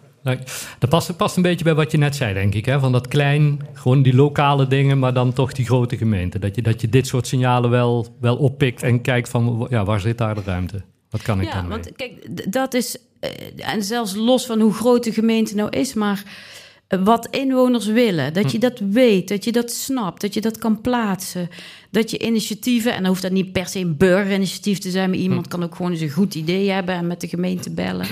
Dat 0.79 0.89
past, 0.89 1.17
past 1.17 1.35
een 1.35 1.41
beetje 1.41 1.63
bij 1.63 1.75
wat 1.75 1.91
je 1.91 1.97
net 1.97 2.15
zei, 2.15 2.33
denk 2.33 2.53
ik. 2.53 2.65
Hè? 2.65 2.79
Van 2.79 2.91
dat 2.91 3.07
klein, 3.07 3.59
gewoon 3.73 4.01
die 4.01 4.15
lokale 4.15 4.67
dingen, 4.67 4.99
maar 4.99 5.13
dan 5.13 5.33
toch 5.33 5.53
die 5.53 5.65
grote 5.65 5.97
gemeente. 5.97 6.39
Dat 6.39 6.55
je, 6.55 6.61
dat 6.61 6.81
je 6.81 6.89
dit 6.89 7.07
soort 7.07 7.27
signalen 7.27 7.69
wel, 7.69 8.15
wel 8.19 8.35
oppikt 8.35 8.83
en 8.83 9.01
kijkt 9.01 9.29
van, 9.29 9.67
ja, 9.69 9.85
waar 9.85 9.99
zit 9.99 10.17
daar 10.17 10.35
de 10.35 10.41
ruimte? 10.45 10.81
Wat 11.09 11.21
kan 11.21 11.41
ik 11.41 11.47
ja, 11.47 11.53
dan 11.53 11.67
mee? 11.67 11.77
want 11.77 11.95
kijk, 11.95 12.13
dat 12.53 12.73
is... 12.73 12.97
eh, 13.19 13.29
en 13.73 13.83
zelfs 13.83 14.15
los 14.15 14.45
van 14.45 14.59
hoe 14.59 14.73
groot 14.73 15.03
de 15.03 15.13
gemeente 15.13 15.55
nou 15.55 15.69
is... 15.69 15.93
maar 15.93 16.23
eh, 16.87 17.03
wat 17.03 17.27
inwoners 17.31 17.85
willen, 17.85 18.33
dat 18.33 18.51
je 18.51 18.59
dat 18.59 18.79
weet, 18.79 19.27
dat 19.27 19.43
je 19.43 19.51
dat 19.51 19.71
snapt... 19.71 20.21
dat 20.21 20.33
je 20.33 20.41
dat 20.41 20.57
kan 20.57 20.81
plaatsen, 20.81 21.49
dat 21.91 22.11
je 22.11 22.19
initiatieven... 22.19 22.91
en 22.91 22.97
dan 22.97 23.07
hoeft 23.07 23.21
dat 23.21 23.31
niet 23.31 23.51
per 23.51 23.67
se 23.67 23.79
een 23.79 23.97
burgerinitiatief 23.97 24.77
te 24.77 24.89
zijn... 24.89 25.09
maar 25.09 25.19
iemand 25.19 25.47
kan 25.47 25.63
ook 25.63 25.75
gewoon 25.75 25.91
eens 25.91 26.01
een 26.01 26.09
goed 26.09 26.35
idee 26.35 26.69
hebben... 26.69 26.95
en 26.95 27.07
met 27.07 27.21
de 27.21 27.27
gemeente 27.27 27.71
bellen. 27.71 28.07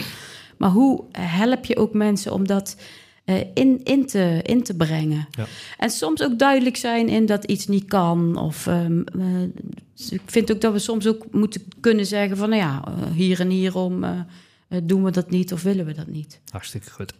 Maar 0.62 0.70
hoe 0.70 1.04
help 1.12 1.66
je 1.66 1.78
ook 1.78 1.94
mensen 1.94 2.34
om 2.34 2.48
dat 2.48 2.76
eh, 3.26 3.36
in, 3.54 3.80
in, 3.84 4.06
te, 4.06 4.40
in 4.44 4.64
te 4.64 4.76
brengen? 4.76 5.28
Ja. 5.32 5.46
En 5.78 5.90
soms 5.90 6.24
ook 6.24 6.40
duidelijk 6.40 6.78
zijn 6.78 7.10
in 7.10 7.26
dat 7.26 7.44
iets 7.44 7.68
niet 7.68 7.86
kan. 7.86 8.38
Of 8.38 8.68
ehm, 8.68 9.02
eh, 9.02 9.26
dus 9.96 10.12
ik 10.12 10.22
vind 10.26 10.52
ook 10.52 10.62
dat 10.62 10.74
we 10.74 10.80
soms 10.80 11.08
ook 11.08 11.26
moeten 11.32 11.62
kunnen 11.80 12.06
zeggen 12.06 12.38
van 12.38 12.50
nou 12.50 12.62
ja, 12.62 12.84
eh, 12.86 13.12
hier 13.16 13.40
en 13.40 13.50
hierom 13.50 14.04
eh, 14.04 14.20
doen 14.84 15.04
we 15.04 15.12
dat 15.12 15.30
niet 15.30 15.54
of 15.54 15.64
willen 15.64 15.86
we 15.86 15.94
dat 15.94 16.08
niet. 16.08 16.40
Hartstikke 16.52 16.90
goed. 16.92 17.14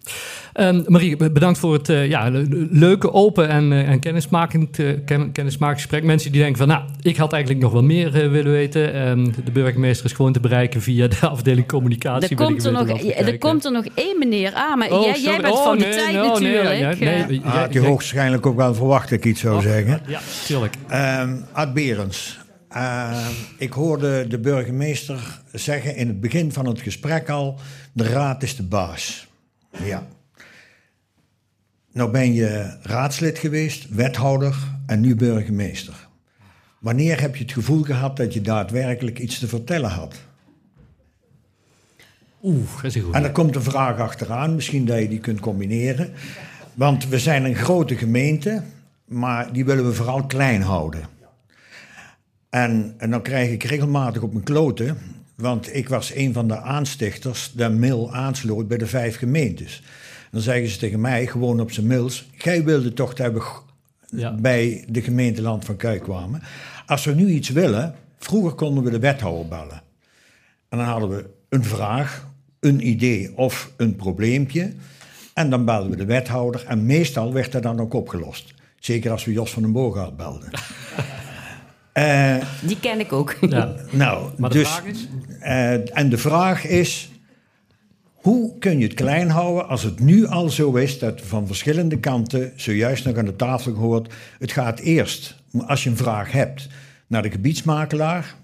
Ehm, 0.54 0.82
Marie, 0.88 1.18
be- 1.18 1.32
bedankt 1.32 1.60
voor 1.60 1.74
het 1.74 1.90
eh, 1.90 2.08
ja, 2.08 2.30
le- 2.30 2.46
le- 2.50 2.68
leuke, 2.72 3.14
open 3.14 3.50
en, 3.50 3.72
eh, 3.72 3.90
en 3.90 4.00
kennismakend, 4.00 4.80
eh, 4.80 4.88
ken, 5.06 5.32
kennismakingsgesprek. 5.32 6.04
Mensen 6.04 6.32
die 6.32 6.42
denken 6.42 6.58
van, 6.58 6.68
nou, 6.68 6.84
ik 7.02 7.18
had 7.18 7.34
eigenlijk 7.34 7.64
nog 7.64 7.72
wel 7.72 7.84
meer 7.84 8.08
eh, 8.24 8.30
willen 8.32 8.52
weten. 8.52 8.94
Ehm, 8.94 9.26
de 9.46 9.52
burgemeester 9.52 10.06
is 10.06 10.12
gewoon 10.14 10.34
te 10.34 10.40
bereiken 10.40 10.82
via 10.82 11.08
de 11.08 11.20
afdeling 11.28 11.68
communicatie. 11.68 12.30
Er 12.30 12.36
komt 12.46 12.66
er, 12.66 12.72
nog, 12.72 13.02
ja, 13.04 13.14
er 13.16 13.38
komt 13.38 13.66
er 13.66 13.72
nog 13.72 13.86
één 13.96 14.20
meneer 14.20 14.54
aan, 14.54 14.78
maar 14.78 14.92
Oh, 14.92 15.04
jij, 15.06 15.22
jij 15.22 15.42
bent 15.42 15.54
Oh, 15.54 15.64
van 15.64 15.78
de 15.78 15.84
tijd 15.90 16.14
no, 16.16 16.22
nee, 16.22 16.54
natuurlijk. 16.54 16.80
ja, 16.80 16.90
Eh, 16.92 17.28
nee, 17.28 17.40
jij- 17.40 17.52
Had 17.52 17.74
je 17.74 17.80
hoogstwaarschijnlijk 17.80 18.46
ook 18.46 18.56
wel 18.56 18.74
verwacht 18.76 19.10
dat 19.10 19.18
ik 19.20 19.26
iets 19.26 19.42
zou 19.42 19.62
zeggen. 19.62 20.02
Ja, 20.08 20.20
tuurlijk. 20.46 20.74
Ehm 20.88 21.36
Ad 21.52 21.74
Berends, 21.74 22.40
ehm, 22.74 23.32
ik 23.58 23.74
hoorde 23.74 24.28
de 24.28 24.40
burgemeester 24.40 25.42
zeggen 25.54 25.96
in 25.96 26.08
het 26.08 26.22
begin 26.22 26.52
van 26.52 26.66
het 26.66 26.82
gesprek 26.82 27.30
al... 27.30 27.60
de 27.94 28.04
raad 28.04 28.44
is 28.44 28.56
de 28.56 28.64
baas. 28.64 29.28
Ja. 29.84 30.08
Nou 31.92 32.12
ben 32.12 32.34
je 32.34 32.78
raadslid 32.82 33.38
geweest, 33.38 33.90
wethouder 33.90 34.56
en 34.86 35.02
nu 35.02 35.16
burgemeester. 35.16 36.08
Wanneer 36.80 37.22
heb 37.22 37.36
je 37.36 37.44
het 37.44 37.54
gevoel 37.54 37.84
gehad 37.84 38.18
dat 38.18 38.34
je 38.34 38.42
daadwerkelijk 38.42 39.20
iets 39.20 39.40
te 39.40 39.48
vertellen 39.48 39.90
had? 39.90 40.16
Oeh, 42.44 42.76
dat 42.76 42.84
is 42.84 42.96
een 42.96 43.02
goed. 43.02 43.14
En 43.14 43.24
er 43.24 43.32
komt 43.32 43.56
een 43.56 43.62
vraag 43.62 44.00
achteraan, 44.00 44.56
misschien 44.56 44.86
dat 44.86 45.00
je 45.00 45.08
die 45.08 45.20
kunt 45.20 45.40
combineren. 45.40 46.12
Want 46.74 47.08
we 47.08 47.20
zijn 47.20 47.46
een 47.46 47.56
grote 47.56 47.96
gemeente, 47.96 48.64
maar 49.06 49.54
die 49.54 49.66
willen 49.66 49.86
we 49.86 49.94
vooral 49.94 50.26
klein 50.26 50.62
houden. 50.62 51.02
En, 52.52 52.94
en 52.98 53.10
dan 53.10 53.22
krijg 53.22 53.52
ik 53.52 53.64
regelmatig 53.64 54.22
op 54.22 54.34
mijn 54.34 54.46
kloten, 54.46 54.98
want 55.36 55.76
ik 55.76 55.90
was 55.90 56.16
een 56.16 56.34
van 56.34 56.48
de 56.48 56.62
aanstichters 56.62 57.52
dat 57.56 57.72
Mil 57.72 58.14
aansloot 58.14 58.68
bij 58.68 58.78
de 58.78 58.88
vijf 58.88 59.18
gemeentes. 59.18 59.84
Dan 60.32 60.42
zeggen 60.42 60.70
ze 60.70 60.78
tegen 60.78 61.02
mij, 61.02 61.28
gewoon 61.28 61.60
op 61.60 61.72
zijn 61.72 61.88
mails, 61.88 62.30
jij 62.38 62.64
wilde 62.64 62.94
toch 62.94 63.14
dat 63.14 63.34
we 63.34 63.42
Ja. 64.18 64.36
bij 64.36 64.86
de 64.88 65.02
gemeente 65.02 65.42
Land 65.42 65.66
van 65.66 65.78
Kuik 65.78 66.04
kwamen. 66.04 66.42
Als 66.86 67.06
we 67.06 67.14
nu 67.14 67.28
iets 67.28 67.50
willen, 67.50 67.96
vroeger 68.20 68.52
konden 68.54 68.84
we 68.84 68.90
de 68.90 69.00
wethouder 69.00 69.48
bellen. 69.48 69.82
En 70.70 70.78
dan 70.78 70.88
hadden 70.88 71.10
we 71.10 71.26
een 71.50 71.64
vraag, 71.64 72.28
een 72.60 72.88
idee 72.88 73.38
of 73.38 73.72
een 73.78 73.96
probleempje. 73.96 74.74
En 75.34 75.50
dan 75.50 75.66
belden 75.66 75.90
we 75.90 75.96
de 75.98 76.06
wethouder. 76.06 76.66
En 76.68 76.86
meestal 76.86 77.34
werd 77.34 77.52
dat 77.52 77.64
dan 77.64 77.80
ook 77.80 77.94
opgelost. 77.94 78.54
Zeker 78.80 79.12
als 79.12 79.26
we 79.26 79.32
Jos 79.32 79.52
van 79.52 79.62
den 79.62 79.72
Boogaard 79.72 80.18
belden. 80.18 80.50
Eh, 81.94 82.36
Die 82.62 82.80
ken 82.80 83.00
ik 83.00 83.14
ook. 83.14 83.36
Ja. 83.42 83.76
nou, 83.92 84.30
Maar 84.38 84.50
de 84.50 84.58
dus, 84.58 84.70
vraag 84.70 84.86
is? 84.86 85.08
eh, 85.40 85.98
en 85.98 86.10
de 86.10 86.18
vraag 86.18 86.66
is... 86.68 87.10
Hoe 88.14 88.58
kun 88.60 88.78
je 88.78 88.84
het 88.84 88.94
klein 88.94 89.30
houden 89.30 89.68
als 89.68 89.84
het 89.84 90.00
nu 90.00 90.26
al 90.26 90.50
zo 90.50 90.76
is 90.76 91.00
dat 91.00 91.22
van 91.22 91.48
verschillende 91.48 92.00
kanten, 92.00 92.52
zojuist 92.56 93.06
nog 93.06 93.18
aan 93.18 93.26
de 93.26 93.36
tafel 93.36 93.74
gehoord, 93.74 94.14
het 94.40 94.52
gaat 94.52 94.80
eerst, 94.80 95.36
als 95.68 95.84
je 95.84 95.90
een 95.90 95.98
vraag 95.98 96.32
hebt, 96.32 96.68
naar 97.08 97.22
de 97.22 97.32
gebiedsmakelaar, 97.32 98.36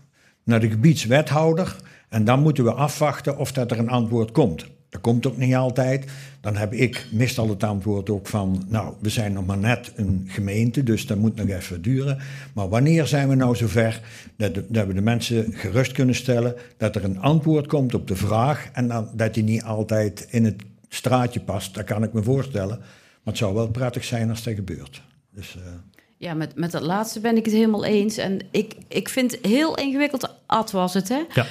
naar 0.44 0.60
de 0.60 0.70
gebiedswethouder 0.70 1.76
en 2.10 2.24
dan 2.24 2.42
moeten 2.42 2.64
we 2.64 2.72
afwachten 2.74 3.38
of 3.38 3.52
dat 3.52 3.72
er 3.72 3.80
een 3.80 3.90
antwoord 3.90 4.32
komt. 4.32 4.66
Dat 4.90 5.02
komt 5.02 5.28
ook 5.28 5.38
niet 5.38 5.56
altijd. 5.56 6.06
Dan 6.42 6.56
heb 6.56 6.74
ik 6.74 7.06
meestal 7.12 7.50
het 7.50 7.64
antwoord 7.64 8.10
ook 8.10 8.28
van, 8.28 8.64
nou, 8.68 8.94
we 9.00 9.10
zijn 9.10 9.34
nog 9.34 9.46
maar 9.46 9.58
net 9.58 9.92
een 9.96 10.24
gemeente, 10.28 10.84
dus 10.84 11.06
dat 11.06 11.18
moet 11.18 11.36
nog 11.36 11.48
even 11.48 11.82
duren. 11.82 12.18
Maar 12.54 12.70
wanneer 12.70 13.08
zijn 13.08 13.30
we 13.30 13.36
nou 13.36 13.56
zover 13.56 14.02
dat, 14.38 14.54
de- 14.54 14.66
dat 14.68 14.88
we 14.88 14.94
de 14.94 15.02
mensen 15.02 15.54
gerust 15.54 15.92
kunnen 15.92 16.16
stellen 16.16 16.56
dat 16.78 16.96
er 16.96 17.04
een 17.04 17.20
antwoord 17.20 17.68
komt 17.68 17.94
op 17.94 18.08
de 18.08 18.16
vraag 18.16 18.70
en 18.74 18.88
dan, 18.88 19.10
dat 19.14 19.34
die 19.34 19.44
niet 19.44 19.64
altijd 19.64 20.28
in 20.30 20.46
het 20.46 20.62
straatje 20.90 21.40
past, 21.40 21.74
dat 21.76 21.84
kan 21.86 22.04
ik 22.04 22.14
me 22.14 22.24
voorstellen. 22.24 22.78
Maar 22.78 23.36
het 23.36 23.38
zou 23.38 23.54
wel 23.54 23.68
prettig 23.70 24.04
zijn 24.04 24.30
als 24.30 24.44
dat 24.44 24.54
gebeurt. 24.54 25.02
Dus, 25.34 25.56
eh, 25.56 25.72
Ja, 26.18 26.34
met, 26.34 26.56
met 26.56 26.72
dat 26.72 26.82
laatste 26.82 27.20
ben 27.20 27.38
ik 27.38 27.46
het 27.46 27.54
helemaal 27.54 27.86
eens. 27.86 28.18
En 28.18 28.40
ik, 28.52 28.74
ik 28.88 29.10
vind 29.10 29.32
het 29.32 29.46
heel 29.46 29.76
ingewikkeld, 29.78 30.36
Ad 30.46 30.72
was 30.72 30.94
het, 30.94 31.10
hè? 31.10 31.22
Ja. 31.34 31.46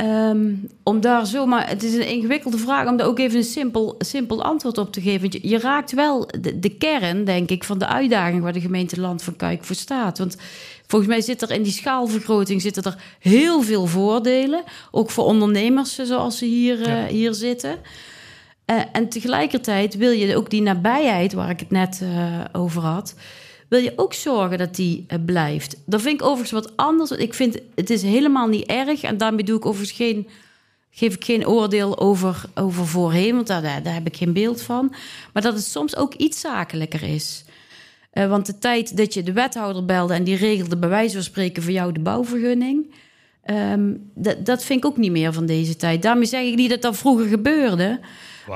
Ehm, 0.00 0.54
om 0.82 1.00
daar 1.00 1.26
zomaar, 1.26 1.68
het 1.68 1.82
is 1.82 1.94
een 1.94 2.08
ingewikkelde 2.08 2.58
vraag 2.58 2.88
om 2.88 2.96
daar 2.96 3.06
ook 3.06 3.18
even 3.18 3.38
een 3.38 3.44
simpel, 3.44 3.94
simpel 3.98 4.42
antwoord 4.42 4.78
op 4.78 4.92
te 4.92 5.00
geven. 5.00 5.20
Want 5.20 5.32
je, 5.32 5.48
je 5.48 5.58
raakt 5.58 5.92
wel 5.92 6.28
de, 6.40 6.58
de 6.58 6.76
kern, 6.76 7.24
denk 7.24 7.50
ik, 7.50 7.64
van 7.64 7.78
de 7.78 7.86
uitdaging 7.86 8.42
waar 8.42 8.52
de 8.52 8.60
gemeente 8.60 9.00
Land 9.00 9.22
van 9.22 9.36
Kuik 9.36 9.64
voor 9.64 9.76
staat. 9.76 10.18
Want 10.18 10.36
volgens 10.86 11.10
mij 11.10 11.20
zit 11.20 11.42
er 11.42 11.50
in 11.50 11.62
die 11.62 11.72
schaalvergroting 11.72 12.62
zitten 12.62 12.82
er 12.82 12.96
heel 13.18 13.62
veel 13.62 13.86
voordelen. 13.86 14.62
Ook 14.90 15.10
voor 15.10 15.24
ondernemers 15.24 15.94
zoals 15.94 16.38
ze 16.38 16.44
hier, 16.44 16.82
eh, 16.82 17.04
hier 17.04 17.34
zitten. 17.34 17.78
Eh, 18.64 18.80
en 18.92 19.08
tegelijkertijd 19.08 19.96
wil 19.96 20.10
je 20.10 20.36
ook 20.36 20.50
die 20.50 20.62
nabijheid, 20.62 21.32
waar 21.32 21.50
ik 21.50 21.60
het 21.60 21.70
net 21.70 22.00
eh, 22.02 22.40
over 22.52 22.82
had, 22.82 23.14
wil 23.70 23.80
je 23.80 23.92
ook 23.96 24.14
zorgen 24.14 24.58
dat 24.58 24.74
die 24.74 25.04
eh, 25.06 25.18
blijft. 25.24 25.76
Dat 25.86 26.02
vind 26.02 26.20
ik 26.20 26.26
overigens 26.26 26.50
wat 26.50 26.76
anders. 26.76 27.10
Ik 27.10 27.34
vind 27.34 27.58
het 27.74 27.90
is 27.90 28.02
helemaal 28.02 28.48
niet 28.48 28.66
erg. 28.66 29.02
En 29.02 29.16
daarmee 29.16 29.44
doe 29.44 29.56
ik 29.56 29.66
overigens 29.66 29.96
geen, 29.96 30.28
geef 30.90 31.14
ik 31.14 31.24
geen 31.24 31.46
oordeel 31.46 31.98
over, 31.98 32.42
over 32.54 32.86
voorheen, 32.86 33.34
want 33.34 33.46
daar, 33.46 33.62
daar, 33.62 33.94
heb 33.94 34.06
ik 34.06 34.16
geen 34.16 34.32
beeld 34.32 34.62
van. 34.62 34.94
Maar 35.32 35.42
dat 35.42 35.54
het 35.54 35.64
soms 35.64 35.96
ook 35.96 36.14
iets 36.14 36.40
zakelijker 36.40 37.02
is. 37.02 37.44
Eh, 38.10 38.28
want 38.28 38.46
de 38.46 38.58
tijd 38.58 38.96
dat 38.96 39.14
je 39.14 39.22
de 39.22 39.32
wethouder 39.32 39.84
belde 39.84 40.14
en 40.14 40.24
die 40.24 40.36
regelde 40.36 40.76
bij 40.76 40.88
wijze 40.88 41.14
van 41.14 41.22
spreken 41.22 41.62
voor 41.62 41.72
jou 41.72 41.92
de 41.92 42.00
bouwvergunning. 42.00 42.94
dat, 44.14 44.46
dat 44.46 44.64
vind 44.64 44.84
ik 44.84 44.90
ook 44.90 44.96
niet 44.96 45.10
meer 45.10 45.32
van 45.32 45.46
deze 45.46 45.76
tijd. 45.76 46.02
Daarmee 46.02 46.26
zeg 46.26 46.42
ik 46.42 46.54
niet 46.54 46.70
dat 46.70 46.82
dat 46.82 46.96
vroeger 46.96 47.26
gebeurde. 47.26 48.00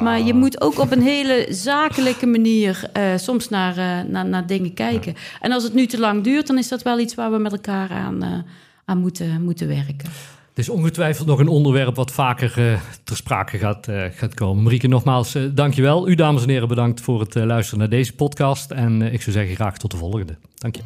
Maar 0.01 0.20
je 0.20 0.35
moet 0.35 0.61
ook 0.61 0.79
op 0.79 0.90
een 0.90 1.03
hele 1.03 1.47
zakelijke 1.51 2.27
manier 2.27 2.88
eh, 2.92 3.16
soms 3.16 3.49
naar, 3.49 3.77
eh, 3.77 4.11
naar, 4.11 4.27
naar 4.27 4.47
dingen 4.47 4.75
kijken. 4.75 5.14
En 5.40 5.53
als 5.53 5.62
het 5.62 5.75
nu 5.75 5.87
te 5.87 5.99
lang 5.99 6.25
duurt, 6.25 6.47
dan 6.47 6.59
is 6.59 6.68
dat 6.68 6.83
wel 6.83 6.99
iets 6.99 7.14
waar 7.14 7.31
we 7.31 7.38
met 7.38 7.53
elkaar 7.53 7.90
aan, 7.90 8.23
eh, 8.23 8.38
aan 8.85 8.99
moeten, 8.99 9.42
moeten 9.42 9.68
werken. 9.68 10.11
Het 10.55 10.64
is 10.64 10.71
ongetwijfeld 10.71 11.27
nog 11.27 11.38
een 11.38 11.49
onderwerp 11.49 11.97
wat 11.97 12.12
vaker 12.12 12.73
eh, 12.73 12.81
ter 13.05 13.17
sprake 13.17 13.59
gaat, 13.59 13.88
eh, 13.88 14.05
gaat 14.11 14.35
komen. 14.35 14.62
Marieke, 14.62 14.88
nogmaals, 14.88 15.35
uh, 15.35 15.49
dankjewel. 15.53 16.09
U, 16.09 16.14
dames 16.14 16.43
en 16.43 16.49
heren, 16.49 16.69
bedankt 16.69 17.01
voor 17.01 17.21
het 17.21 17.35
luisteren 17.35 17.79
naar 17.79 17.88
deze 17.88 18.14
podcast. 18.14 18.71
En 18.71 19.03
ik 19.03 19.23
zou 19.23 19.37
zeggen, 19.37 19.55
graag 19.55 19.79
tot 19.79 19.90
de 19.90 19.97
volgende. 19.97 20.37
Dank 20.55 20.77
je. 20.77 20.83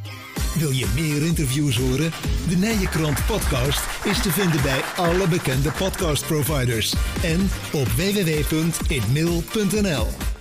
Wil 0.59 0.71
je 0.71 0.93
meer 0.95 1.27
interviews 1.27 1.77
horen? 1.77 2.11
De 2.49 2.57
Nijenkrant 2.57 3.27
podcast 3.27 4.05
is 4.05 4.23
te 4.23 4.31
vinden 4.31 4.63
bij 4.63 4.81
alle 4.97 5.29
bekende 5.29 5.71
podcastproviders 5.71 6.95
en 7.23 7.41
op 7.73 7.87
www.inmail.nl. 7.87 10.38